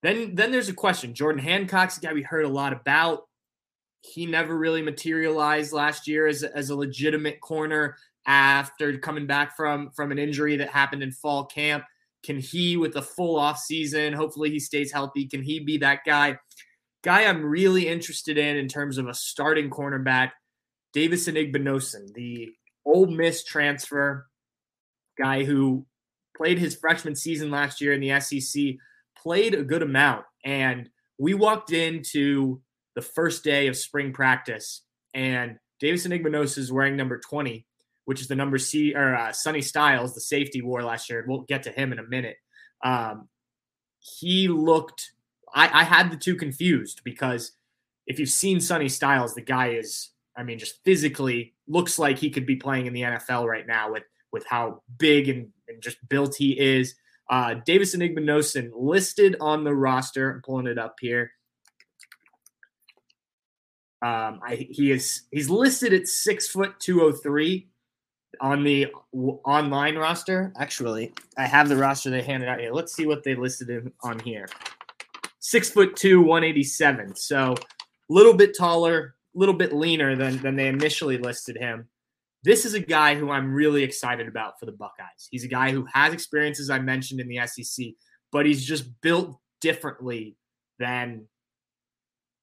Then, 0.03 0.35
then 0.35 0.51
there's 0.51 0.69
a 0.69 0.73
question. 0.73 1.13
Jordan 1.13 1.41
Hancock's 1.41 1.97
a 1.97 2.01
guy 2.01 2.13
we 2.13 2.21
heard 2.21 2.45
a 2.45 2.49
lot 2.49 2.73
about. 2.73 3.23
He 4.01 4.25
never 4.25 4.55
really 4.55 4.81
materialized 4.81 5.73
last 5.73 6.07
year 6.07 6.27
as, 6.27 6.43
as 6.43 6.69
a 6.69 6.75
legitimate 6.75 7.41
corner. 7.41 7.97
after 8.25 8.97
coming 8.97 9.27
back 9.27 9.55
from 9.55 9.91
from 9.91 10.11
an 10.11 10.19
injury 10.19 10.57
that 10.57 10.69
happened 10.69 11.03
in 11.03 11.11
fall 11.11 11.45
camp. 11.45 11.83
Can 12.23 12.39
he, 12.39 12.75
with 12.75 12.95
a 12.95 13.01
full 13.01 13.37
off 13.37 13.59
season, 13.59 14.13
hopefully 14.13 14.49
he 14.49 14.59
stays 14.59 14.91
healthy? 14.91 15.27
Can 15.27 15.43
he 15.43 15.59
be 15.59 15.77
that 15.77 15.99
guy? 16.05 16.39
Guy 17.03 17.25
I'm 17.25 17.45
really 17.45 17.87
interested 17.87 18.37
in 18.39 18.57
in 18.57 18.67
terms 18.67 18.97
of 18.97 19.07
a 19.07 19.13
starting 19.13 19.69
cornerback, 19.69 20.31
Davison 20.95 21.35
Igbinosun, 21.35 22.11
the 22.15 22.53
Ole 22.85 23.05
Miss 23.05 23.43
transfer 23.43 24.27
guy 25.15 25.43
who 25.43 25.85
played 26.35 26.57
his 26.57 26.75
freshman 26.75 27.15
season 27.15 27.51
last 27.51 27.79
year 27.79 27.93
in 27.93 28.01
the 28.01 28.19
SEC, 28.19 28.63
played 29.15 29.53
a 29.53 29.63
good 29.63 29.83
amount. 29.83 30.25
And 30.43 30.89
we 31.19 31.35
walked 31.35 31.71
into 31.71 32.61
the 32.95 33.01
first 33.01 33.43
day 33.43 33.67
of 33.67 33.77
spring 33.77 34.11
practice, 34.11 34.81
and 35.13 35.57
Davison 35.79 36.11
Igbinosun 36.11 36.57
is 36.57 36.71
wearing 36.71 36.95
number 36.95 37.19
20 37.19 37.67
which 38.05 38.21
is 38.21 38.27
the 38.27 38.35
number 38.35 38.57
C 38.57 38.93
or 38.95 39.15
uh, 39.15 39.31
Sonny 39.33 39.61
Styles, 39.61 40.13
the 40.13 40.21
safety 40.21 40.61
wore 40.61 40.83
last 40.83 41.09
year. 41.09 41.25
We'll 41.27 41.41
get 41.41 41.63
to 41.63 41.71
him 41.71 41.91
in 41.91 41.99
a 41.99 42.03
minute. 42.03 42.37
Um, 42.83 43.27
he 43.99 44.47
looked. 44.47 45.11
I, 45.53 45.81
I 45.81 45.83
had 45.83 46.11
the 46.11 46.17
two 46.17 46.35
confused 46.35 47.01
because 47.03 47.51
if 48.07 48.19
you've 48.19 48.29
seen 48.29 48.61
Sonny 48.61 48.89
Styles, 48.89 49.35
the 49.35 49.41
guy 49.41 49.69
is. 49.69 50.11
I 50.37 50.43
mean, 50.43 50.59
just 50.59 50.83
physically 50.83 51.53
looks 51.67 51.97
like 51.97 52.17
he 52.17 52.29
could 52.29 52.45
be 52.45 52.55
playing 52.55 52.85
in 52.85 52.93
the 52.93 53.01
NFL 53.01 53.45
right 53.47 53.65
now 53.67 53.91
with 53.91 54.03
with 54.31 54.45
how 54.47 54.81
big 54.97 55.29
and, 55.29 55.47
and 55.67 55.81
just 55.81 55.97
built 56.09 56.35
he 56.35 56.59
is. 56.59 56.95
Uh, 57.29 57.55
Davison 57.65 58.01
Igbinosun 58.01 58.71
listed 58.75 59.37
on 59.39 59.63
the 59.63 59.73
roster. 59.73 60.31
I'm 60.31 60.41
pulling 60.41 60.67
it 60.67 60.77
up 60.77 60.97
here. 60.99 61.31
Um, 64.01 64.41
I, 64.45 64.67
he 64.69 64.91
is 64.91 65.23
he's 65.31 65.49
listed 65.49 65.93
at 65.93 66.07
six 66.07 66.47
foot 66.47 66.79
two 66.79 67.01
oh 67.01 67.11
three 67.11 67.69
on 68.41 68.63
the 68.63 68.87
w- 69.13 69.39
online 69.45 69.95
roster. 69.95 70.53
Actually, 70.59 71.13
I 71.37 71.45
have 71.45 71.69
the 71.69 71.77
roster 71.77 72.09
they 72.09 72.21
handed 72.21 72.49
out 72.49 72.59
here. 72.59 72.71
Let's 72.71 72.93
see 72.93 73.05
what 73.05 73.23
they 73.23 73.35
listed 73.35 73.69
in, 73.69 73.91
on 74.03 74.19
here. 74.19 74.47
Six 75.39 75.69
foot 75.69 75.95
two, 75.95 76.21
187. 76.21 77.15
So 77.15 77.53
a 77.53 78.13
little 78.13 78.33
bit 78.33 78.55
taller, 78.57 79.15
little 79.35 79.53
bit 79.53 79.73
leaner 79.73 80.15
than, 80.15 80.37
than 80.41 80.55
they 80.55 80.67
initially 80.67 81.17
listed 81.17 81.57
him. 81.57 81.87
This 82.43 82.65
is 82.65 82.73
a 82.73 82.79
guy 82.79 83.15
who 83.15 83.31
I'm 83.31 83.53
really 83.53 83.83
excited 83.83 84.27
about 84.27 84.59
for 84.59 84.65
the 84.65 84.71
Buckeyes. 84.71 85.27
He's 85.31 85.43
a 85.43 85.49
guy 85.49 85.71
who 85.71 85.85
has 85.93 86.13
experiences 86.13 86.69
I 86.69 86.79
mentioned, 86.79 87.19
in 87.19 87.27
the 87.27 87.45
SEC, 87.47 87.87
but 88.31 88.45
he's 88.45 88.63
just 88.63 89.01
built 89.01 89.37
differently 89.61 90.37
than 90.79 91.25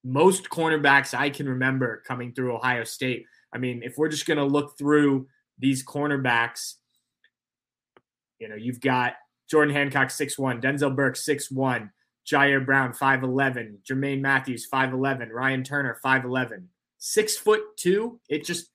most 0.04 0.48
cornerbacks 0.48 1.14
I 1.14 1.30
can 1.30 1.48
remember 1.48 2.02
coming 2.06 2.32
through 2.32 2.56
Ohio 2.56 2.84
State. 2.84 3.26
I 3.54 3.58
mean, 3.58 3.82
if 3.84 3.96
we're 3.96 4.08
just 4.08 4.26
going 4.26 4.38
to 4.38 4.44
look 4.44 4.76
through 4.76 5.28
these 5.58 5.84
cornerbacks, 5.84 6.74
you 8.40 8.48
know, 8.48 8.56
you've 8.56 8.80
got 8.80 9.14
Jordan 9.48 9.74
Hancock, 9.74 10.08
6'1, 10.08 10.60
Denzel 10.60 10.96
Burke, 10.96 11.14
6'1, 11.14 11.90
Jair 12.26 12.64
Brown, 12.64 12.92
5'11, 12.92 13.76
Jermaine 13.88 14.20
Mathews, 14.20 14.66
5'11, 14.72 15.30
Ryan 15.30 15.62
Turner, 15.62 15.98
5'11. 16.04 16.64
Six 17.04 17.36
foot 17.36 17.62
two. 17.76 18.20
It 18.28 18.44
just, 18.44 18.68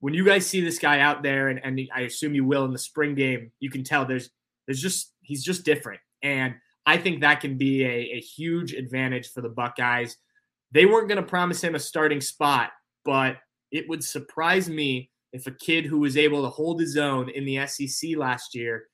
when 0.00 0.12
you 0.12 0.24
guys 0.24 0.44
see 0.44 0.60
this 0.60 0.80
guy 0.80 0.98
out 0.98 1.22
there, 1.22 1.46
and, 1.46 1.60
and 1.62 1.80
I 1.94 2.00
assume 2.00 2.34
you 2.34 2.44
will 2.44 2.64
in 2.64 2.72
the 2.72 2.78
spring 2.78 3.14
game, 3.14 3.52
you 3.60 3.70
can 3.70 3.84
tell 3.84 4.04
there's, 4.04 4.30
there's 4.66 4.82
just, 4.82 5.12
he's 5.20 5.44
just 5.44 5.64
different. 5.64 6.00
And 6.20 6.56
I 6.86 6.96
think 6.96 7.20
that 7.20 7.40
can 7.40 7.56
be 7.56 7.84
a, 7.84 8.16
a 8.16 8.20
huge 8.20 8.72
advantage 8.72 9.30
for 9.30 9.42
the 9.42 9.48
Buckeyes. 9.48 10.16
They 10.72 10.86
weren't 10.86 11.06
going 11.06 11.22
to 11.22 11.28
promise 11.28 11.62
him 11.62 11.76
a 11.76 11.78
starting 11.78 12.20
spot, 12.20 12.70
but 13.04 13.36
it 13.70 13.88
would 13.88 14.02
surprise 14.02 14.68
me 14.68 15.12
if 15.32 15.46
a 15.46 15.52
kid 15.52 15.86
who 15.86 16.00
was 16.00 16.16
able 16.16 16.42
to 16.42 16.48
hold 16.48 16.80
his 16.80 16.96
own 16.96 17.28
in 17.30 17.44
the 17.44 17.64
SEC 17.68 18.16
last 18.16 18.56
year 18.56 18.88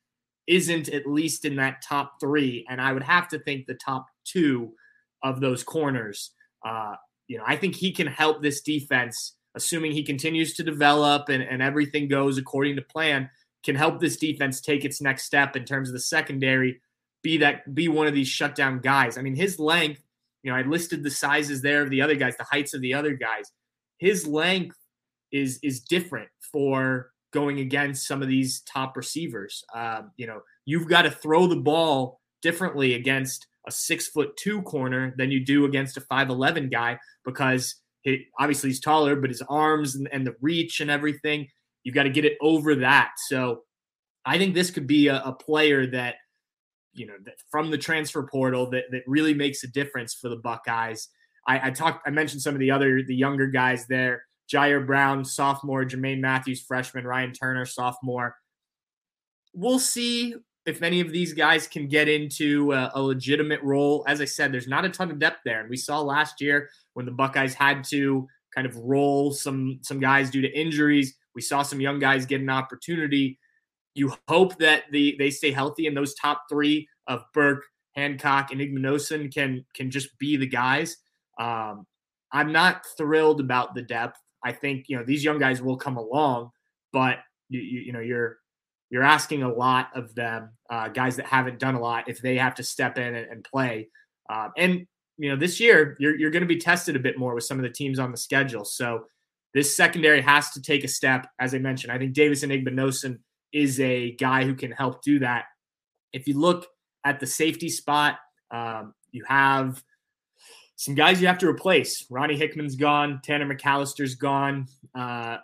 isn't 0.47 0.91
at 0.91 1.07
least 1.07 1.47
in 1.47 1.57
that 1.57 1.81
top 1.81 2.17
three, 2.21 2.67
and 2.69 2.83
I 2.83 2.93
would 2.93 3.03
have 3.03 3.29
to 3.29 3.39
think 3.39 3.65
the 3.65 3.79
top 3.83 4.05
two 4.27 4.75
of 5.23 5.41
those 5.41 5.65
corners. 5.65 6.33
Uh, 6.63 6.97
you 7.29 7.39
know, 7.39 7.45
I 7.47 7.57
think 7.57 7.75
he 7.75 7.93
can 7.93 8.07
help 8.07 8.43
this 8.43 8.61
defense, 8.61 9.37
assuming 9.55 9.93
he 9.93 10.03
continues 10.03 10.55
to 10.55 10.63
develop 10.63 11.29
and, 11.29 11.43
and 11.43 11.63
everything 11.63 12.09
goes 12.09 12.39
according 12.39 12.77
to 12.77 12.83
plan, 12.83 13.31
can 13.65 13.75
help 13.75 14.01
this 14.01 14.17
defense 14.17 14.61
take 14.61 14.85
its 14.85 15.01
next 15.01 15.25
step 15.25 15.57
in 15.57 15.65
terms 15.65 15.89
of 15.89 15.95
the 15.95 16.01
secondary, 16.01 16.81
be 17.23 17.39
that 17.39 17.75
be 17.75 17.89
one 17.89 18.07
of 18.07 18.15
these 18.15 18.29
shutdown 18.29 18.81
guys. 18.81 19.17
I 19.17 19.23
mean, 19.23 19.35
his 19.35 19.59
length, 19.59 20.03
you 20.43 20.51
know, 20.51 20.57
I 20.57 20.63
listed 20.63 21.03
the 21.03 21.11
sizes 21.11 21.63
there 21.63 21.83
of 21.83 21.91
the 21.91 22.03
other 22.03 22.15
guys, 22.15 22.37
the 22.37 22.45
heights 22.45 22.75
of 22.75 22.83
the 22.83 22.95
other 22.95 23.15
guys. 23.15 23.51
His 23.99 24.27
length 24.27 24.77
is 25.33 25.59
is 25.63 25.81
different 25.81 26.29
for 26.53 27.11
going 27.33 27.59
against 27.59 28.07
some 28.07 28.23
of 28.23 28.29
these 28.29 28.61
top 28.61 28.97
receivers. 28.97 29.65
Um, 29.75 30.13
you 30.17 30.27
know, 30.27 30.41
you've 30.67 30.89
got 30.89 31.03
to 31.03 31.11
throw 31.11 31.47
the 31.47 31.57
ball 31.57 32.21
differently 32.43 32.95
against 32.95 33.47
a 33.67 33.71
six 33.71 34.09
foot 34.09 34.37
two 34.37 34.63
corner 34.63 35.15
than 35.17 35.31
you 35.31 35.45
do 35.45 35.65
against 35.65 35.97
a 35.97 36.01
five 36.01 36.29
eleven 36.29 36.69
guy 36.69 36.99
because 37.25 37.77
he, 38.03 38.27
obviously 38.39 38.71
he's 38.71 38.81
taller, 38.81 39.17
but 39.17 39.31
his 39.31 39.43
arms 39.49 39.95
and, 39.95 40.09
and 40.13 40.27
the 40.27 40.35
reach 40.41 40.81
and 40.81 40.91
everything, 40.91 41.49
you've 41.83 41.95
got 41.95 42.03
to 42.03 42.11
get 42.11 42.25
it 42.25 42.37
over 42.41 42.75
that. 42.77 43.13
So 43.29 43.63
I 44.25 44.39
think 44.39 44.55
this 44.55 44.71
could 44.71 44.87
be 44.87 45.09
a, 45.09 45.23
a 45.25 45.33
player 45.33 45.87
that 45.89 46.17
you 46.93 47.07
know 47.07 47.17
that 47.25 47.35
from 47.51 47.71
the 47.71 47.79
transfer 47.79 48.23
portal 48.23 48.71
that 48.71 48.85
that 48.91 49.03
really 49.07 49.35
makes 49.35 49.65
a 49.65 49.69
difference 49.69 50.15
for 50.15 50.29
the 50.29 50.37
Buckeyes. 50.37 51.09
I, 51.47 51.69
I 51.69 51.71
talked, 51.71 52.07
I 52.07 52.11
mentioned 52.11 52.41
some 52.43 52.55
of 52.55 52.61
the 52.61 52.71
other 52.71 53.03
the 53.03 53.15
younger 53.15 53.47
guys 53.47 53.87
there. 53.87 54.25
Jair 54.53 54.87
Brown, 54.87 55.25
sophomore, 55.25 55.85
Jermaine 55.85 56.21
Mathews, 56.21 56.63
freshman, 56.63 57.07
Ryan 57.07 57.33
Turner, 57.33 57.65
sophomore. 57.65 58.37
We'll 59.55 59.79
see 59.79 60.35
if 60.67 60.83
any 60.83 61.01
of 61.01 61.13
these 61.13 61.33
guys 61.33 61.67
can 61.67 61.87
get 61.87 62.09
into 62.09 62.73
a, 62.73 62.91
a, 62.95 63.03
legitimate 63.03 63.63
role. 63.63 64.05
As 64.09 64.21
I 64.21 64.25
said, 64.25 64.53
there's 64.53 64.69
not 64.69 64.85
a 64.85 64.89
ton 64.89 65.11
of 65.11 65.19
depth 65.19 65.41
there, 65.45 65.61
and 65.61 65.69
we 65.69 65.77
saw 65.77 66.01
last 66.01 66.41
year 66.41 66.71
when 66.95 67.07
the 67.07 67.13
Buckeyes 67.13 67.55
had 67.55 67.85
to 67.85 68.27
kind 68.55 68.67
of 68.67 68.77
roll 68.77 69.33
some 69.33 69.79
some 69.83 70.01
guys 70.01 70.31
due 70.31 70.41
to 70.41 70.59
injuries. 70.59 71.15
We 71.35 71.43
saw 71.43 71.63
some 71.63 71.81
young 71.81 71.99
guys 71.99 72.27
get 72.27 72.41
an 72.41 72.51
opportunity. 72.51 73.39
You 73.95 74.15
hope 74.29 74.59
that 74.59 74.85
the 74.91 75.17
they 75.19 75.31
stay 75.31 75.53
healthy, 75.53 75.87
and 75.87 75.97
those 75.97 76.15
top 76.15 76.45
three 76.51 76.89
of 77.07 77.25
Burke, 77.35 77.65
Hancock, 77.95 78.51
and 78.51 78.61
Igbinosun 78.61 79.33
can 79.33 79.65
can 79.75 79.91
just 79.91 80.17
be 80.19 80.37
the 80.37 80.47
guys. 80.47 80.97
Um, 81.39 81.87
I'm 82.33 82.53
not 82.53 82.85
thrilled 82.97 83.41
about 83.41 83.75
the 83.75 83.83
depth. 83.83 84.19
I 84.45 84.53
think 84.53 84.87
you 84.89 84.97
know 84.97 85.05
these 85.05 85.25
young 85.25 85.39
guys 85.39 85.61
will 85.61 85.77
come 85.77 85.97
along, 85.97 86.51
but 86.93 87.19
you, 87.49 87.61
you, 87.61 87.81
you 87.81 87.93
know 87.93 88.01
you're 88.01 88.39
you're 88.91 89.03
asking 89.03 89.43
a 89.43 89.53
lot 89.53 89.89
of 89.95 90.15
them, 90.15 90.51
uh, 90.71 90.89
guys 90.89 91.17
that 91.17 91.27
haven't 91.27 91.59
done 91.59 91.75
a 91.75 91.81
lot, 91.81 92.09
if 92.09 92.21
they 92.21 92.37
have 92.37 92.55
to 92.57 92.63
step 92.63 92.99
in 92.99 93.15
and, 93.15 93.31
and 93.31 93.45
play. 93.45 93.89
Um, 94.31 94.53
and 94.57 94.87
you 95.17 95.31
know 95.31 95.37
this 95.37 95.61
year 95.61 95.97
you're 96.01 96.17
you're 96.19 96.31
going 96.31 96.43
to 96.43 96.49
be 96.49 96.59
tested 96.59 96.97
a 96.97 97.01
bit 97.01 97.19
more 97.19 97.35
with 97.35 97.45
some 97.45 97.59
of 97.59 97.63
the 97.63 97.71
teams 97.71 97.99
on 97.99 98.11
the 98.11 98.17
schedule. 98.17 98.65
So 98.65 99.07
this 99.53 99.77
secondary 99.77 100.21
has 100.21 100.51
to 100.51 100.63
take 100.63 100.85
a 100.85 100.89
step. 100.89 101.29
As 101.39 101.55
I 101.55 101.59
mentioned, 101.59 101.93
I 101.93 101.99
think 101.99 102.13
Davison 102.13 102.51
Igbinosun 102.51 103.19
is 103.53 103.79
a 103.81 104.13
guy 104.13 104.45
who 104.45 104.55
can 104.55 104.73
help 104.73 105.03
do 105.03 105.21
that. 105.21 105.45
If 106.13 106.27
you 106.27 106.39
look 106.39 106.67
at 107.05 107.21
the 107.21 107.27
safety 107.27 107.69
spot, 107.69 108.19
um, 108.51 108.95
you 109.13 109.25
have 109.29 109.83
some 110.77 110.95
guys 110.97 111.21
you 111.21 111.29
have 111.29 111.39
to 111.39 111.49
replace. 111.49 112.05
Ronnie 112.11 112.37
Hickman's 112.37 112.75
gone. 112.75 113.21
Tanner 113.23 113.53
McCalister's 113.53 114.17
gone. 114.17 114.67
Uh, 114.95 115.39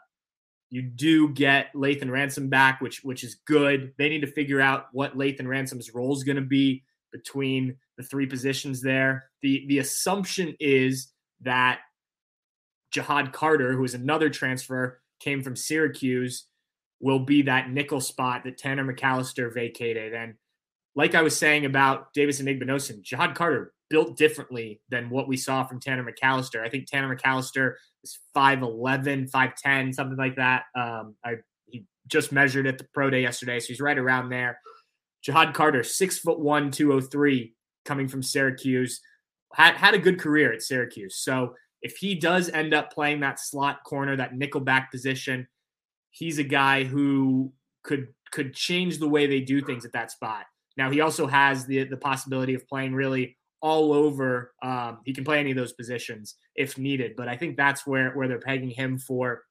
you 0.71 0.83
do 0.83 1.29
get 1.29 1.73
Lathan 1.75 2.11
Ransom 2.11 2.49
back, 2.49 2.81
which 2.81 3.03
which 3.03 3.25
is 3.25 3.35
good. 3.47 3.93
They 3.99 4.09
need 4.09 4.21
to 4.21 4.33
figure 4.33 4.61
out 4.61 4.87
what 4.93 5.19
Lathan 5.19 5.47
Ransom's 5.47 5.93
role 5.93 6.17
is 6.17 6.25
going 6.25 6.37
to 6.37 6.43
be 6.43 6.85
between 7.13 7.77
the 7.97 8.05
three 8.05 8.27
positions 8.27 8.81
there. 8.81 9.31
The 9.43 9.65
the 9.69 9.79
assumption 9.79 10.55
is 10.61 11.13
that 11.43 11.81
Ja'Had 12.95 13.33
Carter, 13.33 13.73
who 13.73 13.85
is 13.85 13.95
another 13.95 14.31
transfer, 14.31 15.01
came 15.19 15.43
from 15.43 15.57
Syracuse, 15.57 16.47
will 17.01 17.21
be 17.21 17.43
that 17.43 17.71
nickel 17.71 18.01
spot 18.01 18.45
that 18.45 18.59
Tanner 18.59 18.85
McCalister 18.85 19.53
vacated. 19.53 20.15
And 20.15 20.35
like 20.95 21.15
I 21.15 21.23
was 21.23 21.37
saying 21.37 21.65
about 21.65 22.13
Davison 22.13 22.47
Igbinosun, 22.47 23.03
Ja'Had 23.03 23.35
Carter 23.35 23.73
built 23.91 24.17
differently 24.17 24.81
than 24.89 25.11
what 25.11 25.29
we 25.29 25.37
saw 25.37 25.65
from 25.65 25.81
Tanner 25.81 26.05
McCalister. 26.05 26.65
I 26.65 26.71
think 26.71 26.87
Tanner 26.87 27.15
McCalister 27.15 27.75
is 28.03 28.19
5'11, 28.35 29.31
5'10, 29.31 29.95
something 29.95 30.17
like 30.17 30.37
that. 30.37 30.63
Um, 30.75 31.17
I 31.25 31.35
he 31.67 31.85
just 32.07 32.33
measured 32.33 32.67
at 32.67 32.79
the 32.79 32.87
pro 32.95 33.11
day 33.11 33.23
yesterday, 33.23 33.61
so 33.61 33.67
he's 33.67 33.81
right 33.81 33.99
around 33.99 34.31
there. 34.31 34.61
Ja'Had 35.27 35.53
Carter, 35.53 35.83
six 35.83 36.19
foot 36.19 36.41
one, 36.41 36.71
203, 36.71 37.53
coming 37.85 38.09
from 38.09 38.23
Syracuse, 38.23 39.01
had, 39.53 39.75
had 39.75 39.95
a 39.95 39.99
good 39.99 40.19
career 40.19 40.53
at 40.53 40.63
Syracuse. 40.63 41.17
So 41.17 41.55
if 41.83 41.97
he 41.97 42.15
does 42.15 42.49
end 42.49 42.73
up 42.73 42.93
playing 42.93 43.21
that 43.21 43.41
slot 43.41 43.85
corner, 43.85 44.17
that 44.17 44.35
nickelback 44.35 44.91
position, 44.91 45.47
he's 46.11 46.39
a 46.39 46.45
guy 46.45 46.85
who 46.85 47.53
could 47.83 48.09
could 48.31 48.55
change 48.55 48.99
the 48.99 49.09
way 49.09 49.27
they 49.27 49.41
do 49.41 49.61
things 49.61 49.85
at 49.85 49.93
that 49.93 50.13
spot. 50.13 50.45
Now 50.77 50.91
he 50.91 51.01
also 51.01 51.27
has 51.27 51.67
the 51.67 51.85
the 51.85 51.97
possibility 51.97 52.55
of 52.55 52.67
playing 52.69 52.95
really 52.95 53.37
all 53.63 53.93
over. 53.93 54.53
Um, 54.63 55.01
he 55.05 55.13
can 55.13 55.25
play 55.25 55.39
any 55.39 55.51
of 55.51 55.57
those 55.57 55.73
positions 55.73 56.37
if 56.55 56.79
needed, 56.79 57.15
but 57.17 57.29
I 57.29 57.37
think 57.37 57.57
that's 57.57 57.87
where 57.87 58.11
where 58.13 58.29
they're 58.29 58.41
pegging 58.41 58.71
him 58.71 58.99
for 58.99 59.43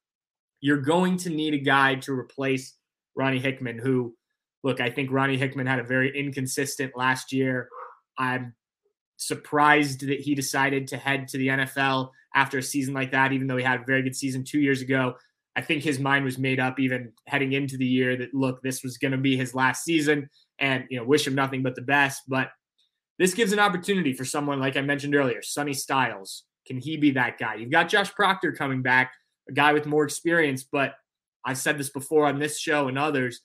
you're 0.60 0.80
going 0.80 1.16
to 1.18 1.30
need 1.30 1.54
a 1.54 1.58
guy 1.58 1.96
to 1.96 2.12
replace 2.12 2.76
Ronnie 3.16 3.38
Hickman, 3.38 3.78
who, 3.78 4.14
look, 4.62 4.80
I 4.80 4.90
think 4.90 5.10
Ronnie 5.10 5.38
Hickman 5.38 5.66
had 5.66 5.78
a 5.78 5.84
very 5.84 6.16
inconsistent 6.18 6.92
last 6.96 7.32
year. 7.32 7.68
I'm 8.18 8.54
surprised 9.16 10.06
that 10.06 10.20
he 10.20 10.34
decided 10.34 10.88
to 10.88 10.96
head 10.96 11.28
to 11.28 11.38
the 11.38 11.48
NFL 11.48 12.10
after 12.34 12.58
a 12.58 12.62
season 12.62 12.94
like 12.94 13.12
that, 13.12 13.32
even 13.32 13.46
though 13.46 13.56
he 13.56 13.64
had 13.64 13.80
a 13.80 13.84
very 13.84 14.02
good 14.02 14.16
season 14.16 14.44
two 14.44 14.60
years 14.60 14.82
ago. 14.82 15.14
I 15.56 15.62
think 15.62 15.82
his 15.82 15.98
mind 15.98 16.24
was 16.24 16.38
made 16.38 16.60
up 16.60 16.78
even 16.78 17.12
heading 17.26 17.52
into 17.52 17.76
the 17.76 17.86
year 17.86 18.16
that 18.16 18.32
look, 18.32 18.62
this 18.62 18.84
was 18.84 18.98
going 18.98 19.12
to 19.12 19.18
be 19.18 19.36
his 19.36 19.54
last 19.54 19.82
season, 19.82 20.30
and 20.58 20.84
you 20.90 20.98
know, 20.98 21.04
wish 21.04 21.26
him 21.26 21.34
nothing 21.34 21.62
but 21.62 21.74
the 21.74 21.82
best. 21.82 22.22
But 22.28 22.50
this 23.20 23.34
gives 23.34 23.52
an 23.52 23.58
opportunity 23.58 24.14
for 24.14 24.24
someone 24.24 24.58
like 24.60 24.78
I 24.78 24.80
mentioned 24.80 25.14
earlier, 25.14 25.42
Sonny 25.42 25.74
Styles. 25.74 26.44
Can 26.66 26.78
he 26.78 26.96
be 26.96 27.10
that 27.10 27.38
guy? 27.38 27.56
You've 27.56 27.70
got 27.70 27.90
Josh 27.90 28.10
Proctor 28.14 28.50
coming 28.50 28.80
back, 28.80 29.12
a 29.46 29.52
guy 29.52 29.74
with 29.74 29.84
more 29.84 30.04
experience, 30.04 30.64
but 30.64 30.94
I've 31.44 31.58
said 31.58 31.76
this 31.76 31.90
before 31.90 32.24
on 32.24 32.38
this 32.38 32.58
show 32.58 32.88
and 32.88 32.98
others. 32.98 33.42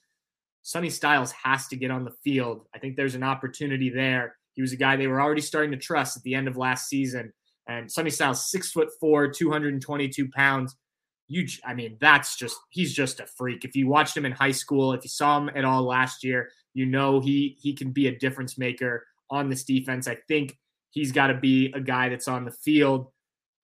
Sonny 0.62 0.88
Styles 0.88 1.30
has 1.32 1.68
to 1.68 1.76
get 1.76 1.90
on 1.90 2.04
the 2.04 2.14
field. 2.24 2.66
I 2.74 2.78
think 2.78 2.96
there's 2.96 3.14
an 3.14 3.22
opportunity 3.22 3.90
there. 3.90 4.36
He 4.54 4.62
was 4.62 4.72
a 4.72 4.76
guy 4.76 4.96
they 4.96 5.08
were 5.08 5.20
already 5.20 5.42
starting 5.42 5.72
to 5.72 5.76
trust 5.76 6.16
at 6.16 6.22
the 6.22 6.34
end 6.34 6.48
of 6.48 6.56
last 6.56 6.88
season. 6.88 7.30
And 7.68 7.92
Sonny 7.92 8.10
Styles, 8.10 8.50
six 8.50 8.72
foot 8.72 8.88
four, 8.98 9.28
222 9.28 10.30
pounds. 10.30 10.74
You, 11.28 11.46
I 11.66 11.74
mean, 11.74 11.98
that's 12.00 12.36
just, 12.36 12.56
he's 12.70 12.94
just 12.94 13.20
a 13.20 13.26
freak. 13.26 13.66
If 13.66 13.76
you 13.76 13.88
watched 13.88 14.16
him 14.16 14.24
in 14.24 14.32
high 14.32 14.52
school, 14.52 14.94
if 14.94 15.04
you 15.04 15.10
saw 15.10 15.36
him 15.36 15.50
at 15.54 15.66
all 15.66 15.82
last 15.82 16.24
year, 16.24 16.48
you 16.72 16.86
know 16.86 17.20
he 17.20 17.56
he 17.60 17.72
can 17.72 17.90
be 17.90 18.06
a 18.08 18.18
difference 18.18 18.58
maker 18.58 19.04
on 19.30 19.48
this 19.48 19.64
defense. 19.64 20.08
I 20.08 20.16
think 20.28 20.56
he's 20.90 21.12
got 21.12 21.28
to 21.28 21.34
be 21.34 21.72
a 21.74 21.80
guy 21.80 22.08
that's 22.08 22.28
on 22.28 22.44
the 22.44 22.50
field. 22.50 23.12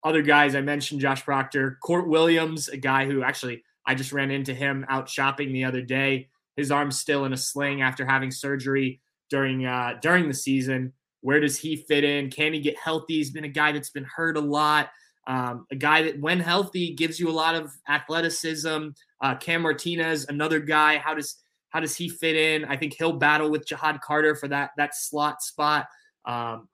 Other 0.04 0.22
guys 0.22 0.54
I 0.54 0.60
mentioned, 0.60 1.00
Josh 1.00 1.24
Proctor, 1.24 1.78
Kourt 1.84 2.06
Williams, 2.06 2.68
a 2.68 2.76
guy 2.76 3.06
who 3.06 3.22
actually 3.22 3.62
I 3.86 3.94
just 3.94 4.12
ran 4.12 4.30
into 4.30 4.54
him 4.54 4.84
out 4.88 5.08
shopping 5.08 5.52
the 5.52 5.64
other 5.64 5.82
day. 5.82 6.28
His 6.56 6.70
arm's 6.70 6.98
still 6.98 7.24
in 7.24 7.32
a 7.32 7.36
sling 7.36 7.82
after 7.82 8.04
having 8.06 8.30
surgery 8.30 9.00
during 9.30 9.66
uh, 9.66 9.94
during 10.00 10.28
the 10.28 10.34
season. 10.34 10.92
Where 11.20 11.40
does 11.40 11.58
he 11.58 11.76
fit 11.76 12.04
in? 12.04 12.30
Can 12.30 12.52
he 12.52 12.60
get 12.60 12.78
healthy? 12.78 13.14
He's 13.14 13.30
been 13.30 13.44
a 13.44 13.48
guy 13.48 13.72
that's 13.72 13.90
been 13.90 14.04
hurt 14.04 14.36
a 14.36 14.40
lot. 14.40 14.90
Um, 15.26 15.66
a 15.72 15.76
guy 15.76 16.02
that, 16.02 16.20
when 16.20 16.38
healthy, 16.38 16.94
gives 16.94 17.18
you 17.18 17.28
a 17.28 17.32
lot 17.32 17.56
of 17.56 17.72
athleticism. 17.88 18.88
Uh, 19.20 19.34
Cam 19.36 19.62
Martinez, 19.62 20.26
another 20.28 20.60
guy. 20.60 20.98
How 20.98 21.14
does 21.14 21.36
how 21.70 21.80
does 21.80 21.96
he 21.96 22.08
fit 22.08 22.36
in? 22.36 22.64
I 22.64 22.76
think 22.76 22.94
he'll 22.94 23.12
battle 23.12 23.50
with 23.50 23.66
Ja'Had 23.66 24.00
Carter 24.00 24.34
for 24.34 24.48
that 24.48 24.70
that 24.76 24.94
slot 24.94 25.42
spot. 25.42 25.86
Um, 26.24 26.68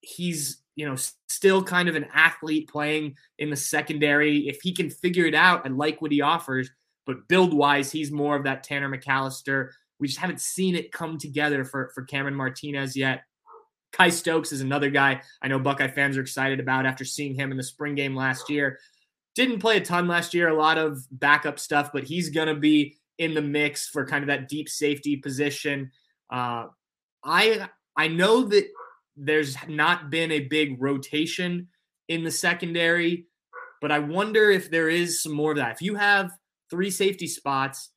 he's 0.00 0.62
you 0.74 0.86
know 0.86 0.96
still 1.28 1.62
kind 1.62 1.88
of 1.88 1.96
an 1.96 2.06
athlete 2.12 2.68
playing 2.68 3.16
in 3.38 3.50
the 3.50 3.56
secondary. 3.56 4.48
If 4.48 4.60
he 4.62 4.72
can 4.72 4.90
figure 4.90 5.26
it 5.26 5.34
out, 5.34 5.64
I 5.64 5.68
like 5.68 6.02
what 6.02 6.12
he 6.12 6.20
offers. 6.20 6.70
But 7.06 7.28
build 7.28 7.54
wise, 7.54 7.92
he's 7.92 8.10
more 8.10 8.36
of 8.36 8.44
that 8.44 8.64
Tanner 8.64 8.90
McCalister. 8.90 9.70
We 9.98 10.08
just 10.08 10.20
haven't 10.20 10.40
seen 10.40 10.74
it 10.74 10.92
come 10.92 11.18
together 11.18 11.64
for 11.64 11.90
for 11.94 12.02
Cameron 12.02 12.34
Martinez 12.34 12.96
yet. 12.96 13.22
Kye 13.92 14.10
Stokes 14.10 14.52
is 14.52 14.60
another 14.60 14.90
guy 14.90 15.22
I 15.40 15.48
know 15.48 15.58
Buckeye 15.58 15.88
fans 15.88 16.18
are 16.18 16.20
excited 16.20 16.60
about 16.60 16.84
after 16.84 17.04
seeing 17.04 17.34
him 17.34 17.50
in 17.50 17.56
the 17.56 17.62
spring 17.62 17.94
game 17.94 18.14
last 18.14 18.50
year. 18.50 18.78
Didn't 19.34 19.60
play 19.60 19.76
a 19.76 19.80
ton 19.80 20.08
last 20.08 20.34
year, 20.34 20.48
a 20.48 20.56
lot 20.56 20.78
of 20.78 20.98
backup 21.10 21.58
stuff, 21.58 21.90
but 21.92 22.04
he's 22.04 22.30
going 22.30 22.48
to 22.48 22.54
be 22.54 22.96
in 23.18 23.34
the 23.34 23.42
mix 23.42 23.88
for 23.88 24.06
kind 24.06 24.22
of 24.22 24.28
that 24.28 24.48
deep 24.48 24.68
safety 24.68 25.16
position. 25.16 25.90
Uh, 26.32 26.66
I 27.24 27.68
I 27.96 28.08
know 28.08 28.44
that 28.44 28.66
there's 29.16 29.56
not 29.68 30.10
been 30.10 30.30
a 30.32 30.40
big 30.40 30.80
rotation 30.80 31.68
in 32.08 32.24
the 32.24 32.30
secondary, 32.30 33.26
but 33.80 33.90
I 33.90 33.98
wonder 33.98 34.50
if 34.50 34.70
there 34.70 34.88
is 34.88 35.22
some 35.22 35.32
more 35.32 35.52
of 35.52 35.56
that. 35.56 35.72
If 35.72 35.82
you 35.82 35.94
have 35.94 36.30
three 36.70 36.90
safety 36.90 37.26
spots 37.26 37.90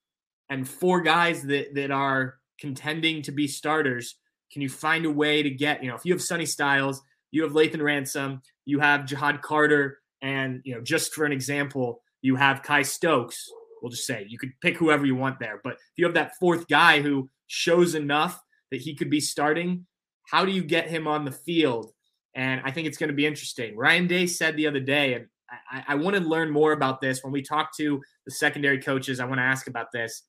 and 0.50 0.68
four 0.68 1.02
guys 1.02 1.44
that 1.44 1.76
that 1.76 1.92
are 1.92 2.36
contending 2.60 3.22
to 3.24 3.32
be 3.32 3.48
starters, 3.48 4.16
can 4.52 4.62
you 4.62 4.70
find 4.70 5.06
a 5.06 5.12
way 5.12 5.44
to 5.44 5.50
get, 5.50 5.84
you 5.84 5.90
know, 5.90 5.96
if 5.96 6.06
you 6.06 6.14
have 6.14 6.22
Sonny 6.22 6.46
Styles, 6.46 7.02
you 7.32 7.44
have 7.44 7.54
Lathan 7.54 7.82
Ransom, 7.82 8.42
you 8.66 8.80
have 8.80 9.02
Ja'Had 9.02 9.42
Carter, 9.42 10.00
and, 10.22 10.62
you 10.64 10.76
know, 10.76 10.82
just 10.82 11.14
for 11.14 11.26
an 11.26 11.32
example, 11.32 12.02
you 12.22 12.36
have 12.36 12.64
Kye 12.64 12.82
Stokes. 12.82 13.50
We'll 13.82 13.92
just 13.92 14.06
say 14.06 14.26
you 14.28 14.38
could 14.38 14.52
pick 14.62 14.78
whoever 14.78 15.06
you 15.06 15.16
want 15.16 15.40
there. 15.40 15.62
But 15.64 15.74
if 15.74 15.98
you 15.98 16.06
have 16.06 16.14
that 16.16 16.36
fourth 16.40 16.68
guy 16.68 17.02
who 17.02 17.30
shows 17.48 17.96
enough 17.96 18.42
that 18.72 18.82
he 18.82 18.96
could 18.96 19.10
be 19.10 19.20
starting, 19.22 19.86
how 20.30 20.46
do 20.46 20.52
you 20.52 20.64
get 20.64 20.88
him 20.88 21.08
on 21.08 21.26
the 21.26 21.32
field? 21.32 21.92
And 22.36 22.62
I 22.64 22.72
think 22.72 22.88
it's 22.88 22.98
going 22.98 23.10
to 23.10 23.16
be 23.16 23.26
interesting. 23.26 23.76
Ryan 23.76 24.08
Day 24.08 24.28
said 24.28 24.56
the 24.56 24.68
other 24.68 24.80
day, 24.80 25.16
and 25.16 25.26
I, 25.72 25.84
I 25.90 25.96
want 25.96 26.16
to 26.16 26.22
learn 26.22 26.52
more 26.52 26.74
about 26.74 27.02
this. 27.02 27.24
When 27.24 27.34
we 27.34 27.42
talk 27.42 27.76
to 27.78 28.02
the 28.26 28.32
secondary 28.32 28.80
coaches, 28.80 29.20
I 29.20 29.26
want 29.26 29.40
to 29.40 29.44
ask 29.44 29.68
about 29.68 29.92
this. 29.92 30.24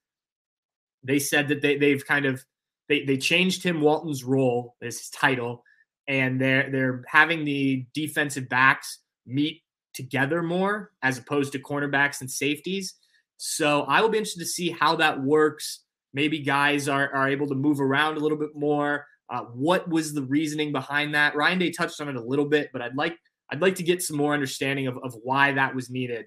They 1.03 1.19
said 1.19 1.49
that 1.49 1.63
they, 1.63 1.77
they've 1.77 2.05
kind 2.05 2.27
of 2.27 2.45
they 2.89 3.05
they 3.05 3.17
changed 3.17 3.63
Tim 3.63 3.81
Walton's 3.81 4.25
role 4.25 4.77
his 4.81 5.09
title, 5.11 5.63
and 6.09 6.41
they're 6.41 6.71
they're 6.71 7.05
having 7.07 7.45
the 7.45 7.87
defensive 7.95 8.49
backs 8.49 8.99
meet 9.27 9.63
together 9.95 10.43
more 10.43 10.91
as 11.03 11.19
opposed 11.19 11.53
to 11.53 11.59
cornerbacks 11.59 12.21
and 12.21 12.31
safeties. 12.31 12.95
So 13.43 13.85
I 13.85 14.03
will 14.03 14.11
be 14.11 14.19
interested 14.19 14.41
to 14.41 14.47
see 14.47 14.69
how 14.69 14.97
that 14.97 15.23
works. 15.23 15.85
Maybe 16.13 16.41
guys 16.41 16.91
are, 16.91 17.09
are 17.15 17.27
able 17.27 17.47
to 17.49 17.55
move 17.55 17.81
around 17.81 18.19
a 18.19 18.21
little 18.21 18.37
bit 18.37 18.55
more. 18.55 19.07
Uh, 19.31 19.45
what 19.55 19.89
was 19.89 20.13
the 20.13 20.25
reasoning 20.25 20.73
behind 20.73 21.15
that? 21.15 21.35
Ryan 21.35 21.59
Day 21.59 21.71
touched 21.71 22.03
on 22.03 22.11
it 22.11 22.17
a 22.17 22.23
little 22.23 22.45
bit, 22.45 22.69
but 22.71 22.83
I'd 22.83 22.97
like 22.97 23.17
I'd 23.51 23.63
like 23.63 23.77
to 23.77 23.83
get 23.83 24.03
some 24.03 24.19
more 24.19 24.35
understanding 24.35 24.89
of, 24.89 24.99
of 24.99 25.17
why 25.23 25.53
that 25.53 25.75
was 25.75 25.89
needed. 25.89 26.27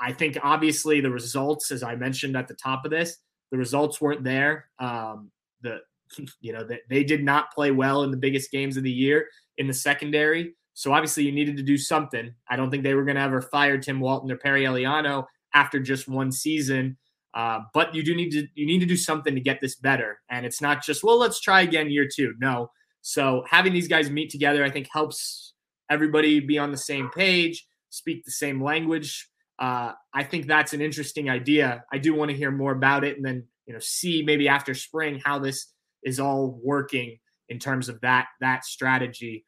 I 0.00 0.12
think 0.12 0.36
obviously 0.42 1.00
the 1.00 1.10
results, 1.10 1.70
as 1.70 1.84
I 1.84 1.94
mentioned 1.94 2.36
at 2.36 2.48
the 2.48 2.54
top 2.54 2.84
of 2.84 2.90
this, 2.90 3.18
the 3.52 3.56
results 3.56 4.00
weren't 4.00 4.24
there. 4.24 4.70
Um, 4.80 5.30
the 5.60 5.82
you 6.40 6.52
know 6.52 6.64
that 6.64 6.80
they 6.90 7.04
did 7.04 7.22
not 7.22 7.52
play 7.52 7.70
well 7.70 8.02
in 8.02 8.10
the 8.10 8.16
biggest 8.16 8.50
games 8.50 8.76
of 8.76 8.82
the 8.82 8.90
year 8.90 9.28
in 9.58 9.68
the 9.68 9.74
secondary. 9.74 10.56
So 10.74 10.92
obviously 10.92 11.22
you 11.22 11.32
needed 11.32 11.56
to 11.58 11.62
do 11.62 11.78
something. 11.78 12.34
I 12.50 12.56
don't 12.56 12.72
think 12.72 12.82
they 12.82 12.94
were 12.94 13.04
going 13.04 13.16
to 13.16 13.22
ever 13.22 13.40
fire 13.40 13.78
Tim 13.78 14.00
Walton 14.00 14.32
or 14.32 14.36
Perry 14.36 14.64
Eliano 14.64 15.26
after 15.54 15.80
just 15.80 16.08
one 16.08 16.32
season. 16.32 16.96
Uh, 17.34 17.60
but 17.74 17.94
you 17.94 18.02
do 18.02 18.14
need 18.14 18.30
to 18.30 18.46
you 18.54 18.66
need 18.66 18.80
to 18.80 18.86
do 18.86 18.96
something 18.96 19.34
to 19.34 19.40
get 19.40 19.60
this 19.60 19.76
better. 19.76 20.18
And 20.30 20.46
it's 20.46 20.60
not 20.60 20.82
just 20.82 21.04
well, 21.04 21.18
let's 21.18 21.40
try 21.40 21.62
again 21.62 21.90
year 21.90 22.08
two. 22.12 22.34
No. 22.40 22.70
So 23.02 23.44
having 23.48 23.72
these 23.72 23.88
guys 23.88 24.10
meet 24.10 24.30
together, 24.30 24.64
I 24.64 24.70
think 24.70 24.88
helps 24.92 25.54
everybody 25.90 26.40
be 26.40 26.58
on 26.58 26.70
the 26.70 26.76
same 26.76 27.10
page, 27.10 27.66
speak 27.90 28.24
the 28.24 28.30
same 28.30 28.62
language. 28.62 29.28
Uh, 29.58 29.92
I 30.14 30.24
think 30.24 30.46
that's 30.46 30.72
an 30.72 30.80
interesting 30.80 31.28
idea. 31.28 31.84
I 31.92 31.98
do 31.98 32.14
want 32.14 32.30
to 32.30 32.36
hear 32.36 32.50
more 32.50 32.72
about 32.72 33.04
it, 33.04 33.16
and 33.16 33.24
then 33.24 33.44
you 33.66 33.72
know 33.72 33.80
see 33.80 34.22
maybe 34.22 34.48
after 34.48 34.74
spring 34.74 35.20
how 35.24 35.38
this 35.38 35.72
is 36.02 36.20
all 36.20 36.60
working 36.62 37.18
in 37.48 37.58
terms 37.58 37.88
of 37.88 38.00
that 38.00 38.26
that 38.40 38.64
strategy. 38.64 39.44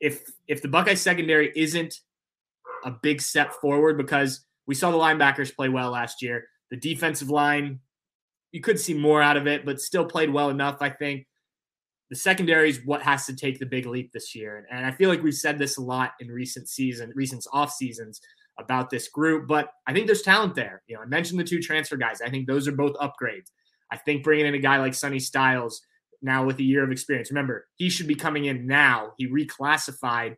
If 0.00 0.24
if 0.48 0.62
the 0.62 0.68
Buckeye 0.68 0.94
secondary 0.94 1.52
isn't 1.54 1.94
a 2.84 2.90
big 2.90 3.20
step 3.20 3.52
forward 3.54 3.96
because 3.96 4.45
we 4.66 4.74
saw 4.74 4.90
the 4.90 4.98
linebackers 4.98 5.54
play 5.54 5.68
well 5.68 5.90
last 5.90 6.22
year, 6.22 6.44
the 6.70 6.76
defensive 6.76 7.30
line 7.30 7.80
you 8.52 8.60
could 8.60 8.80
see 8.80 8.94
more 8.94 9.20
out 9.20 9.36
of 9.36 9.46
it, 9.46 9.66
but 9.66 9.80
still 9.80 10.06
played 10.06 10.32
well 10.32 10.48
enough. 10.48 10.78
I 10.80 10.88
think 10.88 11.26
the 12.08 12.16
secondary 12.16 12.70
is 12.70 12.80
what 12.84 13.02
has 13.02 13.26
to 13.26 13.36
take 13.36 13.58
the 13.58 13.66
big 13.66 13.84
leap 13.84 14.12
this 14.12 14.34
year, 14.34 14.66
and, 14.70 14.86
I 14.86 14.92
feel 14.92 15.10
like 15.10 15.22
we've 15.22 15.34
said 15.34 15.58
this 15.58 15.76
a 15.76 15.82
lot 15.82 16.12
in 16.20 16.28
recent 16.28 16.68
season, 16.68 17.12
recent 17.14 17.44
off 17.52 17.72
seasons 17.72 18.20
about 18.58 18.88
this 18.88 19.08
group, 19.08 19.46
but 19.46 19.68
I 19.86 19.92
think 19.92 20.06
there's 20.06 20.22
talent 20.22 20.54
there. 20.54 20.82
You 20.86 20.96
know, 20.96 21.02
I 21.02 21.06
mentioned 21.06 21.38
the 21.38 21.44
two 21.44 21.60
transfer 21.60 21.96
guys. 21.96 22.22
I 22.22 22.30
think 22.30 22.46
those 22.46 22.66
are 22.66 22.72
both 22.72 22.94
upgrades. 22.94 23.50
I 23.92 23.98
think 23.98 24.24
bringing 24.24 24.46
in 24.46 24.54
a 24.54 24.58
guy 24.58 24.78
like 24.78 24.94
Sonny 24.94 25.18
Styles 25.18 25.82
now 26.22 26.44
with 26.44 26.58
a 26.58 26.62
year 26.62 26.82
of 26.82 26.90
experience. 26.90 27.30
Remember, 27.30 27.66
he 27.74 27.90
should 27.90 28.06
be 28.06 28.14
coming 28.14 28.46
in 28.46 28.66
now. 28.66 29.12
He 29.18 29.28
reclassified, 29.28 30.36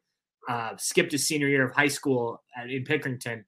uh, 0.48 0.72
skipped 0.76 1.12
his 1.12 1.28
senior 1.28 1.46
year 1.46 1.64
of 1.64 1.72
high 1.72 1.88
school 1.88 2.42
in 2.68 2.82
Pickerington. 2.84 3.44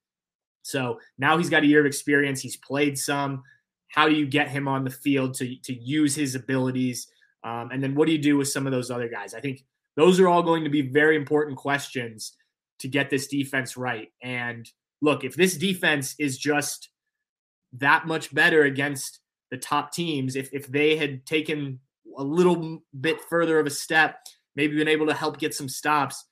So 0.63 0.99
now 1.17 1.37
he's 1.37 1.49
got 1.49 1.63
a 1.63 1.67
year 1.67 1.79
of 1.79 1.85
experience. 1.85 2.41
He's 2.41 2.57
played 2.57 2.97
some. 2.97 3.43
How 3.89 4.07
do 4.07 4.15
you 4.15 4.25
get 4.25 4.47
him 4.47 4.67
on 4.67 4.83
the 4.83 4.89
field 4.89 5.33
to, 5.35 5.55
to 5.63 5.73
use 5.73 6.15
his 6.15 6.35
abilities? 6.35 7.07
Um, 7.43 7.69
and 7.71 7.83
then 7.83 7.95
what 7.95 8.05
do 8.05 8.11
you 8.11 8.19
do 8.19 8.37
with 8.37 8.47
some 8.47 8.65
of 8.65 8.71
those 8.71 8.91
other 8.91 9.09
guys? 9.09 9.33
I 9.33 9.39
think 9.39 9.65
those 9.95 10.19
are 10.19 10.27
all 10.27 10.43
going 10.43 10.63
to 10.63 10.69
be 10.69 10.81
very 10.81 11.15
important 11.15 11.57
questions 11.57 12.33
to 12.79 12.87
get 12.87 13.09
this 13.09 13.27
defense 13.27 13.77
right. 13.77 14.09
And 14.21 14.69
look, 15.01 15.23
if 15.23 15.35
this 15.35 15.57
defense 15.57 16.15
is 16.19 16.37
just 16.37 16.89
that 17.73 18.07
much 18.07 18.33
better 18.33 18.63
against 18.63 19.19
the 19.49 19.57
top 19.57 19.91
teams, 19.91 20.35
if 20.35 20.49
if 20.53 20.67
they 20.67 20.95
had 20.95 21.25
taken 21.25 21.79
a 22.17 22.23
little 22.23 22.83
bit 22.99 23.21
further 23.29 23.59
of 23.59 23.67
a 23.67 23.71
step, 23.71 24.17
maybe 24.55 24.77
been 24.77 24.87
able 24.87 25.07
to 25.07 25.13
help 25.13 25.39
get 25.39 25.53
some 25.53 25.69
stops, 25.69 26.25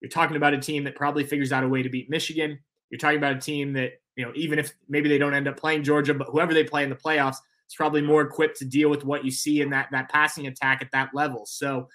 you're 0.00 0.10
talking 0.10 0.36
about 0.36 0.54
a 0.54 0.58
team 0.58 0.84
that 0.84 0.96
probably 0.96 1.24
figures 1.24 1.52
out 1.52 1.64
a 1.64 1.68
way 1.68 1.82
to 1.82 1.88
beat 1.88 2.10
Michigan. 2.10 2.58
You're 2.90 2.98
talking 2.98 3.18
about 3.18 3.36
a 3.36 3.40
team 3.40 3.72
that, 3.74 3.92
you 4.16 4.24
know, 4.24 4.32
even 4.34 4.58
if 4.58 4.72
maybe 4.88 5.08
they 5.08 5.18
don't 5.18 5.34
end 5.34 5.48
up 5.48 5.56
playing 5.56 5.82
Georgia, 5.82 6.14
but 6.14 6.28
whoever 6.28 6.54
they 6.54 6.64
play 6.64 6.84
in 6.84 6.90
the 6.90 6.96
playoffs 6.96 7.36
is 7.68 7.74
probably 7.76 8.02
more 8.02 8.22
equipped 8.22 8.58
to 8.58 8.64
deal 8.64 8.88
with 8.88 9.04
what 9.04 9.24
you 9.24 9.30
see 9.30 9.60
in 9.60 9.70
that 9.70 9.88
that 9.92 10.08
passing 10.10 10.46
attack 10.46 10.82
at 10.82 10.90
that 10.92 11.10
level. 11.14 11.46
So 11.46 11.88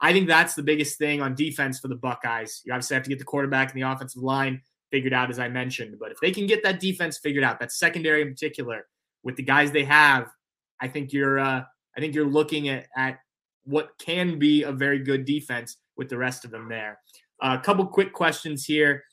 I 0.00 0.12
think 0.12 0.26
that's 0.26 0.54
the 0.54 0.62
biggest 0.62 0.98
thing 0.98 1.20
on 1.20 1.34
defense 1.34 1.78
for 1.78 1.88
the 1.88 1.94
Buckeyes. 1.94 2.62
You 2.64 2.72
obviously 2.72 2.94
have 2.94 3.04
to 3.04 3.10
get 3.10 3.18
the 3.18 3.24
quarterback 3.24 3.72
and 3.72 3.80
the 3.82 3.88
offensive 3.88 4.22
line 4.22 4.62
figured 4.90 5.12
out, 5.12 5.30
as 5.30 5.38
I 5.38 5.48
mentioned. 5.48 5.96
But 6.00 6.10
if 6.10 6.18
they 6.20 6.30
can 6.30 6.46
get 6.46 6.62
that 6.62 6.80
defense 6.80 7.18
figured 7.18 7.44
out, 7.44 7.60
that 7.60 7.72
secondary 7.72 8.22
in 8.22 8.28
particular, 8.28 8.86
with 9.22 9.36
the 9.36 9.42
guys 9.42 9.70
they 9.70 9.84
have, 9.84 10.30
I 10.80 10.88
think 10.88 11.12
you're 11.12 11.38
uh, 11.38 11.62
I 11.96 12.00
think 12.00 12.14
you're 12.14 12.26
looking 12.26 12.68
at 12.68 12.86
at 12.96 13.20
what 13.64 13.90
can 13.98 14.38
be 14.38 14.62
a 14.62 14.72
very 14.72 14.98
good 14.98 15.24
defense 15.24 15.76
with 15.96 16.08
the 16.08 16.16
rest 16.16 16.44
of 16.44 16.50
them 16.50 16.68
there. 16.68 16.98
Uh, 17.42 17.56
a 17.60 17.62
couple 17.62 17.86
quick 17.86 18.12
questions 18.12 18.64
here. 18.64 19.04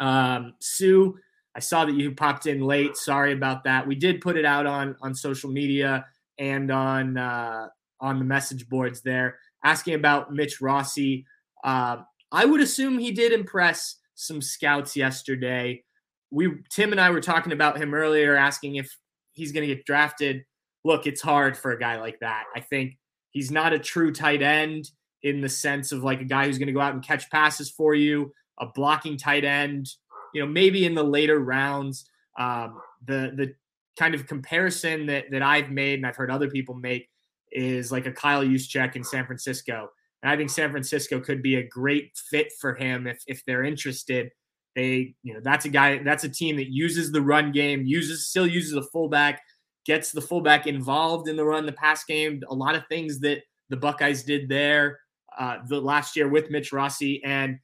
Um, 0.00 0.54
Sue, 0.60 1.18
I 1.54 1.60
saw 1.60 1.84
that 1.84 1.94
you 1.94 2.14
popped 2.14 2.46
in 2.46 2.60
late. 2.60 2.96
Sorry 2.96 3.32
about 3.32 3.64
that. 3.64 3.86
We 3.86 3.94
did 3.94 4.20
put 4.20 4.36
it 4.36 4.44
out 4.44 4.66
on 4.66 4.96
on 5.02 5.14
social 5.14 5.50
media 5.50 6.06
and 6.38 6.70
on 6.70 7.16
uh, 7.16 7.68
on 8.00 8.18
the 8.18 8.24
message 8.24 8.68
boards 8.68 9.00
there, 9.02 9.38
asking 9.64 9.94
about 9.94 10.32
Mitch 10.32 10.60
Rossi. 10.60 11.26
Uh, 11.64 11.98
I 12.30 12.44
would 12.44 12.60
assume 12.60 12.98
he 12.98 13.10
did 13.10 13.32
impress 13.32 13.96
some 14.14 14.42
scouts 14.42 14.96
yesterday. 14.96 15.82
We 16.30 16.50
Tim 16.70 16.92
and 16.92 17.00
I 17.00 17.10
were 17.10 17.20
talking 17.20 17.52
about 17.52 17.78
him 17.78 17.94
earlier, 17.94 18.36
asking 18.36 18.76
if 18.76 18.88
he's 19.32 19.52
going 19.52 19.66
to 19.66 19.74
get 19.74 19.86
drafted. 19.86 20.44
Look, 20.84 21.06
it's 21.06 21.20
hard 21.20 21.56
for 21.56 21.72
a 21.72 21.78
guy 21.78 22.00
like 22.00 22.20
that. 22.20 22.44
I 22.54 22.60
think 22.60 22.98
he's 23.30 23.50
not 23.50 23.72
a 23.72 23.78
true 23.78 24.12
tight 24.12 24.42
end 24.42 24.90
in 25.22 25.40
the 25.40 25.48
sense 25.48 25.92
of 25.92 26.04
like 26.04 26.20
a 26.20 26.24
guy 26.24 26.46
who's 26.46 26.58
going 26.58 26.68
to 26.68 26.72
go 26.72 26.80
out 26.80 26.94
and 26.94 27.02
catch 27.02 27.28
passes 27.30 27.70
for 27.70 27.94
you, 27.94 28.32
a 28.60 28.66
blocking 28.74 29.16
tight 29.16 29.44
end. 29.44 29.88
You 30.34 30.42
know, 30.42 30.48
maybe 30.48 30.84
in 30.84 30.94
the 30.94 31.02
later 31.02 31.38
rounds. 31.40 32.08
Um, 32.38 32.80
the 33.06 33.32
the 33.36 33.54
kind 33.98 34.14
of 34.14 34.26
comparison 34.26 35.06
that 35.06 35.30
that 35.30 35.42
I've 35.42 35.70
made 35.70 35.98
and 35.98 36.06
I've 36.06 36.16
heard 36.16 36.30
other 36.30 36.50
people 36.50 36.74
make 36.74 37.08
is 37.50 37.90
like 37.90 38.06
a 38.06 38.12
Kyle 38.12 38.44
Juszczyk 38.44 38.96
in 38.96 39.04
San 39.04 39.26
Francisco. 39.26 39.88
And 40.22 40.30
I 40.30 40.36
think 40.36 40.50
San 40.50 40.70
Francisco 40.70 41.20
could 41.20 41.42
be 41.42 41.56
a 41.56 41.66
great 41.66 42.16
fit 42.30 42.52
for 42.60 42.74
him 42.74 43.06
if 43.06 43.22
if 43.26 43.44
they're 43.44 43.64
interested. 43.64 44.30
They, 44.74 45.14
you 45.24 45.34
know, 45.34 45.40
that's 45.42 45.64
a 45.64 45.70
guy, 45.70 46.00
that's 46.04 46.24
a 46.24 46.28
team 46.28 46.56
that 46.56 46.70
uses 46.70 47.10
the 47.10 47.22
run 47.22 47.50
game, 47.50 47.84
uses 47.84 48.28
still 48.28 48.46
uses 48.46 48.74
a 48.74 48.82
fullback, 48.82 49.40
gets 49.84 50.12
the 50.12 50.20
fullback 50.20 50.68
involved 50.68 51.28
in 51.28 51.36
the 51.36 51.44
run, 51.44 51.66
the 51.66 51.72
pass 51.72 52.04
game. 52.04 52.42
A 52.48 52.54
lot 52.54 52.76
of 52.76 52.84
things 52.88 53.18
that 53.20 53.42
the 53.70 53.76
Buckeyes 53.76 54.22
did 54.22 54.48
there 54.48 55.00
uh, 55.36 55.58
the 55.68 55.80
last 55.80 56.14
year 56.14 56.28
with 56.28 56.50
Mitch 56.50 56.72
Rossi. 56.72 57.22
And 57.24 57.58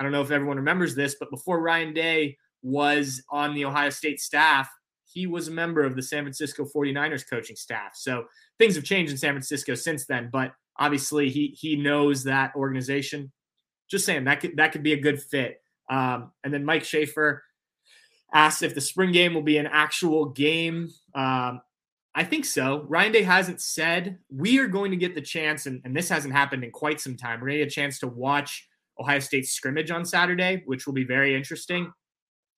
I 0.00 0.02
don't 0.02 0.12
know 0.12 0.22
if 0.22 0.30
everyone 0.30 0.56
remembers 0.56 0.94
this, 0.94 1.16
but 1.20 1.30
before 1.30 1.60
Ryan 1.60 1.92
Day 1.92 2.38
was 2.62 3.22
on 3.30 3.54
the 3.54 3.66
Ohio 3.66 3.90
State 3.90 4.18
staff, 4.18 4.66
he 5.04 5.26
was 5.26 5.48
a 5.48 5.50
member 5.50 5.84
of 5.84 5.94
the 5.94 6.02
San 6.02 6.24
Francisco 6.24 6.64
49ers 6.64 7.28
coaching 7.28 7.54
staff. 7.54 7.90
So 7.94 8.24
things 8.58 8.76
have 8.76 8.84
changed 8.84 9.12
in 9.12 9.18
San 9.18 9.34
Francisco 9.34 9.74
since 9.74 10.06
then, 10.06 10.30
but 10.32 10.52
obviously 10.78 11.28
he 11.28 11.48
he 11.48 11.76
knows 11.76 12.24
that 12.24 12.54
organization. 12.56 13.30
Just 13.90 14.06
saying 14.06 14.24
that 14.24 14.40
could 14.40 14.56
that 14.56 14.72
could 14.72 14.82
be 14.82 14.94
a 14.94 15.00
good 15.00 15.22
fit. 15.22 15.60
Um, 15.90 16.32
and 16.44 16.54
then 16.54 16.64
Mike 16.64 16.84
Schaefer 16.84 17.42
asked 18.32 18.62
if 18.62 18.74
the 18.74 18.80
spring 18.80 19.12
game 19.12 19.34
will 19.34 19.42
be 19.42 19.58
an 19.58 19.66
actual 19.66 20.26
game. 20.26 20.88
Um, 21.14 21.60
I 22.14 22.24
think 22.24 22.46
so. 22.46 22.86
Ryan 22.88 23.12
Day 23.12 23.22
hasn't 23.22 23.60
said 23.60 24.18
we 24.34 24.58
are 24.60 24.66
going 24.66 24.92
to 24.92 24.96
get 24.96 25.14
the 25.14 25.20
chance, 25.20 25.66
and, 25.66 25.82
and 25.84 25.94
this 25.94 26.08
hasn't 26.08 26.32
happened 26.32 26.64
in 26.64 26.70
quite 26.70 27.02
some 27.02 27.16
time. 27.18 27.40
We're 27.40 27.48
going 27.48 27.58
to 27.58 27.64
get 27.64 27.72
a 27.72 27.74
chance 27.74 27.98
to 27.98 28.06
watch 28.06 28.66
Ohio 29.00 29.18
State 29.18 29.46
scrimmage 29.46 29.90
on 29.90 30.04
Saturday, 30.04 30.62
which 30.66 30.86
will 30.86 30.92
be 30.92 31.04
very 31.04 31.34
interesting. 31.34 31.90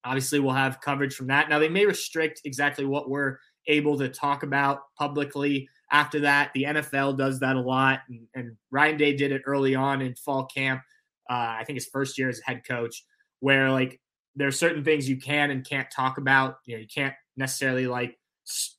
Obviously, 0.04 0.40
we'll 0.40 0.54
have 0.54 0.80
coverage 0.80 1.14
from 1.14 1.28
that. 1.28 1.48
Now, 1.48 1.58
they 1.58 1.68
may 1.68 1.86
restrict 1.86 2.40
exactly 2.44 2.84
what 2.84 3.08
we're 3.08 3.38
able 3.68 3.96
to 3.98 4.08
talk 4.08 4.42
about 4.42 4.80
publicly 4.98 5.68
after 5.92 6.20
that. 6.20 6.50
The 6.54 6.64
NFL 6.64 7.16
does 7.16 7.38
that 7.40 7.54
a 7.54 7.60
lot, 7.60 8.00
and, 8.08 8.26
and 8.34 8.56
Ryan 8.72 8.96
Day 8.96 9.14
did 9.14 9.30
it 9.30 9.42
early 9.46 9.76
on 9.76 10.02
in 10.02 10.14
fall 10.16 10.46
camp. 10.46 10.82
Uh, 11.30 11.56
I 11.60 11.64
think 11.64 11.76
his 11.76 11.86
first 11.86 12.18
year 12.18 12.28
as 12.28 12.40
head 12.44 12.62
coach, 12.66 13.04
where 13.40 13.70
like 13.70 14.00
there 14.34 14.48
are 14.48 14.52
certain 14.52 14.82
things 14.82 15.08
you 15.08 15.18
can 15.18 15.50
and 15.50 15.64
can't 15.64 15.90
talk 15.94 16.18
about. 16.18 16.56
You 16.66 16.74
know, 16.74 16.80
you 16.80 16.88
can't 16.92 17.14
necessarily 17.36 17.86
like 17.86 18.18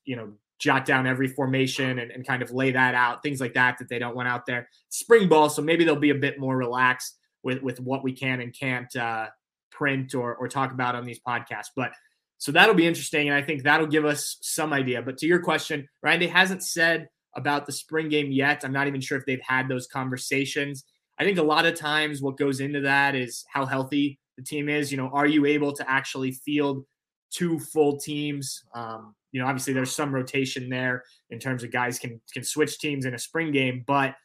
you 0.04 0.18
know 0.18 0.34
jot 0.60 0.86
down 0.86 1.08
every 1.08 1.28
formation 1.28 2.00
and, 2.00 2.12
and 2.12 2.28
kind 2.28 2.42
of 2.42 2.52
lay 2.52 2.72
that 2.72 2.96
out, 2.96 3.24
things 3.24 3.40
like 3.40 3.54
that 3.54 3.78
that 3.78 3.88
they 3.88 4.00
don't 4.00 4.16
want 4.16 4.28
out 4.28 4.46
there. 4.46 4.68
Spring 4.90 5.30
ball, 5.30 5.50
so 5.50 5.62
maybe 5.62 5.86
they'll 5.86 5.96
be 5.96 6.10
a 6.10 6.16
bit 6.16 6.40
more 6.40 6.58
relaxed 6.58 7.18
with 7.44 7.62
with 7.62 7.80
what 7.80 8.04
we 8.04 8.14
can 8.14 8.42
and 8.42 8.58
can't 8.58 8.94
uh, 8.96 9.28
print 9.72 10.16
or 10.16 10.36
or 10.36 10.48
talk 10.48 10.72
about 10.72 10.96
on 10.96 11.06
these 11.06 11.20
podcasts. 11.20 11.72
But 11.76 11.92
so 12.38 12.52
that'll 12.52 12.76
be 12.76 12.88
interesting, 12.88 13.30
and 13.30 13.38
I 13.38 13.42
think 13.42 13.64
that'll 13.64 13.88
give 13.88 14.06
us 14.06 14.38
some 14.42 14.74
idea. 14.74 15.02
But 15.02 15.18
to 15.20 15.28
your 15.28 15.40
question, 15.40 15.88
Ryan 16.02 16.20
Day 16.20 16.28
hasn't 16.28 16.64
said 16.64 17.08
about 17.36 17.66
the 17.66 17.72
spring 17.72 18.10
game 18.10 18.32
yet. 18.32 18.64
I'm 18.64 18.74
not 18.74 18.88
even 18.88 19.02
sure 19.02 19.18
if 19.18 19.26
they've 19.26 19.42
had 19.42 19.68
those 19.68 19.88
conversations. 19.88 20.84
I 21.20 21.24
think 21.24 21.38
a 21.38 21.44
lot 21.44 21.66
of 21.66 21.76
times 21.76 22.22
what 22.22 22.38
goes 22.38 22.60
into 22.60 22.82
that 22.82 23.16
is 23.16 23.46
how 23.52 23.66
healthy 23.66 24.20
the 24.38 24.44
team 24.44 24.70
is. 24.70 24.92
You 24.92 24.98
know, 24.98 25.10
are 25.14 25.28
you 25.28 25.46
able 25.46 25.74
to 25.74 25.90
actually 25.90 26.32
field 26.32 26.86
two 27.32 27.60
full 27.60 27.98
teams? 27.98 28.64
Um, 28.74 29.16
you 29.32 29.42
know, 29.42 29.48
obviously 29.48 29.74
there's 29.74 29.96
some 29.96 30.14
rotation 30.14 30.70
there 30.70 31.04
in 31.30 31.40
terms 31.40 31.64
of 31.64 31.72
guys 31.72 32.00
can 32.00 32.20
can 32.32 32.44
switch 32.44 32.80
teams 32.80 33.06
in 33.06 33.14
a 33.14 33.20
spring 33.20 33.52
game, 33.52 33.84
but 33.86 34.16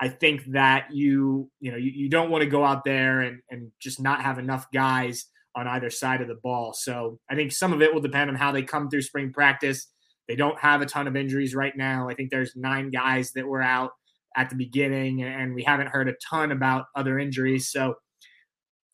I 0.00 0.08
think 0.08 0.44
that 0.52 0.86
you 0.92 1.50
you 1.60 1.70
know 1.70 1.78
you, 1.78 1.90
you 1.94 2.08
don't 2.08 2.30
want 2.30 2.42
to 2.42 2.50
go 2.50 2.64
out 2.64 2.84
there 2.84 3.20
and 3.20 3.40
and 3.50 3.70
just 3.80 4.00
not 4.00 4.22
have 4.22 4.38
enough 4.38 4.66
guys 4.72 5.26
on 5.56 5.68
either 5.68 5.90
side 5.90 6.20
of 6.20 6.28
the 6.28 6.34
ball. 6.42 6.72
So 6.72 7.20
I 7.30 7.34
think 7.34 7.52
some 7.52 7.72
of 7.72 7.80
it 7.80 7.94
will 7.94 8.00
depend 8.00 8.28
on 8.28 8.36
how 8.36 8.50
they 8.50 8.62
come 8.62 8.90
through 8.90 9.02
spring 9.02 9.32
practice. 9.32 9.86
They 10.26 10.36
don't 10.36 10.58
have 10.58 10.80
a 10.80 10.86
ton 10.86 11.06
of 11.06 11.16
injuries 11.16 11.54
right 11.54 11.76
now. 11.76 12.08
I 12.08 12.14
think 12.14 12.30
there's 12.30 12.56
nine 12.56 12.90
guys 12.90 13.32
that 13.32 13.46
were 13.46 13.62
out 13.62 13.92
at 14.36 14.50
the 14.50 14.56
beginning, 14.56 15.22
and 15.22 15.54
we 15.54 15.62
haven't 15.62 15.88
heard 15.88 16.08
a 16.08 16.14
ton 16.28 16.50
about 16.50 16.86
other 16.96 17.18
injuries. 17.18 17.70
So 17.70 17.94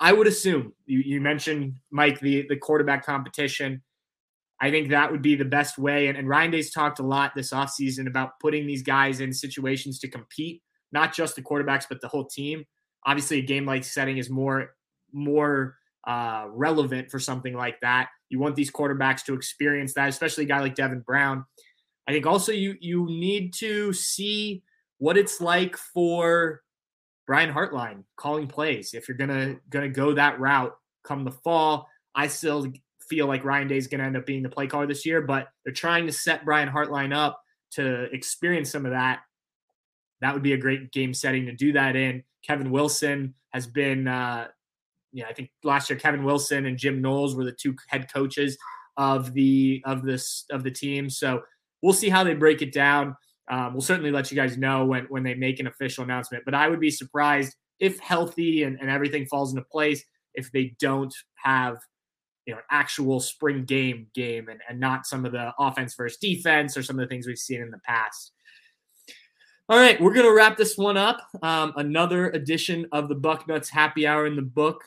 I 0.01 0.13
would 0.13 0.27
assume 0.27 0.75
you, 0.87 0.99
you 0.99 1.21
mentioned 1.21 1.75
Mike 1.91 2.21
the 2.21 2.47
the 2.49 2.57
quarterback 2.57 3.05
competition. 3.05 3.83
I 4.61 4.71
think 4.71 4.91
that 4.91 5.11
would 5.11 5.23
be 5.23 5.37
the 5.37 5.45
best 5.47 5.79
way. 5.79 6.09
And, 6.09 6.19
and 6.19 6.29
Ryan 6.29 6.51
Day's 6.51 6.71
talked 6.71 6.99
a 6.99 7.07
lot 7.07 7.33
this 7.35 7.51
offseason 7.53 8.07
about 8.07 8.39
putting 8.41 8.67
these 8.67 8.83
guys 8.83 9.21
in 9.21 9.33
situations 9.33 9.99
to 10.01 10.09
compete, 10.09 10.61
not 10.93 11.15
just 11.15 11.37
the 11.37 11.43
quarterbacks, 11.43 11.85
but 11.89 12.01
the 12.01 12.09
whole 12.09 12.25
team. 12.25 12.65
Obviously, 13.07 13.39
a 13.39 13.43
game 13.43 13.67
like 13.67 13.85
setting 13.85 14.19
is 14.19 14.31
more 14.31 14.75
more 15.13 15.77
uh, 16.07 16.47
relevant 16.49 17.11
for 17.11 17.19
something 17.19 17.55
like 17.55 17.81
that. 17.81 18.09
You 18.29 18.39
want 18.39 18.57
these 18.57 18.71
quarterbacks 18.71 19.25
to 19.25 19.35
experience 19.35 19.95
that, 19.95 20.09
especially 20.09 20.45
a 20.45 20.49
guy 20.49 20.61
like 20.61 20.75
Devin 20.75 21.01
Brown. 21.01 21.45
I 22.09 22.13
think 22.13 22.27
also 22.27 22.53
you 22.53 22.77
you 22.81 23.07
need 23.07 23.55
to 23.55 23.93
see 23.93 24.63
what 24.99 25.17
it's 25.17 25.41
like 25.41 25.77
for 25.77 26.63
Brian 27.27 27.53
Hartline 27.53 28.05
calling 28.17 28.47
plays. 28.47 28.95
If 28.95 29.09
you're 29.09 29.17
gonna 29.17 29.57
gonna 29.69 29.89
go 29.89 30.15
that 30.15 30.41
route 30.41 30.75
come 31.05 31.25
the 31.25 31.31
fall, 31.31 31.89
I 32.15 32.27
still 32.27 32.73
feel 33.09 33.27
like 33.27 33.45
Ryan 33.45 33.69
Day 33.69 33.77
is 33.77 33.89
to 33.89 34.01
end 34.01 34.17
up 34.17 34.27
being 34.27 34.43
the 34.43 34.49
play 34.49 34.67
caller 34.67 34.87
this 34.87 35.05
year, 35.05 35.21
but 35.21 35.49
they're 35.65 35.73
trying 35.73 36.07
to 36.07 36.13
set 36.13 36.45
Brian 36.45 36.69
Hartline 36.69 37.15
up 37.15 37.41
to 37.73 38.05
experience 38.15 38.71
some 38.71 38.85
of 38.85 38.93
that. 38.93 39.21
That 40.21 40.35
would 40.35 40.43
be 40.43 40.53
a 40.53 40.59
great 40.59 40.93
game 40.93 41.15
setting 41.15 41.47
to 41.47 41.53
do 41.53 41.73
that 41.73 41.97
in. 41.97 42.25
Kevin 42.47 42.71
Wilson 42.71 43.35
has 43.51 43.67
been, 43.67 44.09
uh, 44.09 44.49
yeah, 45.13 45.27
I 45.29 45.33
think 45.33 45.51
last 45.65 45.91
year 45.91 45.99
Kevin 45.99 46.25
Wilson 46.25 46.67
and 46.67 46.79
Jim 46.79 47.01
Knowles 47.01 47.35
were 47.35 47.45
the 47.45 47.53
two 47.53 47.75
head 47.89 48.13
coaches 48.13 48.57
of 48.97 49.33
the 49.33 49.83
of 49.85 50.05
this 50.05 50.45
of 50.51 50.63
the 50.63 50.71
team. 50.71 51.11
So 51.11 51.43
we'll 51.83 51.93
see 51.93 52.09
how 52.09 52.25
they 52.25 52.35
break 52.35 52.63
it 52.63 52.73
down. 52.73 53.17
Um, 53.51 53.73
we'll 53.73 53.83
certainly 53.83 54.11
let 54.11 54.31
you 54.31 54.37
guys 54.37 54.57
know 54.57 54.85
when 54.85 55.07
when 55.09 55.23
they 55.23 55.35
make 55.35 55.59
an 55.59 55.67
official 55.67 56.05
announcement. 56.05 56.45
But 56.45 56.55
I 56.55 56.69
would 56.69 56.81
be 56.81 56.91
surprised 56.91 57.57
if 57.81 57.99
healthy 57.99 58.63
and, 58.63 58.79
and 58.81 58.91
everything 58.91 59.27
falls 59.27 59.53
into 59.53 59.65
place 59.65 60.05
if 60.35 60.53
they 60.53 60.77
don't 60.79 61.15
have 61.43 61.79
you 62.47 62.55
know, 62.55 62.59
an 62.59 62.65
actual 62.71 63.21
spring 63.21 63.65
game 63.65 64.09
game 64.15 64.49
and, 64.49 64.61
and 64.69 64.81
not 64.81 65.07
some 65.07 65.25
of 65.25 65.33
the 65.33 65.53
offense 65.59 65.95
versus 65.95 66.19
defense 66.19 66.77
or 66.77 66.83
some 66.83 66.99
of 66.99 67.09
the 67.09 67.13
things 67.13 67.27
we've 67.27 67.39
seen 67.39 67.61
in 67.61 67.71
the 67.71 67.81
past. 67.85 68.33
All 69.71 69.79
right, 69.79 70.01
we're 70.01 70.13
going 70.13 70.27
to 70.27 70.35
wrap 70.35 70.57
this 70.57 70.77
one 70.77 70.97
up. 70.97 71.21
Um, 71.45 71.73
another 71.77 72.31
edition 72.31 72.87
of 72.91 73.09
the 73.09 73.15
Bucknuts 73.15 73.71
Happy 73.71 74.05
Hour 74.05 74.27
in 74.27 74.35
the 74.35 74.43
book. 74.43 74.83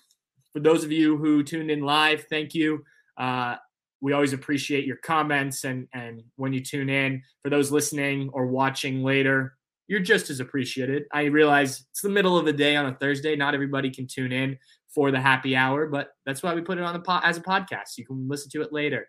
For 0.52 0.60
those 0.60 0.84
of 0.84 0.92
you 0.92 1.16
who 1.16 1.42
tuned 1.42 1.72
in 1.72 1.80
live, 1.80 2.26
thank 2.30 2.54
you. 2.54 2.84
Uh, 3.18 3.56
we 4.02 4.12
always 4.12 4.34
appreciate 4.34 4.86
your 4.86 4.98
comments 4.98 5.64
and 5.64 5.88
and 5.94 6.22
when 6.36 6.52
you 6.52 6.60
tune 6.60 6.90
in. 6.90 7.24
For 7.44 7.50
those 7.50 7.72
listening 7.72 8.30
or 8.34 8.48
watching 8.48 9.06
later, 9.06 9.56
you're 9.88 10.02
just 10.02 10.30
as 10.30 10.42
appreciated. 10.42 11.04
I 11.14 11.24
realize 11.28 11.86
it's 11.92 12.02
the 12.02 12.10
middle 12.10 12.38
of 12.38 12.44
the 12.44 12.52
day 12.52 12.76
on 12.76 12.86
a 12.86 12.96
Thursday. 12.96 13.38
Not 13.38 13.54
everybody 13.54 13.90
can 13.90 14.06
tune 14.06 14.34
in 14.34 14.58
for 14.94 15.12
the 15.12 15.22
happy 15.22 15.56
hour, 15.56 15.88
but 15.88 16.10
that's 16.26 16.44
why 16.44 16.54
we 16.54 16.60
put 16.60 16.78
it 16.78 16.84
on 16.84 16.92
the 16.92 17.00
po- 17.00 17.22
as 17.24 17.38
a 17.38 17.42
podcast. 17.42 17.98
You 17.98 18.06
can 18.06 18.28
listen 18.28 18.52
to 18.52 18.62
it 18.62 18.74
later. 18.74 19.08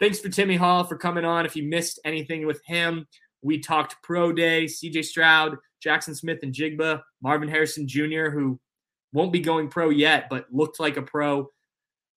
Thanks 0.00 0.18
for 0.18 0.30
Timmy 0.30 0.56
Hall 0.56 0.82
for 0.84 0.96
coming 0.96 1.26
on. 1.26 1.44
If 1.44 1.56
you 1.56 1.64
missed 1.64 2.00
anything 2.06 2.46
with 2.46 2.62
him, 2.64 3.06
we 3.42 3.58
talked 3.58 3.96
pro 4.02 4.32
day, 4.32 4.64
CJ 4.64 5.04
Stroud, 5.04 5.56
Jackson 5.82 6.14
Smith-Njigba, 6.14 7.02
Marvin 7.22 7.48
Harrison 7.48 7.88
Jr., 7.88 8.30
who 8.30 8.60
won't 9.12 9.32
be 9.32 9.40
going 9.40 9.68
pro 9.68 9.90
yet, 9.90 10.26
but 10.28 10.46
looked 10.52 10.78
like 10.78 10.96
a 10.96 11.02
pro 11.02 11.50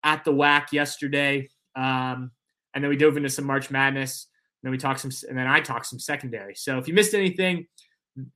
at 0.03 0.23
the 0.25 0.33
WAC 0.33 0.71
yesterday. 0.71 1.49
Um, 1.75 2.31
and 2.73 2.83
then 2.83 2.89
we 2.89 2.97
dove 2.97 3.17
into 3.17 3.29
some 3.29 3.45
March 3.45 3.71
Madness. 3.71 4.27
And 4.61 4.67
then 4.67 4.71
we 4.71 4.77
talked 4.77 4.99
some, 4.99 5.11
and 5.27 5.37
then 5.37 5.47
I 5.47 5.59
talked 5.59 5.87
some 5.87 5.99
secondary. 5.99 6.55
So 6.55 6.77
if 6.77 6.87
you 6.87 6.93
missed 6.93 7.13
anything 7.13 7.67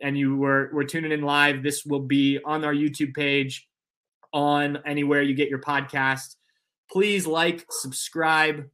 and 0.01 0.17
you 0.17 0.35
were 0.37 0.69
were 0.73 0.83
tuning 0.83 1.11
in 1.11 1.21
live, 1.21 1.63
this 1.63 1.85
will 1.85 2.01
be 2.01 2.39
on 2.43 2.65
our 2.65 2.73
YouTube 2.73 3.13
page 3.13 3.67
on 4.33 4.79
anywhere 4.85 5.21
you 5.21 5.35
get 5.35 5.49
your 5.49 5.61
podcast. 5.61 6.35
please 6.91 7.27
like, 7.27 7.65
subscribe, 7.69 8.69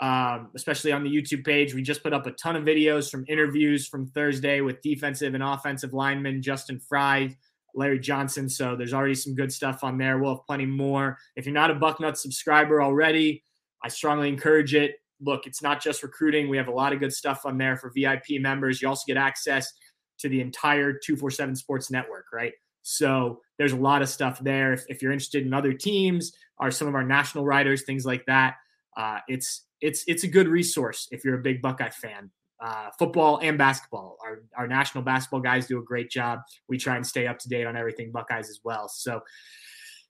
um, 0.00 0.50
especially 0.54 0.92
on 0.92 1.04
the 1.04 1.10
YouTube 1.10 1.44
page. 1.44 1.74
We 1.74 1.82
just 1.82 2.02
put 2.02 2.12
up 2.12 2.26
a 2.26 2.32
ton 2.32 2.56
of 2.56 2.64
videos 2.64 3.10
from 3.10 3.24
interviews 3.28 3.86
from 3.86 4.06
Thursday 4.06 4.60
with 4.60 4.82
defensive 4.82 5.34
and 5.34 5.42
offensive 5.42 5.92
linemen, 5.92 6.42
Justin 6.42 6.80
Frye, 6.80 7.36
Larry 7.74 7.98
Johnson. 7.98 8.48
So 8.48 8.76
there's 8.76 8.92
already 8.92 9.14
some 9.14 9.34
good 9.34 9.52
stuff 9.52 9.84
on 9.84 9.98
there. 9.98 10.18
We'll 10.18 10.36
have 10.36 10.46
plenty 10.46 10.66
more. 10.66 11.18
If 11.36 11.46
you're 11.46 11.54
not 11.54 11.70
a 11.70 11.74
Bucknut 11.74 12.16
subscriber 12.16 12.82
already, 12.82 13.42
I 13.82 13.88
strongly 13.88 14.28
encourage 14.28 14.74
it. 14.74 14.96
Look, 15.20 15.46
it's 15.46 15.62
not 15.62 15.80
just 15.80 16.02
recruiting. 16.02 16.48
We 16.48 16.56
have 16.56 16.68
a 16.68 16.72
lot 16.72 16.92
of 16.92 17.00
good 17.00 17.12
stuff 17.12 17.46
on 17.46 17.58
there 17.58 17.76
for 17.76 17.92
VIP 17.94 18.40
members. 18.40 18.82
You 18.82 18.88
also 18.88 19.04
get 19.06 19.16
access 19.16 19.72
to 20.18 20.28
the 20.28 20.40
entire 20.40 20.92
247 20.92 21.56
Sports 21.56 21.90
Network, 21.90 22.26
right? 22.32 22.52
So 22.82 23.40
there's 23.58 23.72
a 23.72 23.76
lot 23.76 24.02
of 24.02 24.08
stuff 24.08 24.38
there. 24.40 24.72
If, 24.72 24.84
if 24.88 25.02
you're 25.02 25.12
interested 25.12 25.46
in 25.46 25.54
other 25.54 25.72
teams 25.72 26.32
or 26.58 26.70
some 26.70 26.88
of 26.88 26.94
our 26.94 27.04
national 27.04 27.44
writers, 27.44 27.84
things 27.84 28.04
like 28.04 28.24
that, 28.26 28.56
uh, 28.96 29.18
it's 29.28 29.66
it's 29.84 30.02
it's 30.06 30.24
a 30.24 30.28
good 30.28 30.48
resource 30.48 31.06
if 31.12 31.24
you're 31.24 31.38
a 31.38 31.42
big 31.42 31.60
Buckeye 31.60 31.90
fan. 31.90 32.30
Uh, 32.64 32.88
football 32.98 33.38
and 33.42 33.58
basketball. 33.58 34.16
Our 34.24 34.42
our 34.56 34.66
national 34.66 35.04
basketball 35.04 35.40
guys 35.40 35.66
do 35.66 35.78
a 35.78 35.82
great 35.82 36.10
job. 36.10 36.40
We 36.68 36.78
try 36.78 36.96
and 36.96 37.06
stay 37.06 37.26
up 37.26 37.38
to 37.40 37.48
date 37.48 37.66
on 37.66 37.76
everything 37.76 38.10
Buckeyes 38.10 38.48
as 38.48 38.60
well. 38.64 38.88
So 38.88 39.20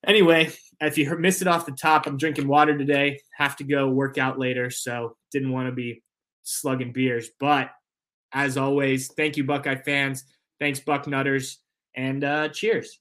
anyway, 0.06 0.52
if 0.80 0.96
you 0.96 1.12
missed 1.18 1.42
it 1.42 1.48
off 1.48 1.66
the 1.66 1.72
top, 1.72 2.06
I'm 2.06 2.16
drinking 2.16 2.46
water 2.46 2.78
today. 2.78 3.18
Have 3.36 3.56
to 3.56 3.64
go 3.64 3.88
work 3.88 4.16
out 4.16 4.38
later, 4.38 4.70
so 4.70 5.16
didn't 5.32 5.50
want 5.50 5.68
to 5.68 5.72
be 5.72 6.02
slugging 6.44 6.92
beers. 6.92 7.30
But 7.40 7.70
as 8.32 8.56
always, 8.56 9.08
thank 9.08 9.36
you, 9.36 9.42
Buckeye 9.42 9.82
fans. 9.84 10.24
Thanks, 10.60 10.78
Bucknutters, 10.78 11.56
and 11.96 12.22
uh, 12.22 12.48
cheers. 12.50 13.00